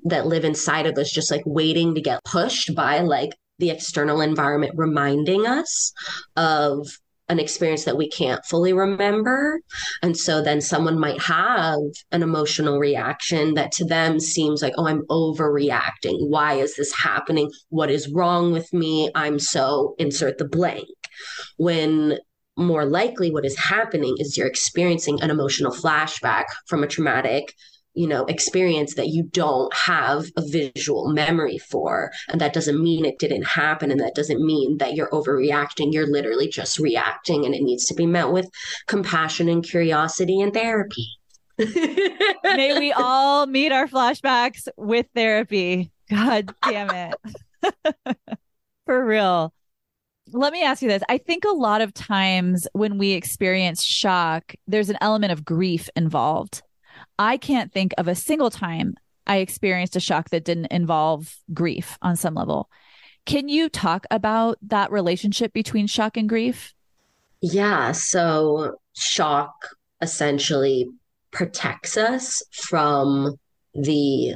that 0.06 0.28
live 0.28 0.46
inside 0.46 0.86
of 0.86 0.98
us 0.98 1.12
just 1.12 1.32
like 1.32 1.44
waiting 1.46 1.96
to 1.96 2.02
get 2.02 2.24
pushed 2.24 2.74
by 2.76 3.00
like 3.00 3.32
the 3.60 3.70
external 3.70 4.22
environment 4.22 4.74
reminding 4.76 5.46
us 5.46 5.94
of 6.36 6.88
an 7.28 7.40
experience 7.40 7.86
that 7.86 7.98
we 7.98 8.08
can't 8.08 8.46
fully 8.46 8.72
remember. 8.72 9.60
And 10.04 10.16
so 10.16 10.42
then 10.42 10.62
someone 10.62 11.00
might 11.00 11.20
have 11.22 11.80
an 12.12 12.22
emotional 12.22 12.78
reaction 12.78 13.56
that 13.56 13.72
to 13.74 13.86
them 13.86 14.20
seems 14.20 14.62
like, 14.62 14.74
oh, 14.78 14.88
I'm 14.88 15.02
overreacting. 15.10 16.30
Why 16.30 16.54
is 16.54 16.76
this 16.76 16.94
happening? 16.94 17.50
What 17.70 17.90
is 17.90 18.10
wrong 18.10 18.52
with 18.52 18.72
me? 18.74 19.10
I'm 19.16 19.40
so 19.40 19.96
insert 19.98 20.38
the 20.38 20.48
blank. 20.48 20.88
When 21.58 22.20
more 22.58 22.86
likely 22.86 23.32
what 23.32 23.46
is 23.46 23.58
happening 23.58 24.16
is 24.20 24.38
you're 24.38 24.48
experiencing 24.48 25.22
an 25.22 25.30
emotional 25.30 25.74
flashback 25.74 26.46
from 26.68 26.84
a 26.84 26.88
traumatic 26.88 27.54
you 27.96 28.08
know 28.08 28.26
experience 28.26 28.96
that 28.96 29.08
you 29.08 29.24
don't 29.24 29.74
have 29.74 30.26
a 30.38 30.42
visual 30.48 31.10
memory 31.10 31.58
for. 31.58 32.12
And 32.30 32.40
that 32.42 32.54
doesn't 32.54 32.82
mean 32.82 33.06
it 33.06 33.20
didn't 33.20 33.46
happen. 33.46 33.92
And 33.92 34.00
that 34.00 34.16
doesn't 34.16 34.46
mean 34.46 34.78
that 34.78 34.96
you're 34.96 35.10
overreacting. 35.10 35.94
You're 35.94 36.12
literally 36.12 36.48
just 36.48 36.80
reacting 36.80 37.46
and 37.46 37.56
it 37.56 37.62
needs 37.64 37.86
to 37.86 37.94
be 37.94 38.06
met 38.06 38.32
with 38.32 38.50
compassion 38.88 39.50
and 39.50 39.64
curiosity 39.64 40.42
and 40.42 40.54
therapy. 40.54 41.08
May 41.58 42.78
we 42.78 42.92
all 42.92 43.48
meet 43.48 43.72
our 43.72 43.88
flashbacks 43.88 44.68
with 44.78 45.06
therapy. 45.16 45.92
God 46.10 46.54
damn 46.64 46.90
it. 46.92 47.76
For 48.86 49.06
real. 49.06 49.54
Let 50.32 50.54
me 50.54 50.64
ask 50.64 50.82
you 50.82 50.90
this. 50.90 51.04
I 51.08 51.18
think 51.18 51.46
a 51.46 51.54
lot 51.54 51.82
of 51.82 51.94
times 51.94 52.68
when 52.74 52.98
we 52.98 53.12
experience 53.12 53.84
shock, 53.84 54.54
there's 54.68 54.90
an 54.90 54.98
element 55.00 55.32
of 55.32 55.46
grief 55.46 55.90
involved. 55.96 56.62
I 57.18 57.38
can't 57.38 57.72
think 57.72 57.94
of 57.98 58.08
a 58.08 58.16
single 58.16 58.50
time 58.50 58.96
I 59.28 59.38
experienced 59.38 59.96
a 59.96 60.00
shock 60.00 60.30
that 60.30 60.46
didn't 60.46 60.68
involve 60.68 61.38
grief 61.54 61.98
on 62.02 62.16
some 62.16 62.36
level. 62.36 62.70
Can 63.26 63.50
you 63.50 63.70
talk 63.70 64.06
about 64.12 64.58
that 64.62 64.92
relationship 64.92 65.52
between 65.52 65.88
shock 65.88 66.16
and 66.16 66.30
grief? 66.30 66.74
Yeah. 67.42 67.92
So, 67.92 68.80
shock 68.94 69.54
essentially 70.02 70.88
protects 71.32 71.98
us 71.98 72.44
from 72.52 73.36
the 73.74 74.36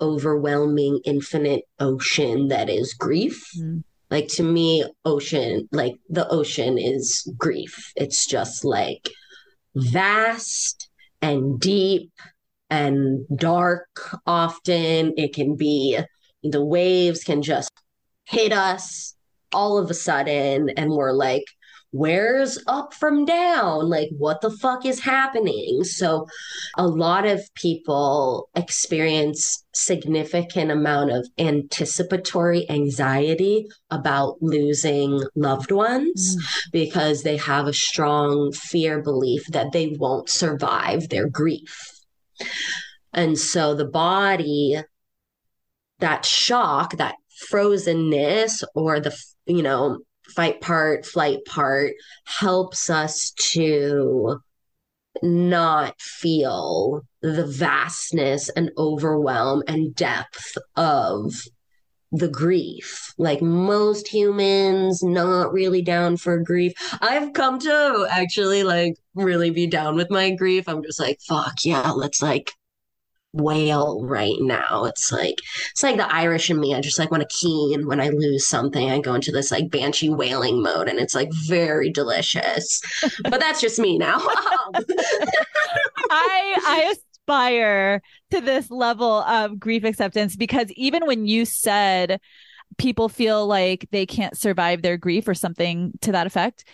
overwhelming, 0.00 1.00
infinite 1.04 1.64
ocean 1.80 2.48
that 2.48 2.70
is 2.70 2.94
grief. 2.94 3.44
Mm. 3.58 3.82
Like, 4.10 4.28
to 4.28 4.42
me, 4.42 4.84
ocean, 5.04 5.68
like 5.72 5.96
the 6.08 6.28
ocean 6.28 6.78
is 6.78 7.28
grief. 7.36 7.92
It's 7.96 8.26
just 8.26 8.64
like 8.64 9.08
vast 9.74 10.90
and 11.22 11.58
deep 11.58 12.12
and 12.68 13.24
dark 13.34 13.86
often. 14.26 15.14
It 15.16 15.34
can 15.34 15.56
be 15.56 15.98
the 16.42 16.64
waves 16.64 17.24
can 17.24 17.40
just 17.40 17.70
hit 18.24 18.52
us 18.52 19.14
all 19.52 19.78
of 19.78 19.90
a 19.90 19.94
sudden, 19.94 20.70
and 20.70 20.90
we're 20.90 21.12
like, 21.12 21.44
where's 21.92 22.58
up 22.66 22.92
from 22.92 23.24
down? 23.24 23.88
Like, 23.88 24.08
what 24.18 24.40
the 24.40 24.50
fuck 24.50 24.84
is 24.84 25.00
happening? 25.00 25.84
So, 25.84 26.26
a 26.76 26.86
lot 26.86 27.26
of 27.26 27.40
people 27.54 28.48
experience 28.54 29.64
significant 29.74 30.70
amount 30.70 31.10
of 31.10 31.28
anticipatory 31.38 32.68
anxiety 32.68 33.68
about 33.90 34.36
losing 34.42 35.22
loved 35.34 35.70
ones 35.70 36.36
mm. 36.36 36.72
because 36.72 37.22
they 37.22 37.36
have 37.36 37.66
a 37.66 37.72
strong 37.72 38.52
fear 38.52 39.00
belief 39.00 39.46
that 39.48 39.72
they 39.72 39.94
won't 39.98 40.28
survive 40.28 41.08
their 41.08 41.28
grief. 41.28 41.92
And 43.12 43.38
so 43.38 43.74
the 43.74 43.86
body, 43.86 44.80
that 46.00 46.24
shock, 46.24 46.96
that 46.96 47.16
frozenness, 47.50 48.62
or 48.74 49.00
the, 49.00 49.16
you 49.46 49.62
know, 49.62 50.00
fight 50.34 50.60
part, 50.60 51.06
flight 51.06 51.44
part 51.46 51.92
helps 52.24 52.90
us 52.90 53.30
to 53.52 54.40
not 55.22 56.00
feel 56.00 57.02
the 57.20 57.46
vastness 57.46 58.48
and 58.50 58.70
overwhelm 58.76 59.62
and 59.68 59.94
depth 59.94 60.56
of 60.76 61.32
the 62.10 62.28
grief. 62.28 63.14
Like 63.18 63.42
most 63.42 64.08
humans, 64.08 65.02
not 65.02 65.52
really 65.52 65.82
down 65.82 66.16
for 66.16 66.38
grief. 66.38 66.72
I've 67.00 67.32
come 67.32 67.58
to 67.60 68.06
actually 68.10 68.64
like 68.64 68.96
really 69.14 69.50
be 69.50 69.66
down 69.66 69.96
with 69.96 70.10
my 70.10 70.30
grief. 70.30 70.68
I'm 70.68 70.82
just 70.82 71.00
like, 71.00 71.20
fuck 71.20 71.64
yeah, 71.64 71.90
let's 71.90 72.22
like 72.22 72.52
wail 73.32 74.04
right 74.04 74.36
now. 74.40 74.84
It's 74.84 75.10
like 75.12 75.36
it's 75.70 75.82
like 75.82 75.96
the 75.96 76.12
Irish 76.12 76.50
in 76.50 76.60
me. 76.60 76.74
I 76.74 76.80
just 76.80 76.98
like 76.98 77.10
want 77.10 77.28
to 77.28 77.36
keen 77.36 77.86
when 77.86 78.00
I 78.00 78.08
lose 78.08 78.46
something. 78.46 78.90
I 78.90 79.00
go 79.00 79.14
into 79.14 79.32
this 79.32 79.50
like 79.50 79.70
banshee 79.70 80.10
wailing 80.10 80.62
mode, 80.62 80.88
and 80.88 80.98
it's 80.98 81.14
like 81.14 81.30
very 81.46 81.90
delicious. 81.90 82.80
but 83.24 83.40
that's 83.40 83.60
just 83.60 83.78
me 83.78 83.98
now. 83.98 84.18
I 86.10 86.56
I 86.66 86.94
aspire 86.94 88.02
to 88.30 88.40
this 88.40 88.70
level 88.70 89.22
of 89.22 89.58
grief 89.58 89.84
acceptance 89.84 90.36
because 90.36 90.70
even 90.72 91.06
when 91.06 91.26
you 91.26 91.44
said 91.44 92.20
people 92.78 93.08
feel 93.08 93.46
like 93.46 93.86
they 93.90 94.06
can't 94.06 94.36
survive 94.36 94.82
their 94.82 94.96
grief 94.96 95.28
or 95.28 95.34
something 95.34 95.92
to 96.00 96.12
that 96.12 96.26
effect. 96.26 96.64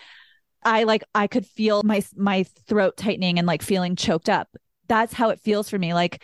I 0.64 0.84
like 0.84 1.04
I 1.14 1.26
could 1.26 1.46
feel 1.46 1.82
my 1.82 2.02
my 2.16 2.44
throat 2.66 2.96
tightening 2.96 3.38
and 3.38 3.46
like 3.46 3.62
feeling 3.62 3.96
choked 3.96 4.28
up. 4.28 4.48
That's 4.88 5.12
how 5.12 5.30
it 5.30 5.40
feels 5.40 5.68
for 5.68 5.78
me. 5.78 5.94
Like 5.94 6.22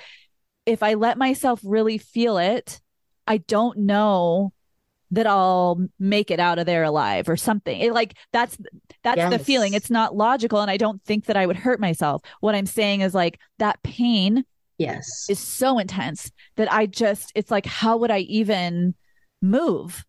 if 0.66 0.82
I 0.82 0.94
let 0.94 1.18
myself 1.18 1.60
really 1.64 1.98
feel 1.98 2.38
it, 2.38 2.80
I 3.26 3.38
don't 3.38 3.78
know 3.78 4.52
that 5.10 5.26
I'll 5.26 5.86
make 5.98 6.30
it 6.30 6.40
out 6.40 6.58
of 6.58 6.66
there 6.66 6.82
alive 6.82 7.28
or 7.28 7.36
something. 7.36 7.78
It 7.78 7.92
like 7.92 8.14
that's 8.32 8.58
that's 9.02 9.18
yes. 9.18 9.32
the 9.32 9.38
feeling. 9.38 9.74
It's 9.74 9.90
not 9.90 10.16
logical 10.16 10.60
and 10.60 10.70
I 10.70 10.76
don't 10.76 11.02
think 11.04 11.26
that 11.26 11.36
I 11.36 11.46
would 11.46 11.56
hurt 11.56 11.80
myself. 11.80 12.22
What 12.40 12.54
I'm 12.54 12.66
saying 12.66 13.00
is 13.00 13.14
like 13.14 13.38
that 13.58 13.82
pain 13.82 14.44
yes 14.76 15.26
is 15.28 15.38
so 15.38 15.78
intense 15.78 16.32
that 16.56 16.72
I 16.72 16.86
just 16.86 17.30
it's 17.36 17.50
like 17.50 17.64
how 17.64 17.96
would 17.98 18.10
I 18.10 18.20
even 18.20 18.94
move? 19.40 20.04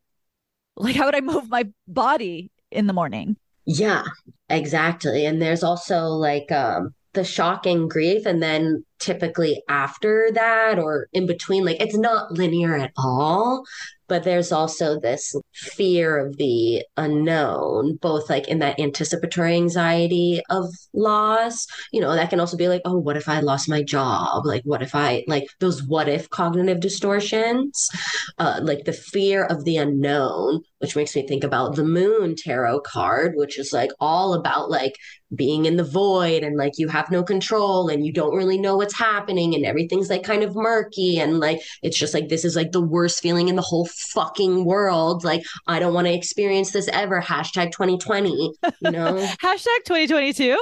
Like 0.78 0.98
how 0.98 1.06
would 1.06 1.16
I 1.16 1.22
move 1.22 1.50
my 1.50 1.70
body 1.88 2.52
in 2.70 2.86
the 2.88 2.92
morning? 2.92 3.38
Yeah, 3.66 4.04
exactly. 4.50 5.26
And 5.26 5.42
there's 5.42 5.64
also 5.64 6.08
like 6.08 6.52
um 6.52 6.94
the 7.16 7.24
shock 7.24 7.66
and 7.66 7.90
grief 7.90 8.26
and 8.26 8.42
then 8.42 8.84
typically 9.00 9.62
after 9.68 10.30
that 10.34 10.80
or 10.80 11.08
in 11.14 11.26
between 11.26 11.66
like 11.66 11.82
it's 11.82 11.98
not 11.98 12.32
linear 12.32 12.76
at 12.76 12.92
all 12.98 13.64
but 14.08 14.24
there's 14.24 14.52
also 14.52 15.00
this 15.00 15.36
fear 15.54 16.18
of 16.18 16.38
the 16.38 16.84
unknown 16.98 17.98
both 17.98 18.30
like 18.30 18.48
in 18.48 18.60
that 18.60 18.80
anticipatory 18.80 19.56
anxiety 19.56 20.42
of 20.50 20.66
loss 20.94 21.68
you 21.92 22.00
know 22.00 22.16
that 22.16 22.30
can 22.30 22.40
also 22.40 22.56
be 22.56 22.68
like 22.68 22.82
oh 22.86 22.98
what 22.98 23.18
if 23.18 23.28
i 23.28 23.40
lost 23.40 23.70
my 23.70 23.84
job? 23.84 24.46
Like 24.46 24.64
what 24.64 24.82
if 24.82 24.96
i 24.96 25.24
like 25.28 25.48
those 25.60 25.84
what 25.84 26.08
if 26.08 26.30
cognitive 26.30 26.80
distortions? 26.80 27.90
Uh, 28.38 28.60
like 28.62 28.86
the 28.86 28.94
fear 28.94 29.46
of 29.46 29.64
the 29.64 29.78
unknown 29.78 30.62
which 30.86 30.96
makes 30.96 31.16
me 31.16 31.26
think 31.26 31.44
about 31.44 31.76
the 31.76 31.84
moon 31.84 32.36
tarot 32.38 32.80
card 32.82 33.34
which 33.36 33.58
is 33.58 33.74
like 33.74 33.90
all 34.00 34.36
about 34.36 34.70
like 34.70 34.94
being 35.34 35.66
in 35.66 35.78
the 35.78 35.84
void 35.84 36.44
and 36.44 36.58
like 36.58 36.74
you 36.78 36.88
have 36.88 37.10
no 37.10 37.24
control 37.24 37.90
and 37.90 38.06
you 38.06 38.14
don't 38.14 38.36
really 38.36 38.60
know 38.60 38.78
what's 38.78 38.96
happening 38.96 39.56
and 39.56 39.66
everything's 39.66 40.12
like 40.12 40.22
kind 40.22 40.44
of 40.44 40.56
murky 40.56 41.18
and 41.18 41.40
like 41.40 41.60
it's 41.82 41.98
just 41.98 42.14
like 42.14 42.30
this 42.30 42.46
is 42.46 42.56
like 42.56 42.72
the 42.72 42.82
worst 42.82 43.20
feeling 43.20 43.48
in 43.48 43.56
the 43.56 43.64
whole 43.64 43.88
fucking 44.14 44.64
world. 44.64 45.24
Like 45.24 45.44
i 45.66 45.80
don't 45.80 45.96
want 45.96 46.06
to 46.06 46.14
experience 46.14 46.70
this 46.70 46.88
ever. 46.90 47.20
Hashtag 47.20 47.72
2020 47.72 48.54
you 48.82 48.92
know? 48.92 49.16
Hashtag 49.42 49.84
2022 49.86 50.56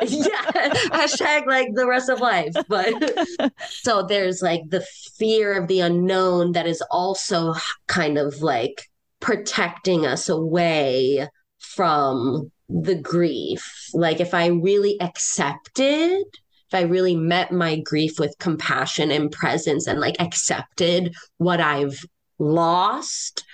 yeah, 0.02 0.42
hashtag 0.90 1.46
like 1.46 1.68
the 1.74 1.86
rest 1.86 2.08
of 2.08 2.20
life. 2.20 2.52
But 2.68 3.52
so 3.68 4.02
there's 4.02 4.42
like 4.42 4.62
the 4.68 4.84
fear 5.16 5.54
of 5.54 5.68
the 5.68 5.80
unknown 5.80 6.52
that 6.52 6.66
is 6.66 6.82
also 6.90 7.54
kind 7.86 8.18
of 8.18 8.42
like 8.42 8.88
protecting 9.20 10.06
us 10.06 10.28
away 10.28 11.28
from 11.58 12.50
the 12.68 12.94
grief. 12.94 13.88
Like 13.94 14.20
if 14.20 14.34
I 14.34 14.46
really 14.46 15.00
accepted, 15.00 16.24
if 16.68 16.74
I 16.74 16.82
really 16.82 17.16
met 17.16 17.50
my 17.50 17.80
grief 17.80 18.18
with 18.18 18.38
compassion 18.38 19.10
and 19.10 19.32
presence 19.32 19.86
and 19.86 20.00
like 20.00 20.16
accepted 20.20 21.14
what 21.38 21.60
I've 21.60 22.04
lost 22.38 23.44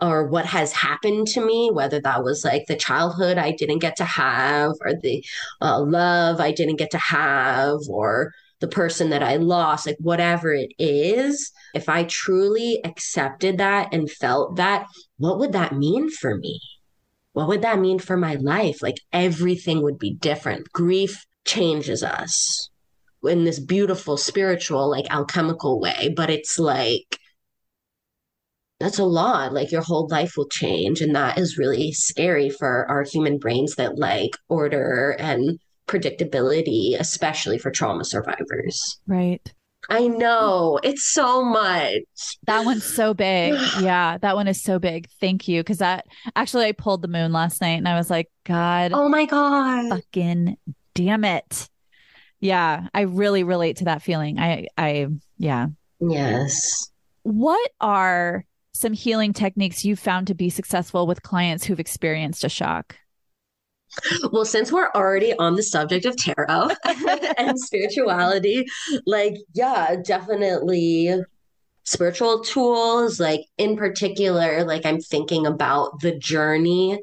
or 0.00 0.26
what 0.26 0.46
has 0.46 0.72
happened 0.72 1.28
to 1.28 1.44
me, 1.44 1.70
whether 1.72 2.00
that 2.00 2.24
was 2.24 2.44
like 2.44 2.66
the 2.66 2.76
childhood 2.76 3.38
I 3.38 3.52
didn't 3.52 3.78
get 3.78 3.96
to 3.96 4.04
have 4.04 4.72
or 4.80 4.94
the 5.00 5.24
uh, 5.60 5.80
love 5.80 6.40
I 6.40 6.50
didn't 6.50 6.76
get 6.76 6.90
to 6.92 6.98
have 6.98 7.78
or 7.88 8.32
the 8.62 8.68
person 8.68 9.10
that 9.10 9.24
I 9.24 9.36
lost, 9.36 9.88
like 9.88 9.96
whatever 9.98 10.54
it 10.54 10.70
is, 10.78 11.50
if 11.74 11.88
I 11.88 12.04
truly 12.04 12.80
accepted 12.84 13.58
that 13.58 13.92
and 13.92 14.08
felt 14.08 14.54
that, 14.56 14.86
what 15.18 15.40
would 15.40 15.52
that 15.52 15.74
mean 15.74 16.08
for 16.08 16.38
me? 16.38 16.60
What 17.32 17.48
would 17.48 17.62
that 17.62 17.80
mean 17.80 17.98
for 17.98 18.16
my 18.16 18.36
life? 18.36 18.80
Like 18.80 18.98
everything 19.12 19.82
would 19.82 19.98
be 19.98 20.14
different. 20.14 20.70
Grief 20.72 21.26
changes 21.44 22.04
us 22.04 22.70
in 23.24 23.42
this 23.42 23.58
beautiful 23.58 24.16
spiritual, 24.16 24.88
like 24.88 25.10
alchemical 25.10 25.80
way, 25.80 26.14
but 26.14 26.30
it's 26.30 26.56
like, 26.56 27.18
that's 28.78 29.00
a 29.00 29.04
lot. 29.04 29.52
Like 29.52 29.72
your 29.72 29.82
whole 29.82 30.06
life 30.08 30.34
will 30.36 30.48
change. 30.48 31.00
And 31.00 31.16
that 31.16 31.36
is 31.36 31.58
really 31.58 31.90
scary 31.90 32.48
for 32.48 32.88
our 32.88 33.02
human 33.02 33.38
brains 33.38 33.74
that 33.74 33.98
like 33.98 34.36
order 34.48 35.16
and 35.18 35.58
predictability, 35.86 36.98
especially 36.98 37.58
for 37.58 37.70
trauma 37.70 38.04
survivors. 38.04 39.00
Right. 39.06 39.52
I 39.88 40.06
know. 40.06 40.78
It's 40.82 41.04
so 41.04 41.44
much. 41.44 42.02
That 42.46 42.64
one's 42.64 42.84
so 42.84 43.14
big. 43.14 43.54
yeah, 43.80 44.18
that 44.18 44.36
one 44.36 44.48
is 44.48 44.62
so 44.62 44.78
big. 44.78 45.08
Thank 45.20 45.48
you. 45.48 45.62
Cause 45.64 45.78
that 45.78 46.06
actually 46.36 46.66
I 46.66 46.72
pulled 46.72 47.02
the 47.02 47.08
moon 47.08 47.32
last 47.32 47.60
night 47.60 47.78
and 47.78 47.88
I 47.88 47.96
was 47.96 48.10
like, 48.10 48.30
God. 48.44 48.92
Oh 48.94 49.08
my 49.08 49.26
God. 49.26 49.88
Fucking 49.88 50.56
damn 50.94 51.24
it. 51.24 51.68
Yeah. 52.40 52.88
I 52.94 53.02
really 53.02 53.44
relate 53.44 53.78
to 53.78 53.84
that 53.86 54.02
feeling. 54.02 54.38
I 54.38 54.68
I 54.78 55.08
yeah. 55.38 55.66
Yes. 56.00 56.90
What 57.22 57.70
are 57.80 58.44
some 58.74 58.92
healing 58.92 59.32
techniques 59.32 59.84
you've 59.84 59.98
found 59.98 60.26
to 60.28 60.34
be 60.34 60.50
successful 60.50 61.06
with 61.06 61.22
clients 61.22 61.64
who've 61.64 61.80
experienced 61.80 62.44
a 62.44 62.48
shock? 62.48 62.96
Well, 64.32 64.44
since 64.44 64.72
we're 64.72 64.90
already 64.94 65.34
on 65.34 65.56
the 65.56 65.62
subject 65.62 66.06
of 66.06 66.16
tarot 66.16 66.70
and 67.38 67.58
spirituality, 67.58 68.66
like, 69.06 69.34
yeah, 69.54 69.96
definitely 70.02 71.14
spiritual 71.84 72.40
tools. 72.40 73.20
Like, 73.20 73.42
in 73.58 73.76
particular, 73.76 74.64
like, 74.64 74.86
I'm 74.86 75.00
thinking 75.00 75.46
about 75.46 76.00
the 76.00 76.18
journey 76.18 77.00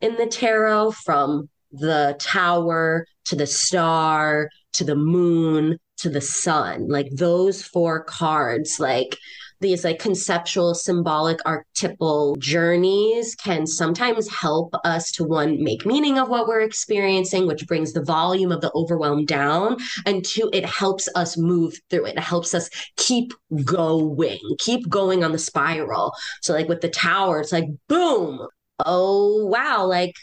in 0.00 0.16
the 0.16 0.26
tarot 0.26 0.92
from 0.92 1.48
the 1.72 2.16
tower 2.18 3.06
to 3.26 3.36
the 3.36 3.46
star 3.46 4.48
to 4.72 4.84
the 4.84 4.96
moon 4.96 5.78
to 5.98 6.08
the 6.08 6.20
sun. 6.20 6.88
Like, 6.88 7.10
those 7.12 7.62
four 7.62 8.02
cards, 8.04 8.80
like, 8.80 9.16
these 9.60 9.84
like 9.84 9.98
conceptual, 9.98 10.74
symbolic, 10.74 11.38
archetypal 11.44 12.36
journeys 12.36 13.34
can 13.34 13.66
sometimes 13.66 14.28
help 14.28 14.74
us 14.84 15.12
to 15.12 15.24
one, 15.24 15.62
make 15.62 15.86
meaning 15.86 16.18
of 16.18 16.28
what 16.28 16.48
we're 16.48 16.60
experiencing, 16.60 17.46
which 17.46 17.66
brings 17.66 17.92
the 17.92 18.02
volume 18.02 18.52
of 18.52 18.60
the 18.60 18.72
overwhelm 18.74 19.24
down. 19.24 19.76
And 20.06 20.24
two, 20.24 20.50
it 20.52 20.64
helps 20.64 21.08
us 21.14 21.36
move 21.36 21.74
through 21.90 22.06
it. 22.06 22.16
It 22.16 22.20
helps 22.20 22.54
us 22.54 22.70
keep 22.96 23.32
going, 23.64 24.38
keep 24.58 24.88
going 24.88 25.24
on 25.24 25.32
the 25.32 25.38
spiral. 25.38 26.12
So, 26.42 26.52
like 26.54 26.68
with 26.68 26.80
the 26.80 26.88
tower, 26.90 27.40
it's 27.40 27.52
like, 27.52 27.66
boom. 27.88 28.46
Oh, 28.86 29.46
wow. 29.46 29.84
Like, 29.84 30.14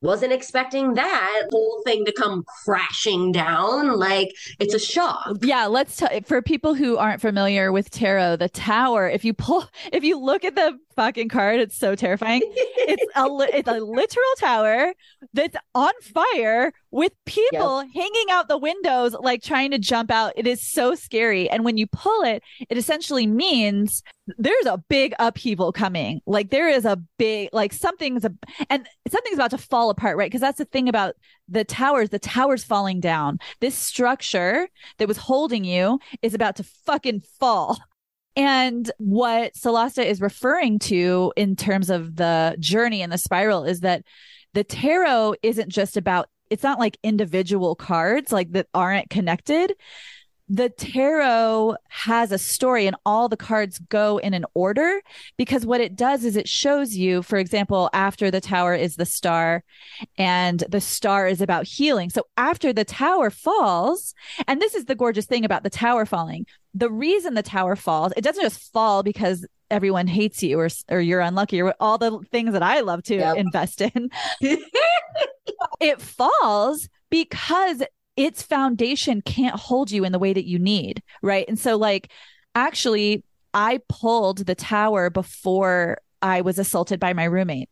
wasn't 0.00 0.32
expecting 0.32 0.94
that 0.94 1.42
whole 1.50 1.82
thing 1.84 2.04
to 2.04 2.12
come 2.12 2.44
crashing 2.64 3.32
down. 3.32 3.98
Like 3.98 4.34
it's 4.58 4.74
a 4.74 4.78
shock. 4.78 5.38
Yeah, 5.42 5.66
let's 5.66 5.96
tell 5.96 6.08
for 6.24 6.40
people 6.42 6.74
who 6.74 6.96
aren't 6.96 7.20
familiar 7.20 7.72
with 7.72 7.90
tarot, 7.90 8.36
the 8.36 8.48
tower, 8.48 9.08
if 9.08 9.24
you 9.24 9.34
pull 9.34 9.66
if 9.92 10.04
you 10.04 10.18
look 10.18 10.44
at 10.44 10.54
the 10.54 10.78
fucking 10.98 11.28
card. 11.28 11.60
It's 11.60 11.78
so 11.78 11.94
terrifying. 11.94 12.42
it's 12.44 13.04
a 13.14 13.56
it's 13.56 13.68
a 13.68 13.78
literal 13.78 14.34
tower 14.38 14.92
that's 15.32 15.56
on 15.72 15.92
fire 16.02 16.72
with 16.90 17.12
people 17.24 17.84
hanging 17.94 18.30
out 18.30 18.48
the 18.48 18.58
windows, 18.58 19.14
like 19.20 19.40
trying 19.40 19.70
to 19.70 19.78
jump 19.78 20.10
out. 20.10 20.32
It 20.34 20.48
is 20.48 20.60
so 20.60 20.96
scary. 20.96 21.48
And 21.48 21.64
when 21.64 21.76
you 21.76 21.86
pull 21.86 22.22
it, 22.22 22.42
it 22.68 22.76
essentially 22.76 23.28
means 23.28 24.02
there's 24.38 24.66
a 24.66 24.82
big 24.88 25.14
upheaval 25.20 25.70
coming. 25.72 26.20
Like 26.26 26.50
there 26.50 26.68
is 26.68 26.84
a 26.84 27.00
big 27.16 27.50
like 27.52 27.72
something's 27.72 28.24
a 28.24 28.34
and 28.68 28.84
something's 29.08 29.36
about 29.36 29.52
to 29.52 29.58
fall 29.58 29.90
apart, 29.90 30.16
right? 30.16 30.28
Because 30.28 30.40
that's 30.40 30.58
the 30.58 30.64
thing 30.64 30.88
about 30.88 31.14
the 31.48 31.64
towers. 31.64 32.10
The 32.10 32.18
towers 32.18 32.64
falling 32.64 32.98
down. 32.98 33.38
This 33.60 33.76
structure 33.76 34.68
that 34.98 35.06
was 35.06 35.16
holding 35.16 35.64
you 35.64 36.00
is 36.22 36.34
about 36.34 36.56
to 36.56 36.64
fucking 36.64 37.22
fall. 37.38 37.78
And 38.38 38.88
what 38.98 39.54
Solasta 39.54 40.04
is 40.04 40.20
referring 40.20 40.78
to 40.80 41.32
in 41.36 41.56
terms 41.56 41.90
of 41.90 42.14
the 42.14 42.56
journey 42.60 43.02
and 43.02 43.12
the 43.12 43.18
spiral 43.18 43.64
is 43.64 43.80
that 43.80 44.04
the 44.54 44.62
tarot 44.62 45.34
isn't 45.42 45.70
just 45.70 45.96
about, 45.96 46.28
it's 46.48 46.62
not 46.62 46.78
like 46.78 46.98
individual 47.02 47.74
cards 47.74 48.30
like 48.30 48.52
that 48.52 48.68
aren't 48.72 49.10
connected 49.10 49.74
the 50.48 50.70
tarot 50.70 51.76
has 51.88 52.32
a 52.32 52.38
story 52.38 52.86
and 52.86 52.96
all 53.04 53.28
the 53.28 53.36
cards 53.36 53.78
go 53.90 54.18
in 54.18 54.32
an 54.32 54.46
order 54.54 55.00
because 55.36 55.66
what 55.66 55.80
it 55.80 55.94
does 55.94 56.24
is 56.24 56.36
it 56.36 56.48
shows 56.48 56.96
you, 56.96 57.22
for 57.22 57.36
example, 57.36 57.90
after 57.92 58.30
the 58.30 58.40
tower 58.40 58.74
is 58.74 58.96
the 58.96 59.04
star 59.04 59.62
and 60.16 60.64
the 60.70 60.80
star 60.80 61.28
is 61.28 61.42
about 61.42 61.66
healing. 61.66 62.08
So 62.08 62.22
after 62.38 62.72
the 62.72 62.84
tower 62.84 63.28
falls, 63.28 64.14
and 64.46 64.60
this 64.60 64.74
is 64.74 64.86
the 64.86 64.94
gorgeous 64.94 65.26
thing 65.26 65.44
about 65.44 65.64
the 65.64 65.70
tower 65.70 66.06
falling, 66.06 66.46
the 66.78 66.90
reason 66.90 67.34
the 67.34 67.42
tower 67.42 67.76
falls, 67.76 68.12
it 68.16 68.22
doesn't 68.22 68.42
just 68.42 68.72
fall 68.72 69.02
because 69.02 69.46
everyone 69.70 70.06
hates 70.06 70.42
you 70.42 70.58
or 70.58 70.68
or 70.88 71.00
you're 71.00 71.20
unlucky 71.20 71.60
or 71.60 71.74
all 71.80 71.98
the 71.98 72.18
things 72.30 72.52
that 72.52 72.62
I 72.62 72.80
love 72.80 73.02
to 73.04 73.16
yep. 73.16 73.36
invest 73.36 73.80
in. 73.80 74.10
it 75.80 76.00
falls 76.00 76.88
because 77.10 77.82
its 78.16 78.42
foundation 78.42 79.22
can't 79.22 79.56
hold 79.56 79.90
you 79.90 80.04
in 80.04 80.12
the 80.12 80.18
way 80.18 80.32
that 80.32 80.46
you 80.46 80.58
need. 80.58 81.02
Right. 81.22 81.46
And 81.48 81.58
so, 81.58 81.76
like, 81.76 82.10
actually, 82.54 83.24
I 83.52 83.80
pulled 83.88 84.38
the 84.38 84.54
tower 84.54 85.10
before 85.10 85.98
I 86.22 86.42
was 86.42 86.58
assaulted 86.58 87.00
by 87.00 87.12
my 87.12 87.24
roommate. 87.24 87.68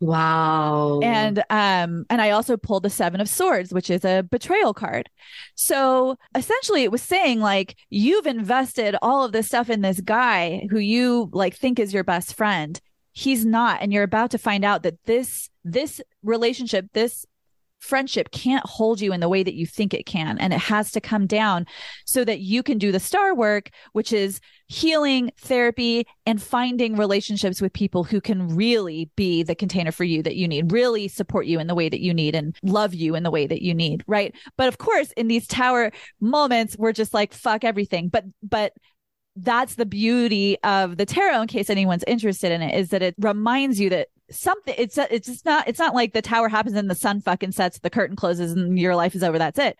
Wow. 0.00 1.00
And 1.02 1.38
um 1.50 2.04
and 2.10 2.20
I 2.20 2.30
also 2.30 2.56
pulled 2.56 2.82
the 2.82 2.90
7 2.90 3.20
of 3.20 3.28
swords 3.28 3.72
which 3.72 3.90
is 3.90 4.04
a 4.04 4.22
betrayal 4.22 4.74
card. 4.74 5.08
So 5.54 6.16
essentially 6.34 6.82
it 6.82 6.92
was 6.92 7.02
saying 7.02 7.40
like 7.40 7.76
you've 7.90 8.26
invested 8.26 8.96
all 9.00 9.24
of 9.24 9.32
this 9.32 9.46
stuff 9.46 9.70
in 9.70 9.80
this 9.80 10.00
guy 10.00 10.66
who 10.70 10.78
you 10.78 11.30
like 11.32 11.56
think 11.56 11.78
is 11.78 11.94
your 11.94 12.04
best 12.04 12.34
friend. 12.34 12.80
He's 13.12 13.46
not 13.46 13.80
and 13.80 13.92
you're 13.92 14.02
about 14.02 14.32
to 14.32 14.38
find 14.38 14.64
out 14.64 14.82
that 14.82 15.02
this 15.04 15.48
this 15.64 16.00
relationship 16.22 16.86
this 16.92 17.24
friendship 17.84 18.30
can't 18.32 18.64
hold 18.66 19.00
you 19.00 19.12
in 19.12 19.20
the 19.20 19.28
way 19.28 19.42
that 19.42 19.54
you 19.54 19.66
think 19.66 19.92
it 19.92 20.06
can. 20.06 20.38
And 20.38 20.52
it 20.52 20.58
has 20.58 20.90
to 20.92 21.00
come 21.00 21.26
down 21.26 21.66
so 22.06 22.24
that 22.24 22.40
you 22.40 22.62
can 22.62 22.78
do 22.78 22.90
the 22.90 22.98
star 22.98 23.34
work, 23.34 23.70
which 23.92 24.12
is 24.12 24.40
healing, 24.68 25.30
therapy, 25.38 26.06
and 26.24 26.42
finding 26.42 26.96
relationships 26.96 27.60
with 27.60 27.72
people 27.72 28.02
who 28.02 28.20
can 28.20 28.48
really 28.56 29.10
be 29.16 29.42
the 29.42 29.54
container 29.54 29.92
for 29.92 30.04
you 30.04 30.22
that 30.22 30.36
you 30.36 30.48
need, 30.48 30.72
really 30.72 31.06
support 31.06 31.46
you 31.46 31.60
in 31.60 31.66
the 31.66 31.74
way 31.74 31.88
that 31.88 32.00
you 32.00 32.14
need 32.14 32.34
and 32.34 32.56
love 32.62 32.94
you 32.94 33.14
in 33.14 33.22
the 33.22 33.30
way 33.30 33.46
that 33.46 33.62
you 33.62 33.74
need. 33.74 34.02
Right. 34.06 34.34
But 34.56 34.68
of 34.68 34.78
course, 34.78 35.12
in 35.12 35.28
these 35.28 35.46
tower 35.46 35.92
moments, 36.20 36.76
we're 36.78 36.92
just 36.92 37.12
like, 37.12 37.34
fuck 37.34 37.64
everything. 37.64 38.08
But, 38.08 38.24
but 38.42 38.72
that's 39.36 39.74
the 39.74 39.86
beauty 39.86 40.56
of 40.62 40.96
the 40.96 41.06
tarot 41.06 41.42
in 41.42 41.48
case 41.48 41.68
anyone's 41.68 42.04
interested 42.06 42.52
in 42.52 42.62
it 42.62 42.78
is 42.78 42.90
that 42.90 43.02
it 43.02 43.14
reminds 43.18 43.80
you 43.80 43.90
that 43.90 44.08
something 44.30 44.74
it's 44.78 44.96
it's 44.98 45.28
just 45.28 45.44
not 45.44 45.68
it's 45.68 45.78
not 45.78 45.94
like 45.94 46.12
the 46.12 46.22
tower 46.22 46.48
happens 46.48 46.76
and 46.76 46.90
the 46.90 46.94
sun 46.94 47.20
fucking 47.20 47.52
sets 47.52 47.78
the 47.80 47.90
curtain 47.90 48.16
closes 48.16 48.52
and 48.52 48.78
your 48.78 48.96
life 48.96 49.14
is 49.14 49.22
over 49.22 49.38
that's 49.38 49.58
it. 49.58 49.76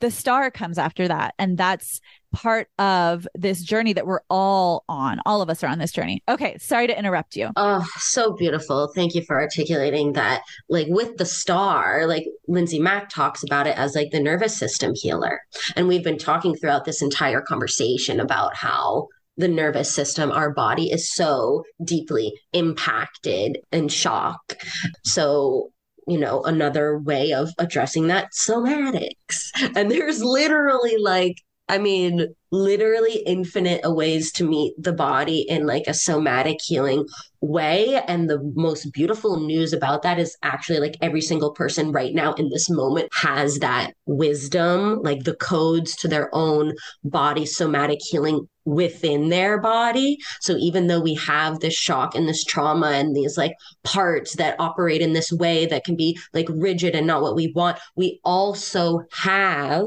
The 0.00 0.10
star 0.10 0.50
comes 0.50 0.76
after 0.76 1.08
that 1.08 1.34
and 1.38 1.56
that's 1.56 2.00
part 2.32 2.68
of 2.80 3.28
this 3.36 3.62
journey 3.62 3.92
that 3.92 4.06
we're 4.06 4.20
all 4.28 4.84
on 4.88 5.20
all 5.24 5.40
of 5.40 5.48
us 5.48 5.62
are 5.62 5.68
on 5.68 5.78
this 5.78 5.92
journey. 5.92 6.22
Okay 6.28 6.58
sorry 6.58 6.88
to 6.88 6.98
interrupt 6.98 7.36
you. 7.36 7.50
Oh 7.56 7.86
so 7.98 8.32
beautiful. 8.32 8.90
Thank 8.94 9.14
you 9.14 9.22
for 9.22 9.40
articulating 9.40 10.14
that 10.14 10.42
like 10.68 10.88
with 10.88 11.16
the 11.16 11.26
star 11.26 12.06
like 12.06 12.26
lindsay 12.48 12.80
mack 12.80 13.08
talks 13.08 13.44
about 13.44 13.68
it 13.68 13.78
as 13.78 13.94
like 13.94 14.10
the 14.10 14.20
nervous 14.20 14.56
system 14.56 14.92
healer. 14.94 15.40
And 15.76 15.86
we've 15.86 16.04
been 16.04 16.18
talking 16.18 16.56
throughout 16.56 16.84
this 16.84 17.00
entire 17.00 17.40
conversation 17.40 18.18
about 18.18 18.56
how 18.56 19.08
the 19.36 19.48
nervous 19.48 19.92
system, 19.92 20.30
our 20.30 20.50
body 20.52 20.90
is 20.90 21.12
so 21.12 21.64
deeply 21.84 22.32
impacted 22.52 23.58
and 23.72 23.90
shock. 23.90 24.56
So 25.04 25.70
you 26.06 26.18
know, 26.18 26.42
another 26.42 26.98
way 26.98 27.32
of 27.32 27.50
addressing 27.58 28.08
that 28.08 28.28
somatics. 28.32 29.48
And 29.74 29.90
there's 29.90 30.22
literally 30.22 30.96
like, 30.98 31.36
I 31.66 31.78
mean, 31.78 32.34
literally 32.50 33.22
infinite 33.26 33.80
ways 33.84 34.30
to 34.32 34.44
meet 34.46 34.74
the 34.78 34.92
body 34.92 35.46
in 35.48 35.66
like 35.66 35.84
a 35.86 35.94
somatic 35.94 36.58
healing 36.62 37.06
way. 37.40 38.02
And 38.06 38.28
the 38.28 38.38
most 38.54 38.92
beautiful 38.92 39.40
news 39.40 39.72
about 39.72 40.02
that 40.02 40.18
is 40.18 40.36
actually 40.42 40.78
like 40.78 40.96
every 41.00 41.22
single 41.22 41.52
person 41.52 41.90
right 41.90 42.14
now 42.14 42.34
in 42.34 42.50
this 42.50 42.68
moment 42.68 43.08
has 43.14 43.60
that 43.60 43.92
wisdom, 44.04 45.00
like 45.02 45.24
the 45.24 45.36
codes 45.36 45.96
to 45.96 46.08
their 46.08 46.28
own 46.34 46.74
body 47.02 47.46
somatic 47.46 48.00
healing 48.02 48.46
within 48.66 49.30
their 49.30 49.58
body. 49.58 50.18
So 50.40 50.56
even 50.58 50.86
though 50.86 51.00
we 51.00 51.14
have 51.14 51.60
this 51.60 51.74
shock 51.74 52.14
and 52.14 52.28
this 52.28 52.44
trauma 52.44 52.88
and 52.88 53.16
these 53.16 53.38
like 53.38 53.54
parts 53.84 54.36
that 54.36 54.60
operate 54.60 55.00
in 55.00 55.14
this 55.14 55.32
way 55.32 55.64
that 55.66 55.84
can 55.84 55.96
be 55.96 56.18
like 56.34 56.46
rigid 56.50 56.94
and 56.94 57.06
not 57.06 57.22
what 57.22 57.36
we 57.36 57.52
want, 57.54 57.78
we 57.96 58.20
also 58.22 59.00
have 59.12 59.86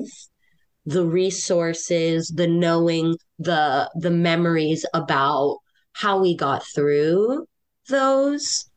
the 0.87 1.05
resources, 1.05 2.29
the 2.29 2.47
knowing, 2.47 3.15
the 3.37 3.91
the 3.95 4.09
memories 4.09 4.85
about 4.93 5.57
how 5.91 6.19
we 6.19 6.35
got 6.35 6.65
through 6.65 7.45
those 7.89 8.69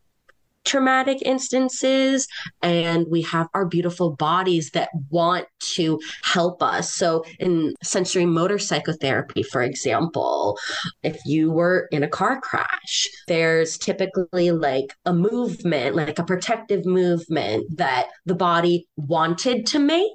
traumatic 0.64 1.18
instances. 1.22 2.26
And 2.62 3.06
we 3.08 3.22
have 3.22 3.48
our 3.54 3.64
beautiful 3.64 4.14
bodies 4.16 4.70
that 4.72 4.90
want 5.08 5.46
to 5.74 6.00
help 6.22 6.62
us. 6.62 6.92
So 6.92 7.24
in 7.38 7.74
sensorimotor 7.84 8.60
psychotherapy 8.60 9.42
for 9.42 9.62
example 9.62 10.58
if 11.02 11.18
you 11.24 11.50
were 11.50 11.88
in 11.92 12.02
a 12.02 12.08
car 12.08 12.40
crash 12.40 13.08
there's 13.28 13.78
typically 13.78 14.50
like 14.50 14.94
a 15.04 15.12
movement 15.12 15.94
like 15.94 16.18
a 16.18 16.24
protective 16.24 16.84
movement 16.84 17.64
that 17.76 18.08
the 18.26 18.34
body 18.34 18.86
wanted 18.96 19.66
to 19.66 19.78
make 19.78 20.10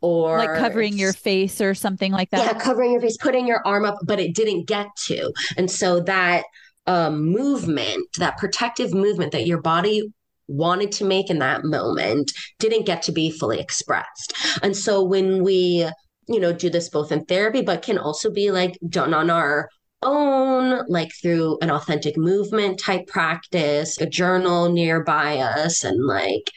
or 0.00 0.38
like 0.38 0.58
covering 0.58 0.96
your 0.98 1.12
face 1.12 1.60
or 1.60 1.74
something 1.74 2.12
like 2.12 2.30
that. 2.30 2.40
Yeah, 2.40 2.58
covering 2.58 2.92
your 2.92 3.00
face, 3.00 3.16
putting 3.16 3.46
your 3.46 3.60
arm 3.66 3.84
up, 3.84 3.98
but 4.04 4.20
it 4.20 4.34
didn't 4.34 4.66
get 4.66 4.88
to. 5.06 5.32
And 5.56 5.70
so 5.70 6.00
that 6.00 6.44
um, 6.86 7.26
movement, 7.30 8.06
that 8.18 8.38
protective 8.38 8.94
movement 8.94 9.32
that 9.32 9.46
your 9.46 9.60
body 9.60 10.12
wanted 10.48 10.92
to 10.92 11.04
make 11.04 11.28
in 11.28 11.40
that 11.40 11.64
moment 11.64 12.30
didn't 12.58 12.86
get 12.86 13.02
to 13.02 13.12
be 13.12 13.30
fully 13.30 13.58
expressed. 13.58 14.32
And 14.62 14.76
so 14.76 15.02
when 15.02 15.42
we, 15.42 15.88
you 16.28 16.40
know, 16.40 16.52
do 16.52 16.70
this 16.70 16.88
both 16.88 17.10
in 17.10 17.24
therapy, 17.24 17.62
but 17.62 17.82
can 17.82 17.98
also 17.98 18.30
be 18.30 18.50
like 18.50 18.78
done 18.88 19.12
on 19.12 19.30
our 19.30 19.68
own, 20.02 20.84
like 20.88 21.10
through 21.20 21.58
an 21.62 21.70
authentic 21.70 22.16
movement 22.16 22.78
type 22.78 23.06
practice, 23.08 24.00
a 24.00 24.06
journal 24.06 24.70
nearby 24.70 25.38
us, 25.38 25.82
and 25.82 26.04
like, 26.06 26.50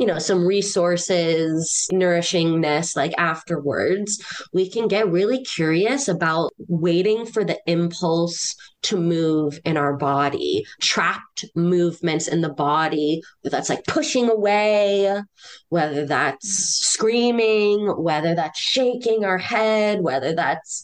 you 0.00 0.06
know, 0.06 0.18
some 0.18 0.46
resources, 0.46 1.86
nourishingness, 1.92 2.96
like 2.96 3.12
afterwards, 3.18 4.18
we 4.54 4.70
can 4.70 4.88
get 4.88 5.06
really 5.12 5.44
curious 5.44 6.08
about 6.08 6.52
waiting 6.68 7.26
for 7.26 7.44
the 7.44 7.60
impulse 7.66 8.56
to 8.82 8.96
move 8.96 9.60
in 9.66 9.76
our 9.76 9.98
body, 9.98 10.64
trapped 10.80 11.44
movements 11.54 12.28
in 12.28 12.40
the 12.40 12.48
body, 12.48 13.20
that's 13.44 13.68
like 13.68 13.84
pushing 13.84 14.30
away, 14.30 15.20
whether 15.68 16.06
that's 16.06 16.48
screaming, 16.48 17.86
whether 17.98 18.34
that's 18.34 18.58
shaking 18.58 19.26
our 19.26 19.36
head, 19.36 20.00
whether 20.00 20.34
that's 20.34 20.82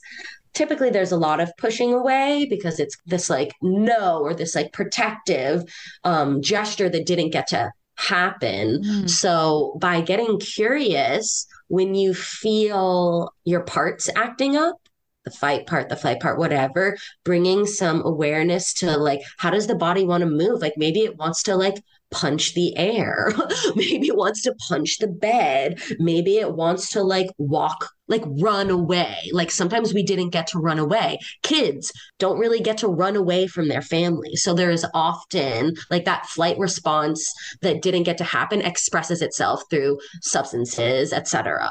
typically 0.52 0.90
there's 0.90 1.12
a 1.12 1.16
lot 1.16 1.40
of 1.40 1.50
pushing 1.56 1.94
away 1.94 2.46
because 2.50 2.78
it's 2.78 2.96
this 3.06 3.30
like 3.30 3.54
no 3.62 4.20
or 4.20 4.34
this 4.34 4.54
like 4.54 4.74
protective 4.74 5.62
um, 6.04 6.42
gesture 6.42 6.90
that 6.90 7.06
didn't 7.06 7.30
get 7.30 7.46
to 7.46 7.72
happen. 7.96 8.82
Mm. 8.82 9.10
So 9.10 9.76
by 9.80 10.00
getting 10.00 10.38
curious, 10.38 11.46
when 11.68 11.94
you 11.94 12.14
feel 12.14 13.32
your 13.44 13.62
parts 13.62 14.08
acting 14.14 14.56
up, 14.56 14.76
the 15.24 15.30
fight 15.32 15.66
part, 15.66 15.88
the 15.88 15.96
flight 15.96 16.20
part, 16.20 16.38
whatever, 16.38 16.96
bringing 17.24 17.66
some 17.66 18.00
awareness 18.04 18.72
to 18.74 18.96
like, 18.96 19.20
how 19.38 19.50
does 19.50 19.66
the 19.66 19.74
body 19.74 20.04
want 20.04 20.22
to 20.22 20.30
move? 20.30 20.62
Like 20.62 20.74
maybe 20.76 21.00
it 21.00 21.16
wants 21.16 21.42
to 21.44 21.56
like 21.56 21.82
punch 22.16 22.54
the 22.54 22.76
air. 22.76 23.30
maybe 23.76 24.08
it 24.08 24.16
wants 24.16 24.42
to 24.42 24.54
punch 24.68 24.98
the 24.98 25.06
bed. 25.06 25.80
Maybe 25.98 26.38
it 26.38 26.54
wants 26.54 26.90
to 26.90 27.02
like 27.02 27.28
walk, 27.36 27.90
like 28.08 28.22
run 28.26 28.70
away. 28.70 29.16
Like 29.32 29.50
sometimes 29.50 29.92
we 29.92 30.02
didn't 30.02 30.30
get 30.30 30.46
to 30.48 30.58
run 30.58 30.78
away. 30.78 31.18
Kids 31.42 31.92
don't 32.18 32.38
really 32.38 32.60
get 32.60 32.78
to 32.78 32.88
run 32.88 33.16
away 33.16 33.46
from 33.46 33.68
their 33.68 33.82
family. 33.82 34.34
So 34.36 34.54
there 34.54 34.70
is 34.70 34.86
often 34.94 35.74
like 35.90 36.06
that 36.06 36.26
flight 36.26 36.58
response 36.58 37.30
that 37.60 37.82
didn't 37.82 38.04
get 38.04 38.18
to 38.18 38.24
happen 38.24 38.62
expresses 38.62 39.20
itself 39.20 39.62
through 39.68 39.98
substances, 40.22 41.12
etc. 41.12 41.68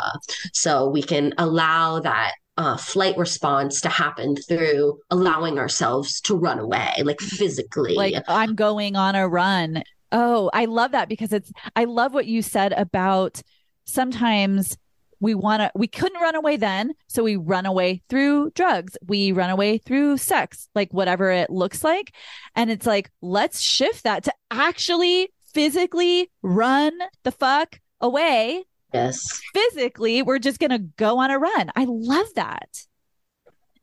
So 0.53 0.87
we 0.87 1.01
can 1.01 1.33
allow 1.37 1.99
that 2.01 2.33
uh, 2.57 2.77
flight 2.77 3.17
response 3.17 3.81
to 3.81 3.89
happen 3.89 4.35
through 4.35 4.97
allowing 5.09 5.59
ourselves 5.59 6.21
to 6.21 6.35
run 6.35 6.59
away, 6.59 6.93
like 7.03 7.19
physically. 7.19 7.95
Like 7.95 8.23
I'm 8.27 8.55
going 8.55 8.95
on 8.95 9.15
a 9.15 9.27
run 9.27 9.83
Oh, 10.11 10.49
I 10.53 10.65
love 10.65 10.91
that 10.91 11.09
because 11.09 11.33
it's, 11.33 11.51
I 11.75 11.85
love 11.85 12.13
what 12.13 12.27
you 12.27 12.41
said 12.41 12.73
about 12.73 13.41
sometimes 13.85 14.77
we 15.19 15.33
want 15.33 15.61
to, 15.61 15.71
we 15.75 15.87
couldn't 15.87 16.21
run 16.21 16.35
away 16.35 16.57
then. 16.57 16.93
So 17.07 17.23
we 17.23 17.35
run 17.35 17.65
away 17.65 18.03
through 18.09 18.51
drugs. 18.51 18.97
We 19.07 19.31
run 19.31 19.49
away 19.49 19.77
through 19.77 20.17
sex, 20.17 20.69
like 20.75 20.93
whatever 20.93 21.31
it 21.31 21.49
looks 21.49 21.83
like. 21.83 22.13
And 22.55 22.69
it's 22.69 22.85
like, 22.85 23.11
let's 23.21 23.61
shift 23.61 24.03
that 24.03 24.23
to 24.25 24.33
actually 24.51 25.29
physically 25.53 26.29
run 26.41 26.93
the 27.23 27.31
fuck 27.31 27.79
away. 28.01 28.65
Yes. 28.93 29.19
Physically, 29.53 30.21
we're 30.21 30.39
just 30.39 30.59
going 30.59 30.71
to 30.71 30.79
go 30.79 31.19
on 31.19 31.31
a 31.31 31.39
run. 31.39 31.71
I 31.75 31.85
love 31.87 32.27
that. 32.35 32.85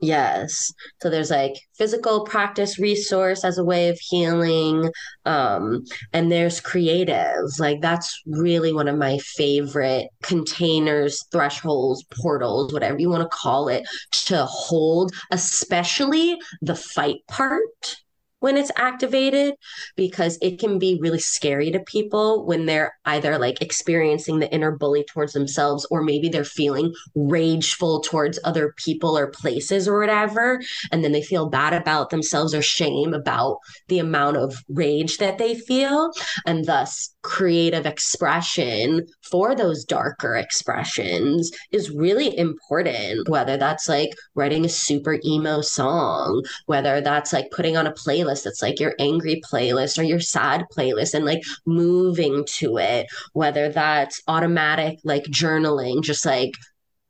Yes. 0.02 0.72
So 1.00 1.08
there's 1.08 1.30
like 1.30 1.54
physical 1.78 2.24
practice 2.24 2.76
resource 2.76 3.44
as 3.44 3.56
a 3.56 3.64
way 3.64 3.88
of 3.88 3.96
healing. 4.00 4.90
Um, 5.26 5.84
and 6.12 6.30
there's 6.30 6.60
creative. 6.60 7.44
Like 7.60 7.80
that's 7.80 8.20
really 8.26 8.72
one 8.72 8.88
of 8.88 8.98
my 8.98 9.18
favorite 9.18 10.08
containers, 10.20 11.24
thresholds, 11.30 12.04
portals, 12.20 12.72
whatever 12.72 12.98
you 12.98 13.10
want 13.10 13.22
to 13.22 13.28
call 13.28 13.68
it, 13.68 13.84
to 14.10 14.44
hold, 14.44 15.12
especially 15.30 16.36
the 16.62 16.74
fight 16.74 17.20
part 17.28 18.01
when 18.42 18.56
it's 18.56 18.72
activated 18.76 19.54
because 19.96 20.36
it 20.42 20.58
can 20.58 20.78
be 20.78 20.98
really 21.00 21.20
scary 21.20 21.70
to 21.70 21.78
people 21.80 22.44
when 22.44 22.66
they're 22.66 22.92
either 23.04 23.38
like 23.38 23.62
experiencing 23.62 24.40
the 24.40 24.52
inner 24.52 24.76
bully 24.76 25.04
towards 25.04 25.32
themselves 25.32 25.86
or 25.92 26.02
maybe 26.02 26.28
they're 26.28 26.44
feeling 26.44 26.92
rageful 27.14 28.00
towards 28.00 28.40
other 28.44 28.74
people 28.76 29.16
or 29.16 29.28
places 29.28 29.86
or 29.86 30.00
whatever 30.00 30.60
and 30.90 31.04
then 31.04 31.12
they 31.12 31.22
feel 31.22 31.48
bad 31.48 31.72
about 31.72 32.10
themselves 32.10 32.52
or 32.52 32.62
shame 32.62 33.14
about 33.14 33.58
the 33.86 34.00
amount 34.00 34.36
of 34.36 34.56
rage 34.68 35.18
that 35.18 35.38
they 35.38 35.54
feel 35.54 36.10
and 36.44 36.64
thus 36.64 37.11
creative 37.22 37.86
expression 37.86 39.06
for 39.22 39.54
those 39.54 39.84
darker 39.84 40.36
expressions 40.36 41.50
is 41.70 41.90
really 41.90 42.36
important 42.36 43.28
whether 43.28 43.56
that's 43.56 43.88
like 43.88 44.10
writing 44.34 44.64
a 44.64 44.68
super 44.68 45.18
emo 45.24 45.60
song 45.60 46.42
whether 46.66 47.00
that's 47.00 47.32
like 47.32 47.50
putting 47.50 47.76
on 47.76 47.86
a 47.86 47.92
playlist 47.92 48.44
that's 48.44 48.62
like 48.62 48.80
your 48.80 48.94
angry 48.98 49.40
playlist 49.50 49.98
or 49.98 50.02
your 50.02 50.20
sad 50.20 50.64
playlist 50.76 51.14
and 51.14 51.24
like 51.24 51.42
moving 51.66 52.44
to 52.46 52.78
it, 52.78 53.06
whether 53.32 53.68
that's 53.68 54.22
automatic 54.28 54.98
like 55.04 55.24
journaling, 55.24 56.02
just 56.02 56.24
like 56.24 56.52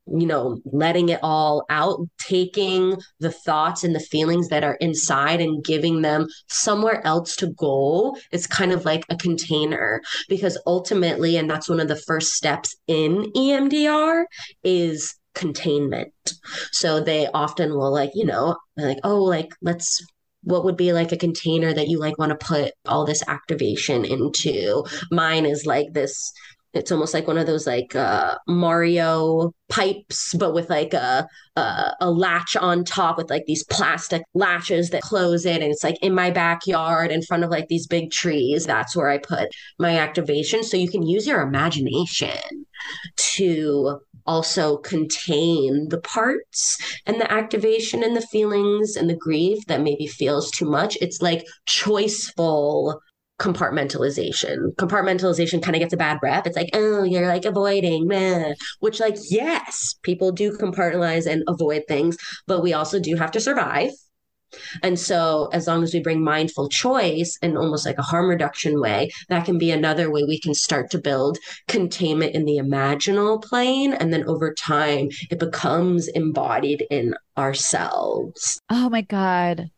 you 0.07 0.27
know, 0.27 0.61
letting 0.65 1.09
it 1.09 1.21
all 1.23 1.65
out, 1.71 2.01
taking 2.19 2.97
the 3.21 3.31
thoughts 3.31 3.85
and 3.85 3.95
the 3.95 4.01
feelings 4.01 4.49
that 4.49 4.65
are 4.65 4.75
inside 4.75 5.41
and 5.41 5.65
giving 5.65 6.03
them 6.03 6.27
somewhere 6.49 7.07
else 7.07 7.37
to 7.37 7.49
go. 7.49 8.17
It's 8.33 8.47
kind 8.47 8.73
of 8.73 8.85
like 8.85 9.05
a 9.09 9.17
container 9.17 10.01
because 10.29 10.59
ultimately, 10.67 11.37
and 11.37 11.49
that's 11.49 11.69
one 11.69 11.81
of 11.81 11.89
the 11.89 11.97
first 12.07 12.33
steps 12.33 12.75
in 12.87 13.33
EMDR 13.37 14.25
is 14.65 15.15
containment. 15.35 16.13
So 16.73 17.01
they 17.01 17.29
often 17.29 17.71
will 17.71 17.93
like, 17.93 18.11
you 18.15 18.27
know, 18.27 18.57
like, 18.77 18.99
oh, 19.05 19.23
like 19.23 19.55
let's 19.63 20.05
what 20.45 20.65
would 20.65 20.77
be 20.77 20.93
like 20.93 21.13
a 21.13 21.17
container 21.17 21.73
that 21.73 21.89
you 21.89 21.99
like 21.99 22.19
want 22.19 22.31
to 22.31 22.47
put 22.47 22.73
all 22.87 23.05
this 23.05 23.23
activation 23.29 24.05
into 24.05 24.85
mine 25.11 25.47
is 25.47 25.67
like 25.67 25.93
this 25.93 26.33
it's 26.75 26.91
almost 26.91 27.13
like 27.15 27.27
one 27.27 27.39
of 27.39 27.47
those 27.47 27.67
like 27.67 27.95
uh, 27.95 28.37
Mario 28.47 29.53
pipes, 29.69 30.35
but 30.35 30.55
with 30.55 30.71
like 30.71 30.95
a, 30.95 31.27
a, 31.57 31.95
a 32.01 32.11
latch 32.11 32.57
on 32.57 32.85
top 32.85 33.19
with 33.19 33.31
like 33.31 33.45
these 33.47 33.65
plastic 33.65 34.23
latches 34.35 34.91
that 34.91 35.03
close 35.03 35.45
it, 35.45 35.63
and 35.63 35.71
it's 35.71 35.85
like 35.85 36.03
in 36.03 36.15
my 36.15 36.31
backyard 36.31 37.11
in 37.11 37.23
front 37.23 37.45
of 37.45 37.51
like 37.51 37.69
these 37.69 37.87
big 37.87 38.11
trees. 38.11 38.65
That's 38.65 38.97
where 38.97 39.09
I 39.09 39.19
put 39.19 39.49
my 39.79 39.99
activation, 39.99 40.63
so 40.63 40.77
you 40.77 40.91
can 40.91 41.07
use 41.07 41.27
your 41.27 41.43
imagination 41.43 42.67
to 43.17 44.01
also 44.27 44.77
contain 44.79 45.89
the 45.89 46.01
parts 46.01 46.79
and 47.07 47.21
the 47.21 47.31
activation 47.31 48.03
and 48.03 48.17
the 48.17 48.27
feelings 48.27 48.97
and 48.97 49.11
the 49.11 49.17
grief 49.17 49.59
that 49.67 49.81
maybe 49.81 50.07
feels 50.07 50.51
too 50.51 50.65
much. 50.65 50.97
It's 51.01 51.21
like 51.21 51.45
choiceful 51.67 52.99
compartmentalization. 53.43 54.75
Compartmentalization 54.77 55.61
kind 55.61 55.75
of 55.75 55.81
gets 55.81 55.93
a 55.93 55.97
bad 55.97 56.19
rep. 56.23 56.47
It's 56.47 56.57
like, 56.57 56.71
oh, 56.75 57.03
you're 57.03 57.27
like 57.27 57.45
avoiding, 57.45 58.07
meh. 58.07 58.55
which, 58.79 59.01
like, 59.01 59.17
yes, 59.29 59.97
people 60.03 60.31
do 60.31 60.57
compartmentalize 60.57 61.27
and 61.27 61.43
avoid 61.49 61.83
things, 61.89 62.17
but 62.47 62.63
we 62.63 62.73
also 62.73 63.01
do 63.01 63.17
have 63.17 63.33
to 63.33 63.41
survive. 63.41 63.91
And 64.83 64.99
so, 64.99 65.49
as 65.53 65.67
long 65.67 65.83
as 65.83 65.95
we 65.95 66.01
bring 66.01 66.23
mindful 66.23 66.69
choice 66.69 67.39
in 67.43 67.57
almost 67.57 67.87
like 67.87 67.99
a 67.99 68.03
harm 68.03 68.29
reduction 68.29 68.81
way, 68.81 69.11
that 69.29 69.47
can 69.47 69.59
be 69.59 69.71
another 69.71 70.11
way 70.11 70.25
we 70.25 70.39
can 70.39 70.55
start 70.55 70.91
to 70.91 70.99
build 70.99 71.39
containment 71.69 72.35
in 72.35 72.45
the 72.45 72.59
imaginal 72.59 73.43
plane. 73.43 73.95
And 73.95 74.13
then 74.13 74.29
over 74.29 74.53
time, 74.53 75.09
it 75.31 75.39
becomes 75.39 76.07
embodied 76.09 76.87
in 76.91 77.15
ourselves. 77.37 78.61
Oh 78.71 78.91
my 78.91 79.01
God. 79.01 79.71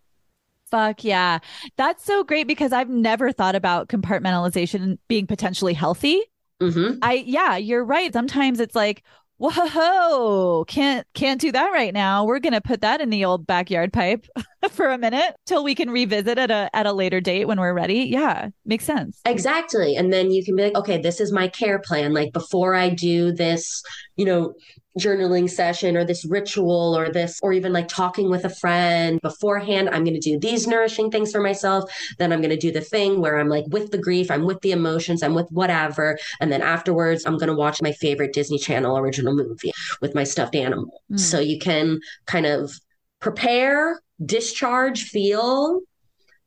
Fuck 0.75 1.05
yeah. 1.05 1.39
That's 1.77 2.05
so 2.05 2.25
great 2.25 2.49
because 2.49 2.72
I've 2.72 2.89
never 2.89 3.31
thought 3.31 3.55
about 3.55 3.89
compartmentalization 3.89 4.99
being 5.07 5.25
potentially 5.25 5.72
healthy. 5.72 6.20
Mm-hmm. 6.61 6.99
I, 7.01 7.22
yeah, 7.27 7.57
you're 7.57 7.85
right. 7.85 8.12
Sometimes 8.12 8.59
it's 8.59 8.75
like, 8.75 9.05
whoa, 9.39 10.64
can't 10.66 11.07
can't 11.14 11.41
do 11.41 11.53
that 11.53 11.70
right 11.70 11.95
now. 11.95 12.25
We're 12.25 12.41
gonna 12.41 12.61
put 12.61 12.81
that 12.81 13.01
in 13.01 13.11
the 13.11 13.25
old 13.25 13.47
backyard 13.47 13.93
pipe 13.93 14.27
for 14.71 14.89
a 14.89 14.99
minute 14.99 15.37
till 15.47 15.65
we 15.65 15.75
can 15.75 15.91
revisit 15.91 16.39
at 16.39 16.51
a 16.51 16.71
at 16.75 16.87
a 16.87 16.93
later 16.93 17.21
date 17.21 17.47
when 17.47 17.61
we're 17.61 17.75
ready. 17.75 18.05
Yeah, 18.05 18.49
makes 18.65 18.85
sense. 18.85 19.21
Exactly. 19.25 19.97
And 19.97 20.12
then 20.12 20.31
you 20.31 20.45
can 20.45 20.57
be 20.57 20.65
like, 20.65 20.77
okay, 20.77 21.01
this 21.01 21.21
is 21.21 21.33
my 21.33 21.49
care 21.49 21.79
plan. 21.79 22.12
Like 22.12 22.33
before 22.33 22.75
I 22.75 22.89
do 22.89 23.33
this, 23.33 23.83
you 24.17 24.25
know, 24.25 24.55
journaling 24.99 25.51
session 25.51 25.97
or 25.97 26.05
this 26.05 26.25
ritual 26.25 26.97
or 26.97 27.11
this, 27.11 27.41
or 27.43 27.53
even 27.53 27.73
like 27.73 27.89
talking 27.89 28.31
with 28.31 28.45
a 28.45 28.51
friend 28.51 29.21
beforehand. 29.23 29.89
I'm 29.91 30.05
going 30.05 30.19
to 30.19 30.21
do 30.21 30.39
these 30.39 30.67
nourishing 30.67 31.11
things 31.11 31.33
for 31.33 31.41
myself. 31.41 31.91
Then 32.19 32.33
I'm 32.33 32.41
going 32.41 32.51
to 32.51 32.57
do 32.57 32.73
the 32.73 32.81
thing 32.81 33.21
where 33.21 33.39
I'm 33.39 33.49
like 33.49 33.65
with 33.69 33.91
the 33.91 33.99
grief, 33.99 34.31
I'm 34.31 34.45
with 34.45 34.61
the 34.61 34.73
emotions, 34.73 35.23
I'm 35.23 35.35
with 35.35 35.49
whatever. 35.51 36.19
And 36.41 36.53
then 36.53 36.62
afterwards, 36.62 37.25
I'm 37.27 37.39
going 37.39 37.49
to 37.49 37.57
watch 37.57 37.83
my 37.83 37.93
favorite 37.93 38.33
Disney 38.33 38.59
Channel 38.59 38.97
original 38.97 39.35
movie 39.35 39.73
with 40.01 40.15
my 40.15 40.25
stuffed 40.25 40.55
animal. 40.55 41.03
Mm. 41.11 41.19
So 41.19 41.41
you 41.41 41.59
can 41.59 42.01
kind 42.27 42.47
of 42.47 42.73
prepare, 43.21 44.01
discharge, 44.25 45.05
feel, 45.05 45.81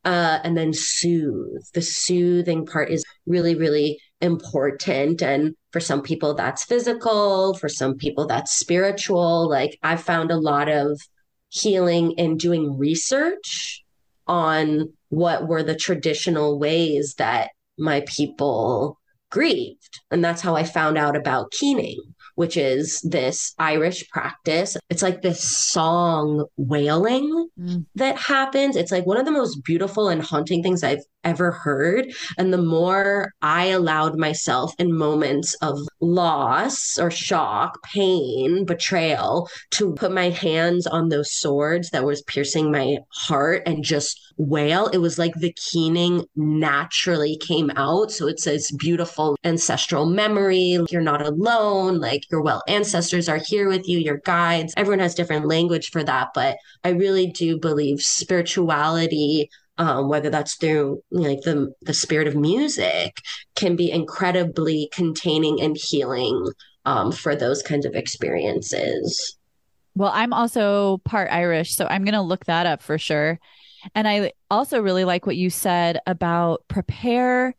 uh, 0.05 0.39
and 0.43 0.57
then 0.57 0.73
soothe. 0.73 1.63
The 1.73 1.81
soothing 1.81 2.65
part 2.65 2.89
is 2.89 3.03
really, 3.25 3.55
really 3.55 3.99
important. 4.21 5.21
And 5.21 5.55
for 5.71 5.79
some 5.79 6.01
people, 6.01 6.33
that's 6.33 6.63
physical. 6.63 7.53
For 7.55 7.69
some 7.69 7.95
people, 7.95 8.25
that's 8.25 8.57
spiritual. 8.57 9.49
Like 9.49 9.77
I 9.83 9.97
found 9.97 10.31
a 10.31 10.39
lot 10.39 10.69
of 10.69 10.99
healing 11.49 12.11
in 12.13 12.37
doing 12.37 12.77
research 12.77 13.83
on 14.27 14.93
what 15.09 15.47
were 15.47 15.63
the 15.63 15.75
traditional 15.75 16.59
ways 16.59 17.15
that 17.17 17.51
my 17.77 18.03
people 18.07 18.99
grieved. 19.29 20.01
And 20.11 20.23
that's 20.23 20.41
how 20.41 20.55
I 20.55 20.63
found 20.63 20.97
out 20.97 21.15
about 21.15 21.51
keening 21.51 21.99
which 22.37 22.55
is 22.55 23.01
this 23.01 23.55
Irish 23.57 24.07
practice. 24.09 24.77
It's 24.91 25.01
like 25.01 25.23
this 25.23 25.43
song 25.43 26.45
wailing 26.55 27.49
mm. 27.59 27.83
that 27.95 28.15
happens. 28.15 28.75
It's 28.75 28.91
like 28.91 29.07
one 29.07 29.17
of 29.17 29.25
the 29.25 29.31
most 29.31 29.63
beautiful 29.63 30.07
and 30.07 30.21
haunting 30.21 30.61
things 30.61 30.83
I've 30.83 31.03
ever 31.27 31.51
heard. 31.51 32.11
And 32.37 32.53
the 32.53 32.61
more 32.61 33.33
I 33.41 33.65
allowed 33.65 34.17
myself 34.17 34.73
in 34.79 34.97
moments 34.97 35.55
of 35.61 35.79
loss 35.99 36.97
or 36.97 37.11
shock, 37.11 37.81
pain, 37.83 38.65
betrayal 38.65 39.49
to 39.71 39.93
put 39.93 40.11
my 40.11 40.29
hands 40.29 40.87
on 40.87 41.09
those 41.09 41.33
swords 41.33 41.89
that 41.91 42.05
was 42.05 42.21
piercing 42.23 42.71
my 42.71 42.97
heart 43.09 43.63
and 43.65 43.83
just 43.83 44.19
wail, 44.37 44.87
it 44.87 44.99
was 44.99 45.17
like 45.17 45.33
the 45.35 45.53
keening 45.53 46.23
naturally 46.35 47.37
came 47.37 47.71
out. 47.75 48.11
So 48.11 48.27
it's 48.27 48.45
this 48.45 48.71
beautiful 48.71 49.35
ancestral 49.43 50.05
memory. 50.05 50.79
You're 50.89 51.01
not 51.01 51.25
alone. 51.25 51.99
Like 51.99 52.29
your 52.31 52.41
well 52.41 52.63
ancestors 52.67 53.27
are 53.27 53.41
here 53.43 53.67
with 53.67 53.87
you, 53.87 53.97
your 53.99 54.19
guides. 54.19 54.73
Everyone 54.77 54.99
has 54.99 55.15
different 55.15 55.47
language 55.47 55.89
for 55.89 56.03
that. 56.03 56.29
But 56.33 56.57
I 56.83 56.89
really 56.89 57.27
do 57.27 57.59
believe 57.59 58.01
spirituality 58.01 59.49
um, 59.77 60.09
whether 60.09 60.29
that's 60.29 60.55
through 60.55 61.01
like 61.11 61.41
the 61.41 61.71
the 61.81 61.93
spirit 61.93 62.27
of 62.27 62.35
music, 62.35 63.17
can 63.55 63.75
be 63.75 63.91
incredibly 63.91 64.89
containing 64.91 65.61
and 65.61 65.77
healing 65.77 66.47
um, 66.85 67.11
for 67.11 67.35
those 67.35 67.61
kinds 67.61 67.85
of 67.85 67.95
experiences. 67.95 69.37
Well, 69.95 70.11
I'm 70.13 70.33
also 70.33 70.99
part 71.05 71.31
Irish, 71.31 71.75
so 71.75 71.87
I'm 71.87 72.03
going 72.03 72.13
to 72.13 72.21
look 72.21 72.45
that 72.45 72.65
up 72.65 72.81
for 72.81 72.97
sure. 72.97 73.39
And 73.95 74.07
I 74.07 74.33
also 74.51 74.81
really 74.81 75.05
like 75.05 75.25
what 75.25 75.37
you 75.37 75.49
said 75.49 75.99
about 76.05 76.63
prepare, 76.67 77.55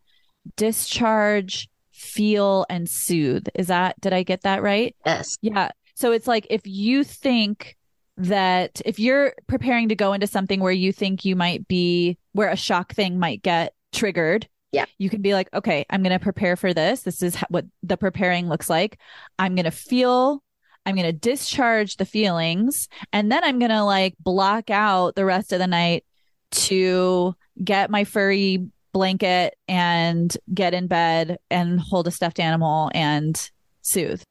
discharge, 0.57 1.69
feel, 1.93 2.67
and 2.71 2.89
soothe. 2.89 3.47
Is 3.55 3.69
that, 3.69 4.01
did 4.01 4.13
I 4.13 4.23
get 4.23 4.43
that 4.43 4.63
right? 4.63 4.95
Yes. 5.05 5.37
Yeah. 5.41 5.71
So 5.95 6.13
it's 6.13 6.27
like 6.27 6.47
if 6.51 6.63
you 6.65 7.03
think 7.03 7.77
that 8.19 8.83
if 8.85 8.99
you're 8.99 9.35
preparing 9.47 9.89
to 9.89 9.97
go 9.97 10.13
into 10.13 10.27
something 10.27 10.61
where 10.61 10.73
you 10.73 10.93
think 10.93 11.25
you 11.25 11.37
might 11.37 11.67
be, 11.69 12.19
where 12.33 12.51
a 12.51 12.57
shock 12.57 12.93
thing 12.93 13.19
might 13.19 13.43
get 13.43 13.75
triggered, 13.93 14.49
yeah. 14.71 14.85
You 14.99 15.09
can 15.09 15.23
be 15.23 15.33
like, 15.33 15.49
okay, 15.55 15.87
I'm 15.89 16.03
going 16.03 16.13
to 16.13 16.23
prepare 16.23 16.55
for 16.55 16.75
this. 16.75 17.03
This 17.03 17.23
is 17.23 17.37
what 17.49 17.65
the 17.83 17.97
preparing 17.97 18.49
looks 18.49 18.69
like. 18.69 18.99
I'm 19.39 19.55
going 19.55 19.65
to 19.65 19.71
feel 19.71 20.43
I'm 20.85 20.95
going 20.95 21.07
to 21.07 21.13
discharge 21.13 21.97
the 21.97 22.05
feelings 22.05 22.89
and 23.13 23.31
then 23.31 23.45
I'm 23.45 23.59
going 23.59 23.71
to 23.71 23.85
like 23.85 24.15
block 24.21 24.71
out 24.71 25.15
the 25.15 25.25
rest 25.25 25.53
of 25.53 25.59
the 25.59 25.67
night 25.67 26.05
to 26.51 27.35
get 27.63 27.91
my 27.91 28.05
furry 28.05 28.69
blanket 28.93 29.55
and 29.69 30.35
get 30.53 30.75
in 30.75 30.87
bed 30.87 31.39
and 31.51 31.81
hold 31.81 32.07
a 32.07 32.11
stuffed 32.11 32.41
animal 32.41 32.91
and 32.95 33.51
soothe. 33.83 34.23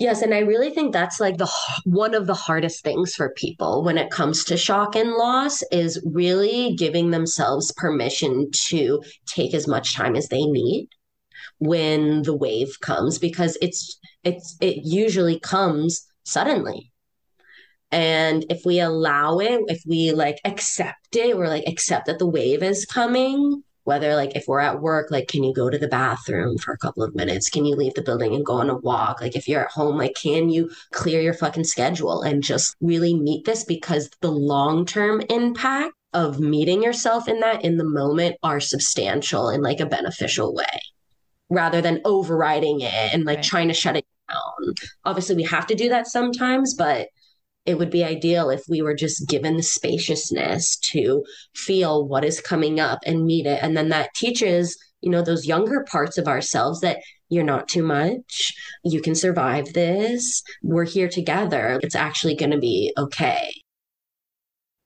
Yes, 0.00 0.22
and 0.22 0.32
I 0.32 0.38
really 0.38 0.70
think 0.70 0.94
that's 0.94 1.20
like 1.20 1.36
the 1.36 1.50
one 1.84 2.14
of 2.14 2.26
the 2.26 2.34
hardest 2.34 2.82
things 2.82 3.14
for 3.14 3.34
people 3.34 3.84
when 3.84 3.98
it 3.98 4.10
comes 4.10 4.44
to 4.44 4.56
shock 4.56 4.96
and 4.96 5.12
loss 5.12 5.62
is 5.70 6.02
really 6.10 6.74
giving 6.74 7.10
themselves 7.10 7.70
permission 7.72 8.50
to 8.68 9.02
take 9.26 9.52
as 9.52 9.68
much 9.68 9.94
time 9.94 10.16
as 10.16 10.28
they 10.28 10.42
need 10.42 10.88
when 11.58 12.22
the 12.22 12.34
wave 12.34 12.80
comes 12.80 13.18
because 13.18 13.58
it's 13.60 14.00
it's 14.24 14.56
it 14.62 14.78
usually 14.84 15.38
comes 15.38 16.06
suddenly. 16.24 16.90
And 17.92 18.46
if 18.48 18.64
we 18.64 18.80
allow 18.80 19.38
it, 19.40 19.60
if 19.66 19.82
we 19.86 20.12
like 20.12 20.40
accept 20.46 21.14
it, 21.14 21.36
we're 21.36 21.48
like 21.48 21.64
accept 21.66 22.06
that 22.06 22.18
the 22.18 22.26
wave 22.26 22.62
is 22.62 22.86
coming, 22.86 23.64
whether 23.84 24.14
like 24.14 24.36
if 24.36 24.44
we're 24.46 24.60
at 24.60 24.80
work, 24.80 25.10
like 25.10 25.28
can 25.28 25.42
you 25.42 25.52
go 25.54 25.70
to 25.70 25.78
the 25.78 25.88
bathroom 25.88 26.58
for 26.58 26.72
a 26.72 26.78
couple 26.78 27.02
of 27.02 27.14
minutes? 27.14 27.48
Can 27.48 27.64
you 27.64 27.76
leave 27.76 27.94
the 27.94 28.02
building 28.02 28.34
and 28.34 28.44
go 28.44 28.54
on 28.54 28.70
a 28.70 28.76
walk? 28.76 29.20
Like 29.20 29.36
if 29.36 29.48
you're 29.48 29.64
at 29.64 29.70
home, 29.70 29.96
like 29.96 30.14
can 30.14 30.48
you 30.48 30.70
clear 30.92 31.20
your 31.20 31.34
fucking 31.34 31.64
schedule 31.64 32.22
and 32.22 32.42
just 32.42 32.76
really 32.80 33.14
meet 33.14 33.44
this? 33.44 33.64
Because 33.64 34.10
the 34.20 34.30
long 34.30 34.84
term 34.86 35.22
impact 35.30 35.94
of 36.12 36.40
meeting 36.40 36.82
yourself 36.82 37.28
in 37.28 37.40
that 37.40 37.64
in 37.64 37.76
the 37.76 37.84
moment 37.84 38.36
are 38.42 38.60
substantial 38.60 39.48
in 39.48 39.62
like 39.62 39.80
a 39.80 39.86
beneficial 39.86 40.54
way 40.54 40.64
rather 41.50 41.80
than 41.80 42.00
overriding 42.04 42.80
it 42.80 43.12
and 43.12 43.24
like 43.24 43.38
right. 43.38 43.44
trying 43.44 43.68
to 43.68 43.74
shut 43.74 43.96
it 43.96 44.06
down. 44.28 44.74
Obviously, 45.04 45.36
we 45.36 45.42
have 45.44 45.66
to 45.66 45.74
do 45.74 45.88
that 45.88 46.06
sometimes, 46.06 46.74
but 46.74 47.08
it 47.66 47.78
would 47.78 47.90
be 47.90 48.04
ideal 48.04 48.50
if 48.50 48.62
we 48.68 48.82
were 48.82 48.94
just 48.94 49.28
given 49.28 49.56
the 49.56 49.62
spaciousness 49.62 50.76
to 50.76 51.24
feel 51.54 52.06
what 52.06 52.24
is 52.24 52.40
coming 52.40 52.80
up 52.80 53.00
and 53.04 53.24
meet 53.24 53.46
it. 53.46 53.62
And 53.62 53.76
then 53.76 53.90
that 53.90 54.14
teaches, 54.14 54.78
you 55.00 55.10
know, 55.10 55.22
those 55.22 55.46
younger 55.46 55.84
parts 55.90 56.18
of 56.18 56.26
ourselves 56.26 56.80
that 56.80 56.98
you're 57.28 57.44
not 57.44 57.68
too 57.68 57.82
much. 57.82 58.52
You 58.84 59.00
can 59.00 59.14
survive 59.14 59.72
this. 59.72 60.42
We're 60.62 60.84
here 60.84 61.08
together. 61.08 61.78
It's 61.82 61.94
actually 61.94 62.34
going 62.34 62.50
to 62.50 62.58
be 62.58 62.92
okay. 62.98 63.52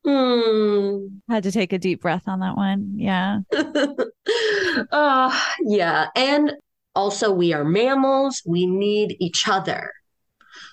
Hmm. 0.05 1.07
Had 1.31 1.45
to 1.45 1.53
take 1.53 1.73
a 1.73 1.79
deep 1.79 2.03
breath 2.03 2.29
on 2.29 2.41
that 2.41 2.57
one. 2.57 2.95
Yeah. 2.97 3.39
uh, 4.93 5.41
yeah. 5.61 6.09
And 6.15 6.53
also, 6.95 7.33
we 7.33 7.55
are 7.55 7.65
mammals. 7.65 8.43
We 8.47 8.67
need 8.67 9.17
each 9.21 9.49
other. 9.49 9.91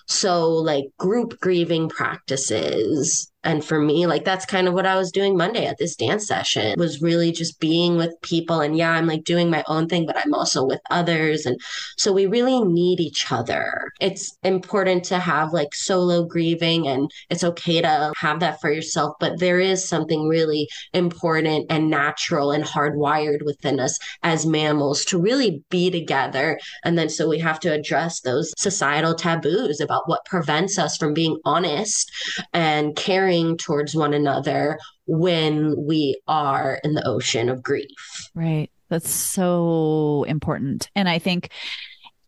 So, 0.06 0.48
like 0.48 0.84
group 0.98 1.38
grieving 1.40 1.88
practices 1.88 3.31
and 3.44 3.64
for 3.64 3.80
me 3.80 4.06
like 4.06 4.24
that's 4.24 4.46
kind 4.46 4.68
of 4.68 4.74
what 4.74 4.86
i 4.86 4.96
was 4.96 5.10
doing 5.10 5.36
monday 5.36 5.66
at 5.66 5.78
this 5.78 5.96
dance 5.96 6.26
session 6.26 6.74
was 6.78 7.02
really 7.02 7.32
just 7.32 7.60
being 7.60 7.96
with 7.96 8.14
people. 8.22 8.60
And 8.60 8.76
yeah 8.76 8.90
i'm 8.92 9.06
like 9.06 9.24
doing 9.24 9.50
my 9.50 9.64
own 9.66 9.88
thing 9.88 10.06
but 10.06 10.16
i'm 10.16 10.34
also 10.34 10.64
with 10.64 10.80
others. 10.90 11.46
And 11.46 11.58
so 11.96 12.12
we 12.12 12.26
really 12.26 12.60
need 12.62 13.00
each 13.00 13.30
other. 13.30 13.90
It's 14.00 14.36
important 14.42 15.04
to 15.04 15.18
have 15.18 15.52
like 15.52 15.74
solo 15.74 16.24
grieving 16.24 16.86
and 16.86 17.10
it's 17.30 17.44
okay 17.44 17.80
to 17.80 18.12
have 18.16 18.40
that 18.40 18.60
for 18.60 18.70
yourself 18.70 19.14
but 19.20 19.38
there 19.38 19.60
is 19.60 19.88
something 19.88 20.28
really 20.28 20.68
important 20.92 21.66
and 21.70 21.90
natural 21.90 22.50
and 22.52 22.64
hardwired 22.64 23.44
within 23.44 23.80
us 23.80 23.98
as 24.22 24.46
mammals 24.46 25.04
to 25.06 25.18
really 25.18 25.62
be 25.70 25.90
together. 25.90 26.58
And 26.84 26.98
then 26.98 27.08
so 27.08 27.28
we 27.28 27.38
have 27.38 27.60
to 27.60 27.72
address 27.72 28.20
those 28.20 28.52
societal 28.58 29.14
taboos 29.14 29.80
about 29.80 30.08
what 30.08 30.24
prevents 30.24 30.78
us 30.78 30.96
from 30.96 31.14
being 31.14 31.38
honest 31.44 32.10
and 32.52 32.94
caring 32.96 33.31
caring 33.32 33.56
towards 33.56 33.94
one 33.94 34.14
another 34.14 34.78
when 35.06 35.74
we 35.76 36.20
are 36.28 36.80
in 36.84 36.94
the 36.94 37.06
ocean 37.06 37.48
of 37.48 37.62
grief. 37.62 37.86
Right. 38.34 38.70
That's 38.88 39.10
so 39.10 40.24
important. 40.28 40.90
And 40.94 41.08
I 41.08 41.18
think 41.18 41.50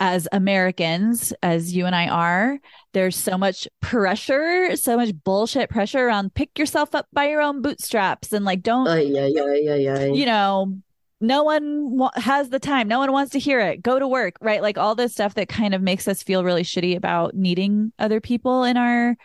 as 0.00 0.26
Americans, 0.32 1.32
as 1.42 1.74
you 1.74 1.86
and 1.86 1.94
I 1.94 2.08
are, 2.08 2.58
there's 2.92 3.16
so 3.16 3.38
much 3.38 3.68
pressure, 3.80 4.74
so 4.76 4.96
much 4.96 5.12
bullshit 5.24 5.70
pressure 5.70 6.06
around 6.06 6.34
pick 6.34 6.58
yourself 6.58 6.94
up 6.94 7.06
by 7.12 7.28
your 7.28 7.40
own 7.40 7.62
bootstraps 7.62 8.32
and 8.32 8.44
like 8.44 8.62
don't, 8.62 8.88
Uh, 8.88 8.94
yeah, 8.96 9.26
yeah, 9.26 9.54
yeah, 9.54 9.74
yeah. 9.74 10.04
you 10.04 10.26
know, 10.26 10.74
no 11.20 11.44
one 11.44 11.96
wa- 11.96 12.10
has 12.16 12.50
the 12.50 12.58
time. 12.58 12.88
No 12.88 12.98
one 12.98 13.12
wants 13.12 13.32
to 13.32 13.38
hear 13.38 13.60
it. 13.60 13.82
Go 13.82 13.98
to 13.98 14.08
work, 14.08 14.34
right? 14.40 14.60
Like 14.60 14.76
all 14.78 14.94
this 14.94 15.12
stuff 15.12 15.34
that 15.34 15.48
kind 15.48 15.74
of 15.74 15.80
makes 15.80 16.08
us 16.08 16.22
feel 16.22 16.44
really 16.44 16.64
shitty 16.64 16.96
about 16.96 17.34
needing 17.34 17.92
other 17.98 18.20
people 18.20 18.64
in 18.64 18.76
our 18.76 19.16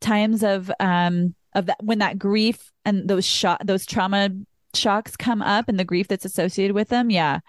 times 0.00 0.42
of 0.42 0.70
um 0.80 1.34
of 1.54 1.66
that 1.66 1.78
when 1.82 1.98
that 2.00 2.18
grief 2.18 2.70
and 2.84 3.08
those 3.08 3.24
shot 3.24 3.60
those 3.66 3.86
trauma 3.86 4.30
shocks 4.74 5.16
come 5.16 5.40
up 5.42 5.68
and 5.68 5.78
the 5.78 5.84
grief 5.84 6.08
that's 6.08 6.24
associated 6.24 6.74
with 6.74 6.88
them. 6.88 7.10
Yeah, 7.10 7.40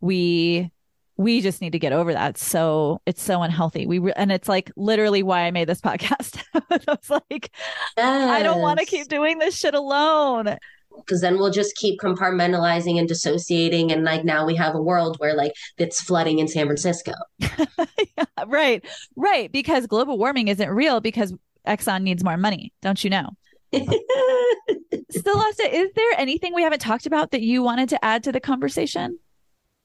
we 0.00 0.70
we 1.16 1.40
just 1.40 1.60
need 1.60 1.72
to 1.72 1.78
get 1.80 1.92
over 1.92 2.12
that. 2.12 2.38
So 2.38 3.00
it's 3.04 3.22
so 3.22 3.42
unhealthy. 3.42 3.86
We 3.86 3.98
re- 3.98 4.12
and 4.16 4.30
it's 4.30 4.48
like 4.48 4.70
literally 4.76 5.22
why 5.24 5.40
I 5.42 5.50
made 5.50 5.68
this 5.68 5.80
podcast. 5.88 6.40
I 6.54 6.78
was 6.86 7.10
like, 7.30 7.50
I 7.96 8.42
don't 8.42 8.60
want 8.60 8.78
to 8.78 8.84
keep 8.86 9.08
doing 9.08 9.38
this 9.38 9.56
shit 9.56 9.74
alone. 9.74 10.56
because 10.96 11.20
then 11.20 11.38
we'll 11.38 11.50
just 11.50 11.74
keep 11.76 11.98
compartmentalizing 12.00 12.98
and 12.98 13.08
dissociating 13.08 13.90
and 13.92 14.04
like 14.04 14.24
now 14.24 14.44
we 14.46 14.54
have 14.56 14.74
a 14.74 14.82
world 14.82 15.16
where 15.18 15.34
like 15.34 15.52
it's 15.76 16.00
flooding 16.00 16.38
in 16.40 16.48
san 16.48 16.66
francisco 16.66 17.12
Yeah, 17.40 18.24
right, 18.46 18.84
right. 19.16 19.50
Because 19.52 19.86
global 19.86 20.18
warming 20.18 20.48
isn't 20.48 20.68
real 20.70 21.00
because 21.00 21.32
Exxon 21.68 22.02
needs 22.02 22.24
more 22.24 22.36
money. 22.36 22.72
Don't 22.82 23.02
you 23.04 23.10
know? 23.10 23.30
Solasta, 23.74 25.70
is 25.70 25.90
there 25.94 26.12
anything 26.16 26.54
we 26.54 26.62
haven't 26.62 26.80
talked 26.80 27.06
about 27.06 27.30
that 27.30 27.42
you 27.42 27.62
wanted 27.62 27.88
to 27.90 28.04
add 28.04 28.24
to 28.24 28.32
the 28.32 28.40
conversation? 28.40 29.18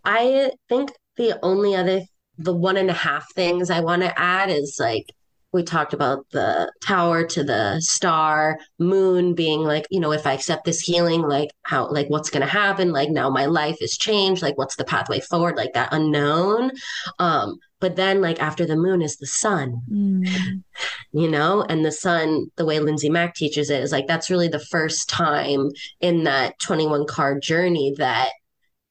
i 0.05 0.51
think 0.69 0.91
the 1.17 1.37
only 1.43 1.75
other 1.75 2.01
the 2.37 2.55
one 2.55 2.77
and 2.77 2.89
a 2.89 2.93
half 2.93 3.31
things 3.33 3.69
i 3.69 3.79
want 3.79 4.01
to 4.01 4.19
add 4.19 4.49
is 4.49 4.77
like 4.79 5.05
we 5.51 5.61
talked 5.61 5.93
about 5.93 6.25
the 6.31 6.71
tower 6.83 7.23
to 7.23 7.43
the 7.43 7.79
star 7.79 8.57
moon 8.79 9.35
being 9.35 9.59
like 9.61 9.85
you 9.89 9.99
know 9.99 10.11
if 10.11 10.25
i 10.25 10.33
accept 10.33 10.65
this 10.65 10.81
healing 10.81 11.21
like 11.21 11.49
how 11.63 11.87
like 11.89 12.09
what's 12.09 12.29
going 12.29 12.41
to 12.41 12.47
happen 12.47 12.91
like 12.91 13.09
now 13.09 13.29
my 13.29 13.45
life 13.45 13.77
is 13.81 13.97
changed 13.97 14.41
like 14.41 14.57
what's 14.57 14.75
the 14.75 14.85
pathway 14.85 15.19
forward 15.19 15.55
like 15.55 15.73
that 15.73 15.89
unknown 15.91 16.71
um 17.19 17.57
but 17.83 17.97
then 17.97 18.21
like 18.21 18.41
after 18.41 18.65
the 18.65 18.77
moon 18.77 19.01
is 19.01 19.17
the 19.17 19.27
sun 19.27 19.81
Mm, 19.91 20.63
you 21.11 21.29
know 21.29 21.65
and 21.67 21.83
the 21.83 21.91
sun 21.91 22.47
the 22.55 22.65
way 22.65 22.79
lindsay 22.79 23.09
mack 23.09 23.35
teaches 23.35 23.69
it 23.69 23.83
is 23.83 23.91
like 23.91 24.07
that's 24.07 24.29
really 24.29 24.47
the 24.47 24.65
first 24.71 25.09
time 25.09 25.69
in 25.99 26.23
that 26.23 26.57
21 26.59 27.05
card 27.05 27.41
journey 27.41 27.93
that 27.97 28.29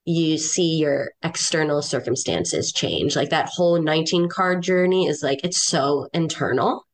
you 0.05 0.37
see 0.37 0.79
your 0.79 1.13
external 1.23 1.81
circumstances 1.81 2.73
change. 2.73 3.15
Like 3.15 3.31
that 3.31 3.49
whole 3.49 3.81
19 3.81 4.29
card 4.29 4.63
journey 4.63 5.07
is 5.07 5.23
like 5.23 5.41
it's 5.45 5.63
so 5.63 6.09
internal 6.13 6.85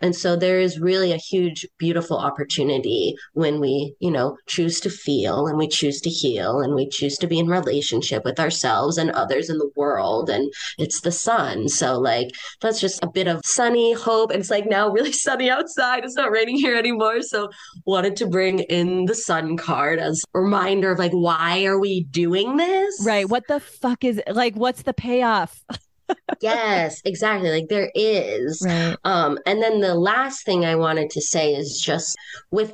and 0.00 0.14
so 0.14 0.36
there 0.36 0.60
is 0.60 0.80
really 0.80 1.12
a 1.12 1.16
huge 1.16 1.66
beautiful 1.78 2.18
opportunity 2.18 3.14
when 3.34 3.60
we 3.60 3.94
you 4.00 4.10
know 4.10 4.36
choose 4.46 4.80
to 4.80 4.90
feel 4.90 5.46
and 5.46 5.58
we 5.58 5.68
choose 5.68 6.00
to 6.00 6.10
heal 6.10 6.60
and 6.60 6.74
we 6.74 6.88
choose 6.88 7.16
to 7.18 7.26
be 7.26 7.38
in 7.38 7.46
relationship 7.46 8.24
with 8.24 8.40
ourselves 8.40 8.98
and 8.98 9.10
others 9.12 9.48
in 9.48 9.58
the 9.58 9.70
world 9.76 10.28
and 10.30 10.52
it's 10.78 11.00
the 11.00 11.12
sun 11.12 11.68
so 11.68 11.98
like 11.98 12.28
that's 12.60 12.80
just 12.80 13.02
a 13.02 13.10
bit 13.10 13.28
of 13.28 13.40
sunny 13.44 13.92
hope 13.92 14.30
and 14.30 14.40
it's 14.40 14.50
like 14.50 14.66
now 14.66 14.88
really 14.88 15.12
sunny 15.26 15.50
outside 15.50 16.04
it's 16.04 16.16
not 16.16 16.30
raining 16.30 16.56
here 16.56 16.76
anymore 16.76 17.22
so 17.22 17.48
wanted 17.86 18.16
to 18.16 18.26
bring 18.26 18.60
in 18.60 19.04
the 19.06 19.14
sun 19.14 19.56
card 19.56 19.98
as 19.98 20.22
a 20.34 20.40
reminder 20.40 20.90
of 20.90 20.98
like 20.98 21.12
why 21.12 21.64
are 21.64 21.78
we 21.78 22.04
doing 22.04 22.56
this 22.56 23.02
right. 23.04 23.28
What 23.28 23.46
the 23.48 23.60
fuck 23.60 24.04
is 24.04 24.20
like? 24.30 24.54
What's 24.54 24.82
the 24.82 24.94
payoff? 24.94 25.62
yes 26.40 27.00
exactly 27.04 27.50
like 27.50 27.68
there 27.68 27.90
is 27.94 28.62
Right. 28.64 28.96
um 29.04 29.38
and 29.46 29.62
then 29.62 29.80
the 29.80 29.94
last 29.94 30.44
thing 30.44 30.64
i 30.64 30.74
wanted 30.74 31.10
to 31.10 31.20
say 31.20 31.54
is 31.54 31.80
just 31.80 32.16
with 32.50 32.72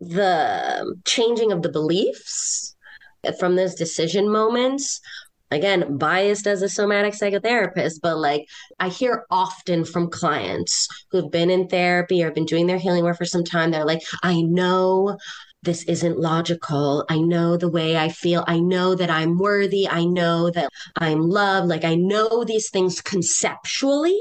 the 0.00 0.96
changing 1.04 1.52
of 1.52 1.62
the 1.62 1.68
beliefs 1.70 2.74
from 3.38 3.56
those 3.56 3.74
decision 3.74 4.30
moments 4.30 5.00
again 5.50 5.96
biased 5.96 6.46
as 6.46 6.62
a 6.62 6.68
somatic 6.68 7.14
psychotherapist 7.14 8.00
but 8.02 8.18
like 8.18 8.46
i 8.80 8.88
hear 8.88 9.24
often 9.30 9.84
from 9.84 10.10
clients 10.10 10.88
who've 11.10 11.30
been 11.30 11.50
in 11.50 11.68
therapy 11.68 12.22
or 12.22 12.26
have 12.26 12.34
been 12.34 12.44
doing 12.44 12.66
their 12.66 12.78
healing 12.78 13.04
work 13.04 13.16
for 13.16 13.24
some 13.24 13.44
time 13.44 13.70
they're 13.70 13.84
like 13.86 14.02
i 14.22 14.40
know 14.42 15.16
this 15.64 15.82
isn't 15.84 16.18
logical. 16.18 17.04
I 17.08 17.18
know 17.18 17.56
the 17.56 17.68
way 17.68 17.96
I 17.96 18.08
feel. 18.08 18.44
I 18.46 18.60
know 18.60 18.94
that 18.94 19.10
I'm 19.10 19.38
worthy. 19.38 19.88
I 19.88 20.04
know 20.04 20.50
that 20.50 20.68
I'm 20.96 21.22
loved. 21.22 21.68
Like 21.68 21.84
I 21.84 21.94
know 21.94 22.44
these 22.44 22.70
things 22.70 23.00
conceptually, 23.00 24.18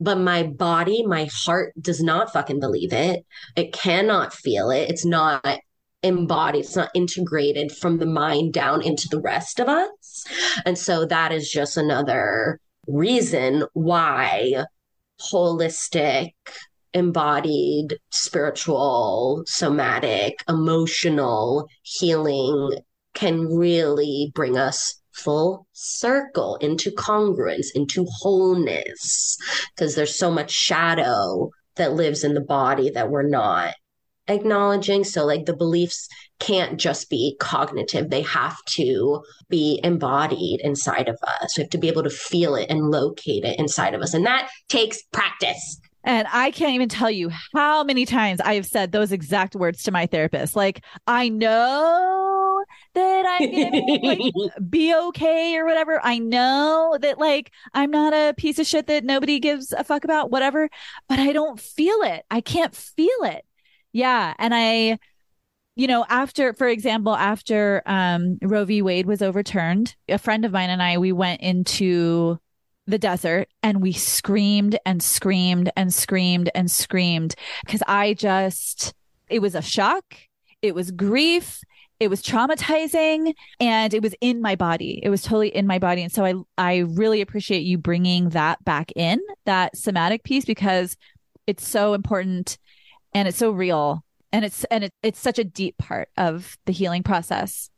but 0.00 0.18
my 0.18 0.42
body, 0.42 1.04
my 1.06 1.28
heart 1.32 1.74
does 1.80 2.02
not 2.02 2.32
fucking 2.32 2.60
believe 2.60 2.92
it. 2.92 3.24
It 3.56 3.72
cannot 3.72 4.32
feel 4.32 4.70
it. 4.70 4.90
It's 4.90 5.04
not 5.04 5.60
embodied. 6.02 6.64
It's 6.64 6.76
not 6.76 6.90
integrated 6.94 7.70
from 7.70 7.98
the 7.98 8.06
mind 8.06 8.52
down 8.52 8.82
into 8.82 9.08
the 9.08 9.20
rest 9.20 9.60
of 9.60 9.68
us. 9.68 10.24
And 10.64 10.76
so 10.76 11.04
that 11.06 11.32
is 11.32 11.50
just 11.50 11.76
another 11.76 12.58
reason 12.88 13.64
why 13.74 14.64
holistic 15.20 16.32
embodied, 16.94 17.98
spiritual, 18.10 19.42
somatic, 19.46 20.36
emotional 20.48 21.68
healing 21.82 22.78
can 23.14 23.46
really 23.46 24.30
bring 24.34 24.56
us 24.56 25.02
full 25.12 25.66
circle 25.72 26.56
into 26.56 26.90
congruence, 26.90 27.66
into 27.74 28.06
wholeness, 28.08 29.36
because 29.74 29.94
there's 29.94 30.18
so 30.18 30.30
much 30.30 30.50
shadow 30.50 31.50
that 31.76 31.94
lives 31.94 32.24
in 32.24 32.34
the 32.34 32.40
body 32.40 32.90
that 32.90 33.10
we're 33.10 33.28
not 33.28 33.74
acknowledging. 34.28 35.04
So, 35.04 35.26
like, 35.26 35.46
the 35.46 35.56
beliefs 35.56 36.08
can't 36.38 36.78
just 36.78 37.08
be 37.10 37.36
cognitive, 37.38 38.10
they 38.10 38.22
have 38.22 38.56
to 38.70 39.22
be 39.48 39.80
embodied 39.84 40.60
inside 40.62 41.08
of 41.08 41.18
us. 41.22 41.56
We 41.56 41.62
have 41.62 41.70
to 41.70 41.78
be 41.78 41.88
able 41.88 42.02
to 42.02 42.10
feel 42.10 42.54
it 42.54 42.70
and 42.70 42.90
locate 42.90 43.44
it 43.44 43.58
inside 43.58 43.94
of 43.94 44.02
us. 44.02 44.14
And 44.14 44.26
that 44.26 44.48
takes 44.68 45.02
practice. 45.12 45.80
And 46.04 46.26
I 46.32 46.50
can't 46.50 46.74
even 46.74 46.88
tell 46.88 47.10
you 47.10 47.30
how 47.54 47.84
many 47.84 48.04
times 48.04 48.40
I 48.40 48.54
have 48.54 48.66
said 48.66 48.92
those 48.92 49.12
exact 49.12 49.54
words 49.54 49.82
to 49.84 49.92
my 49.92 50.06
therapist. 50.06 50.56
Like, 50.56 50.84
I 51.06 51.28
know 51.28 52.64
that 52.94 53.38
I'm 53.40 53.50
gonna 53.50 54.00
like, 54.02 54.32
be 54.70 54.94
okay 54.94 55.56
or 55.56 55.64
whatever. 55.64 56.00
I 56.02 56.18
know 56.18 56.96
that 57.00 57.18
like 57.18 57.52
I'm 57.74 57.90
not 57.90 58.12
a 58.12 58.34
piece 58.36 58.58
of 58.58 58.66
shit 58.66 58.86
that 58.88 59.04
nobody 59.04 59.38
gives 59.38 59.72
a 59.72 59.84
fuck 59.84 60.04
about, 60.04 60.30
whatever, 60.30 60.68
but 61.08 61.18
I 61.18 61.32
don't 61.32 61.58
feel 61.60 62.02
it. 62.02 62.24
I 62.30 62.40
can't 62.40 62.74
feel 62.74 63.22
it. 63.22 63.44
Yeah. 63.92 64.34
And 64.38 64.54
I, 64.54 64.98
you 65.76 65.86
know, 65.86 66.04
after, 66.08 66.52
for 66.52 66.68
example, 66.68 67.14
after 67.14 67.82
um, 67.86 68.38
Roe 68.42 68.64
v. 68.64 68.82
Wade 68.82 69.06
was 69.06 69.22
overturned, 69.22 69.94
a 70.08 70.18
friend 70.18 70.44
of 70.44 70.52
mine 70.52 70.70
and 70.70 70.82
I, 70.82 70.98
we 70.98 71.12
went 71.12 71.40
into 71.40 72.38
the 72.86 72.98
desert 72.98 73.48
and 73.62 73.80
we 73.80 73.92
screamed 73.92 74.78
and 74.84 75.02
screamed 75.02 75.70
and 75.76 75.94
screamed 75.94 76.50
and 76.54 76.70
screamed 76.70 77.34
because 77.64 77.82
I 77.86 78.14
just, 78.14 78.94
it 79.28 79.40
was 79.40 79.54
a 79.54 79.62
shock. 79.62 80.04
It 80.62 80.74
was 80.74 80.90
grief. 80.90 81.62
It 82.00 82.08
was 82.08 82.22
traumatizing 82.22 83.34
and 83.60 83.94
it 83.94 84.02
was 84.02 84.14
in 84.20 84.40
my 84.42 84.56
body. 84.56 85.00
It 85.02 85.10
was 85.10 85.22
totally 85.22 85.48
in 85.48 85.66
my 85.66 85.78
body. 85.78 86.02
And 86.02 86.12
so 86.12 86.24
I, 86.24 86.34
I 86.58 86.78
really 86.78 87.20
appreciate 87.20 87.62
you 87.62 87.78
bringing 87.78 88.30
that 88.30 88.64
back 88.64 88.90
in, 88.96 89.20
that 89.44 89.76
somatic 89.76 90.24
piece, 90.24 90.44
because 90.44 90.96
it's 91.46 91.66
so 91.66 91.94
important 91.94 92.58
and 93.14 93.28
it's 93.28 93.38
so 93.38 93.50
real 93.50 94.04
and 94.32 94.44
it's 94.44 94.64
and 94.64 94.84
it, 94.84 94.92
it's 95.02 95.20
such 95.20 95.38
a 95.38 95.44
deep 95.44 95.76
part 95.78 96.08
of 96.16 96.56
the 96.66 96.72
healing 96.72 97.02
process 97.02 97.70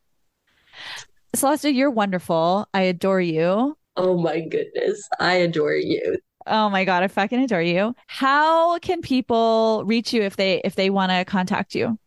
Solasta 1.37 1.75
you're 1.75 1.91
wonderful 1.91 2.69
i 2.73 2.83
adore 2.83 3.21
you 3.21 3.77
Oh 3.97 4.19
my 4.19 4.41
goodness. 4.41 5.09
I 5.21 5.35
adore 5.35 5.75
you. 5.77 6.19
oh 6.47 6.69
my 6.69 6.85
god 6.85 7.03
i 7.03 7.09
fucking 7.09 7.43
adore 7.43 7.63
you 7.63 7.95
how 8.07 8.79
can 8.81 9.01
people 9.01 9.83
reach 9.87 10.13
you 10.13 10.21
if 10.23 10.37
they 10.37 10.61
if 10.63 10.75
they 10.75 10.91
want 10.91 11.11
to 11.11 11.25
contact 11.25 11.75
you 11.75 11.99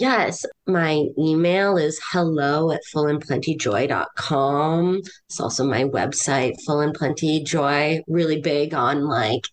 Yes, 0.00 0.44
my 0.66 1.04
email 1.18 1.76
is 1.76 2.00
hello 2.10 2.70
at 2.70 2.80
fullandplentyjoy.com. 2.90 5.02
It's 5.28 5.38
also 5.38 5.66
my 5.66 5.84
website, 5.84 6.54
Full 6.64 6.80
and 6.80 6.94
Plenty 6.94 7.44
Joy, 7.44 8.00
really 8.08 8.40
big 8.40 8.72
on 8.72 9.04
like, 9.04 9.46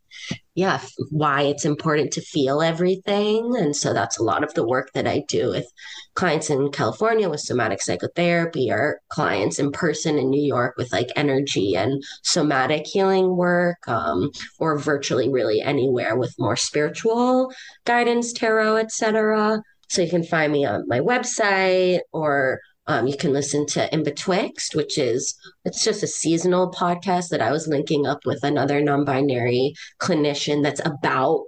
yeah, 0.56 0.80
why 1.10 1.41
it's 1.41 1.65
important 1.65 2.14
to 2.14 2.22
feel 2.22 2.61
everything. 2.61 3.57
And 3.57 3.76
so 3.76 3.94
that's 3.94 4.19
a 4.19 4.24
lot 4.24 4.41
of 4.41 4.53
the 4.53 4.65
work 4.65 4.91
that 4.94 5.06
I 5.06 5.26
do 5.28 5.49
with 5.49 5.69
clients 6.15 6.49
in 6.49 6.72
California 6.72 7.30
with 7.30 7.41
somatic 7.41 7.82
psychotherapy 7.82 8.72
or 8.72 9.02
clients 9.10 9.60
in 9.60 9.74
person 9.74 10.18
in 10.18 10.30
New 10.30 10.41
York 10.41 10.76
with 10.78 10.94
like 10.94 11.10
energy 11.18 11.76
and 11.76 12.02
somatic 12.24 12.88
healing 12.88 13.36
work, 13.36 13.86
um, 13.90 14.32
or 14.60 14.80
virtually 14.80 15.28
really 15.28 15.61
anywhere 15.61 16.15
with 16.15 16.34
more 16.40 16.56
spiritual 16.56 17.52
guidance, 17.84 18.32
tarot, 18.32 18.78
etc. 18.78 19.61
So 19.88 20.02
you 20.02 20.10
can 20.10 20.24
find 20.24 20.52
me 20.52 20.66
on 20.66 20.88
my 20.88 21.00
website 21.00 22.00
or 22.12 22.60
Um, 22.90 23.06
you 23.06 23.18
can 23.18 23.34
listen 23.34 23.66
to 23.74 23.94
In 23.94 24.04
Betwixt, 24.04 24.74
which 24.74 24.98
is 24.98 25.36
it's 25.66 25.84
just 25.84 26.04
a 26.04 26.08
seasonal 26.08 26.72
podcast 26.72 27.28
that 27.30 27.42
I 27.42 27.52
was 27.52 27.68
linking 27.68 28.08
up 28.08 28.20
with 28.26 28.46
another 28.46 28.82
non-binary 28.82 29.74
clinician 30.00 30.64
that's 30.64 30.80
about 30.86 31.44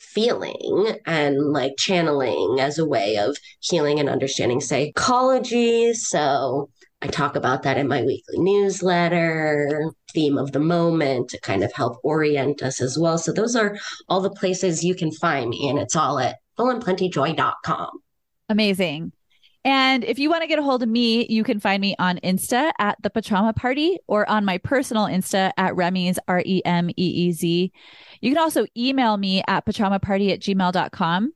feeling 0.00 0.98
and 1.06 1.52
like 1.52 1.74
channeling 1.78 2.58
as 2.58 2.78
a 2.78 2.84
way 2.84 3.16
of 3.16 3.36
healing 3.60 4.00
and 4.00 4.08
understanding 4.08 4.60
psychology. 4.60 5.94
So 5.94 6.68
I 7.00 7.06
talk 7.06 7.36
about 7.36 7.62
that 7.62 7.78
in 7.78 7.86
my 7.86 8.02
weekly 8.02 8.38
newsletter, 8.38 9.92
theme 10.12 10.36
of 10.36 10.50
the 10.50 10.58
moment 10.58 11.30
to 11.30 11.40
kind 11.40 11.62
of 11.62 11.72
help 11.72 11.98
orient 12.02 12.60
us 12.60 12.80
as 12.80 12.98
well. 12.98 13.18
So 13.18 13.32
those 13.32 13.54
are 13.54 13.78
all 14.08 14.20
the 14.20 14.30
places 14.30 14.82
you 14.82 14.96
can 14.96 15.12
find 15.12 15.50
me, 15.50 15.68
and 15.68 15.78
it's 15.78 15.94
all 15.94 16.18
at 16.18 16.38
fullandplentyjoy.com. 16.58 17.90
Amazing. 18.48 19.12
And 19.64 20.04
if 20.04 20.20
you 20.20 20.30
want 20.30 20.42
to 20.42 20.46
get 20.46 20.60
a 20.60 20.62
hold 20.62 20.84
of 20.84 20.88
me, 20.88 21.26
you 21.26 21.42
can 21.42 21.58
find 21.58 21.80
me 21.80 21.96
on 21.98 22.18
Insta 22.18 22.70
at 22.78 22.96
the 23.02 23.10
Patrauma 23.10 23.54
Party 23.54 23.98
or 24.06 24.28
on 24.30 24.44
my 24.44 24.58
personal 24.58 25.06
Insta 25.06 25.50
at 25.56 25.74
Remeez 25.74 26.18
R 26.28 26.40
E 26.46 26.62
M 26.64 26.88
E 26.90 26.92
E 26.96 27.32
Z. 27.32 27.72
You 28.20 28.30
can 28.30 28.38
also 28.38 28.66
email 28.76 29.16
me 29.16 29.42
at 29.48 29.66
patraumaparty 29.66 30.32
at 30.32 30.38
gmail.com. 30.38 31.32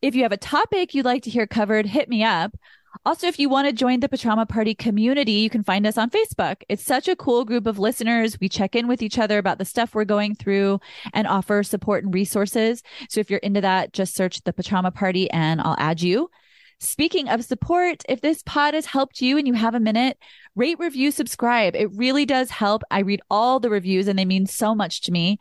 If 0.00 0.14
you 0.14 0.22
have 0.22 0.32
a 0.32 0.38
topic 0.38 0.94
you'd 0.94 1.04
like 1.04 1.24
to 1.24 1.30
hear 1.30 1.46
covered, 1.46 1.84
hit 1.84 2.08
me 2.08 2.24
up. 2.24 2.56
Also, 3.04 3.26
if 3.26 3.38
you 3.38 3.48
want 3.48 3.66
to 3.66 3.72
join 3.72 4.00
the 4.00 4.08
Patrauma 4.08 4.48
Party 4.48 4.74
community, 4.74 5.32
you 5.32 5.50
can 5.50 5.62
find 5.62 5.86
us 5.86 5.98
on 5.98 6.10
Facebook. 6.10 6.62
It's 6.68 6.84
such 6.84 7.08
a 7.08 7.16
cool 7.16 7.44
group 7.44 7.66
of 7.66 7.78
listeners. 7.78 8.38
We 8.40 8.48
check 8.48 8.74
in 8.74 8.88
with 8.88 9.02
each 9.02 9.18
other 9.18 9.38
about 9.38 9.58
the 9.58 9.64
stuff 9.64 9.94
we're 9.94 10.04
going 10.04 10.34
through 10.34 10.80
and 11.12 11.26
offer 11.26 11.62
support 11.62 12.04
and 12.04 12.14
resources. 12.14 12.82
So 13.08 13.20
if 13.20 13.30
you're 13.30 13.38
into 13.40 13.60
that, 13.60 13.92
just 13.92 14.14
search 14.14 14.42
the 14.42 14.52
Patrauma 14.52 14.94
Party 14.94 15.30
and 15.30 15.60
I'll 15.60 15.76
add 15.78 16.02
you. 16.02 16.30
Speaking 16.78 17.28
of 17.28 17.42
support, 17.42 18.02
if 18.06 18.20
this 18.20 18.42
pod 18.44 18.74
has 18.74 18.84
helped 18.84 19.22
you 19.22 19.38
and 19.38 19.46
you 19.46 19.54
have 19.54 19.74
a 19.74 19.80
minute, 19.80 20.18
rate, 20.54 20.78
review, 20.78 21.10
subscribe. 21.10 21.74
It 21.74 21.90
really 21.94 22.26
does 22.26 22.50
help. 22.50 22.82
I 22.90 23.00
read 23.00 23.22
all 23.30 23.60
the 23.60 23.70
reviews 23.70 24.08
and 24.08 24.18
they 24.18 24.26
mean 24.26 24.46
so 24.46 24.74
much 24.74 25.00
to 25.02 25.12
me. 25.12 25.38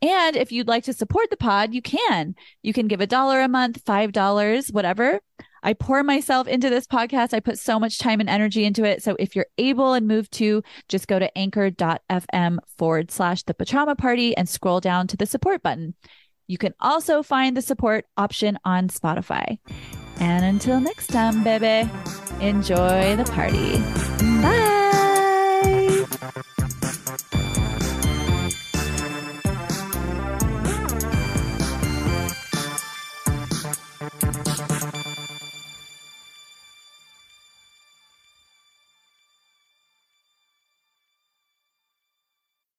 And 0.00 0.36
if 0.36 0.52
you'd 0.52 0.68
like 0.68 0.84
to 0.84 0.92
support 0.92 1.30
the 1.30 1.36
pod, 1.36 1.74
you 1.74 1.82
can. 1.82 2.36
You 2.62 2.72
can 2.72 2.86
give 2.86 3.00
a 3.00 3.08
dollar 3.08 3.40
a 3.40 3.48
month, 3.48 3.84
$5, 3.84 4.72
whatever. 4.72 5.20
I 5.62 5.74
pour 5.74 6.02
myself 6.02 6.46
into 6.46 6.70
this 6.70 6.86
podcast. 6.86 7.34
I 7.34 7.40
put 7.40 7.58
so 7.58 7.78
much 7.78 7.98
time 7.98 8.20
and 8.20 8.28
energy 8.28 8.64
into 8.64 8.84
it. 8.84 9.02
So 9.02 9.16
if 9.18 9.34
you're 9.34 9.46
able 9.58 9.94
and 9.94 10.06
moved 10.06 10.32
to, 10.32 10.62
just 10.88 11.08
go 11.08 11.18
to 11.18 11.36
anchor.fm 11.36 12.58
forward 12.76 13.10
slash 13.10 13.42
the 13.44 13.54
Patrauma 13.54 13.96
Party 13.96 14.36
and 14.36 14.48
scroll 14.48 14.80
down 14.80 15.06
to 15.08 15.16
the 15.16 15.26
support 15.26 15.62
button. 15.62 15.94
You 16.46 16.58
can 16.58 16.74
also 16.80 17.22
find 17.22 17.56
the 17.56 17.62
support 17.62 18.06
option 18.16 18.58
on 18.64 18.88
Spotify. 18.88 19.58
And 20.18 20.44
until 20.44 20.80
next 20.80 21.08
time, 21.08 21.44
baby, 21.44 21.88
enjoy 22.40 23.16
the 23.16 23.24
party. 23.24 23.78
Bye. 24.42 24.78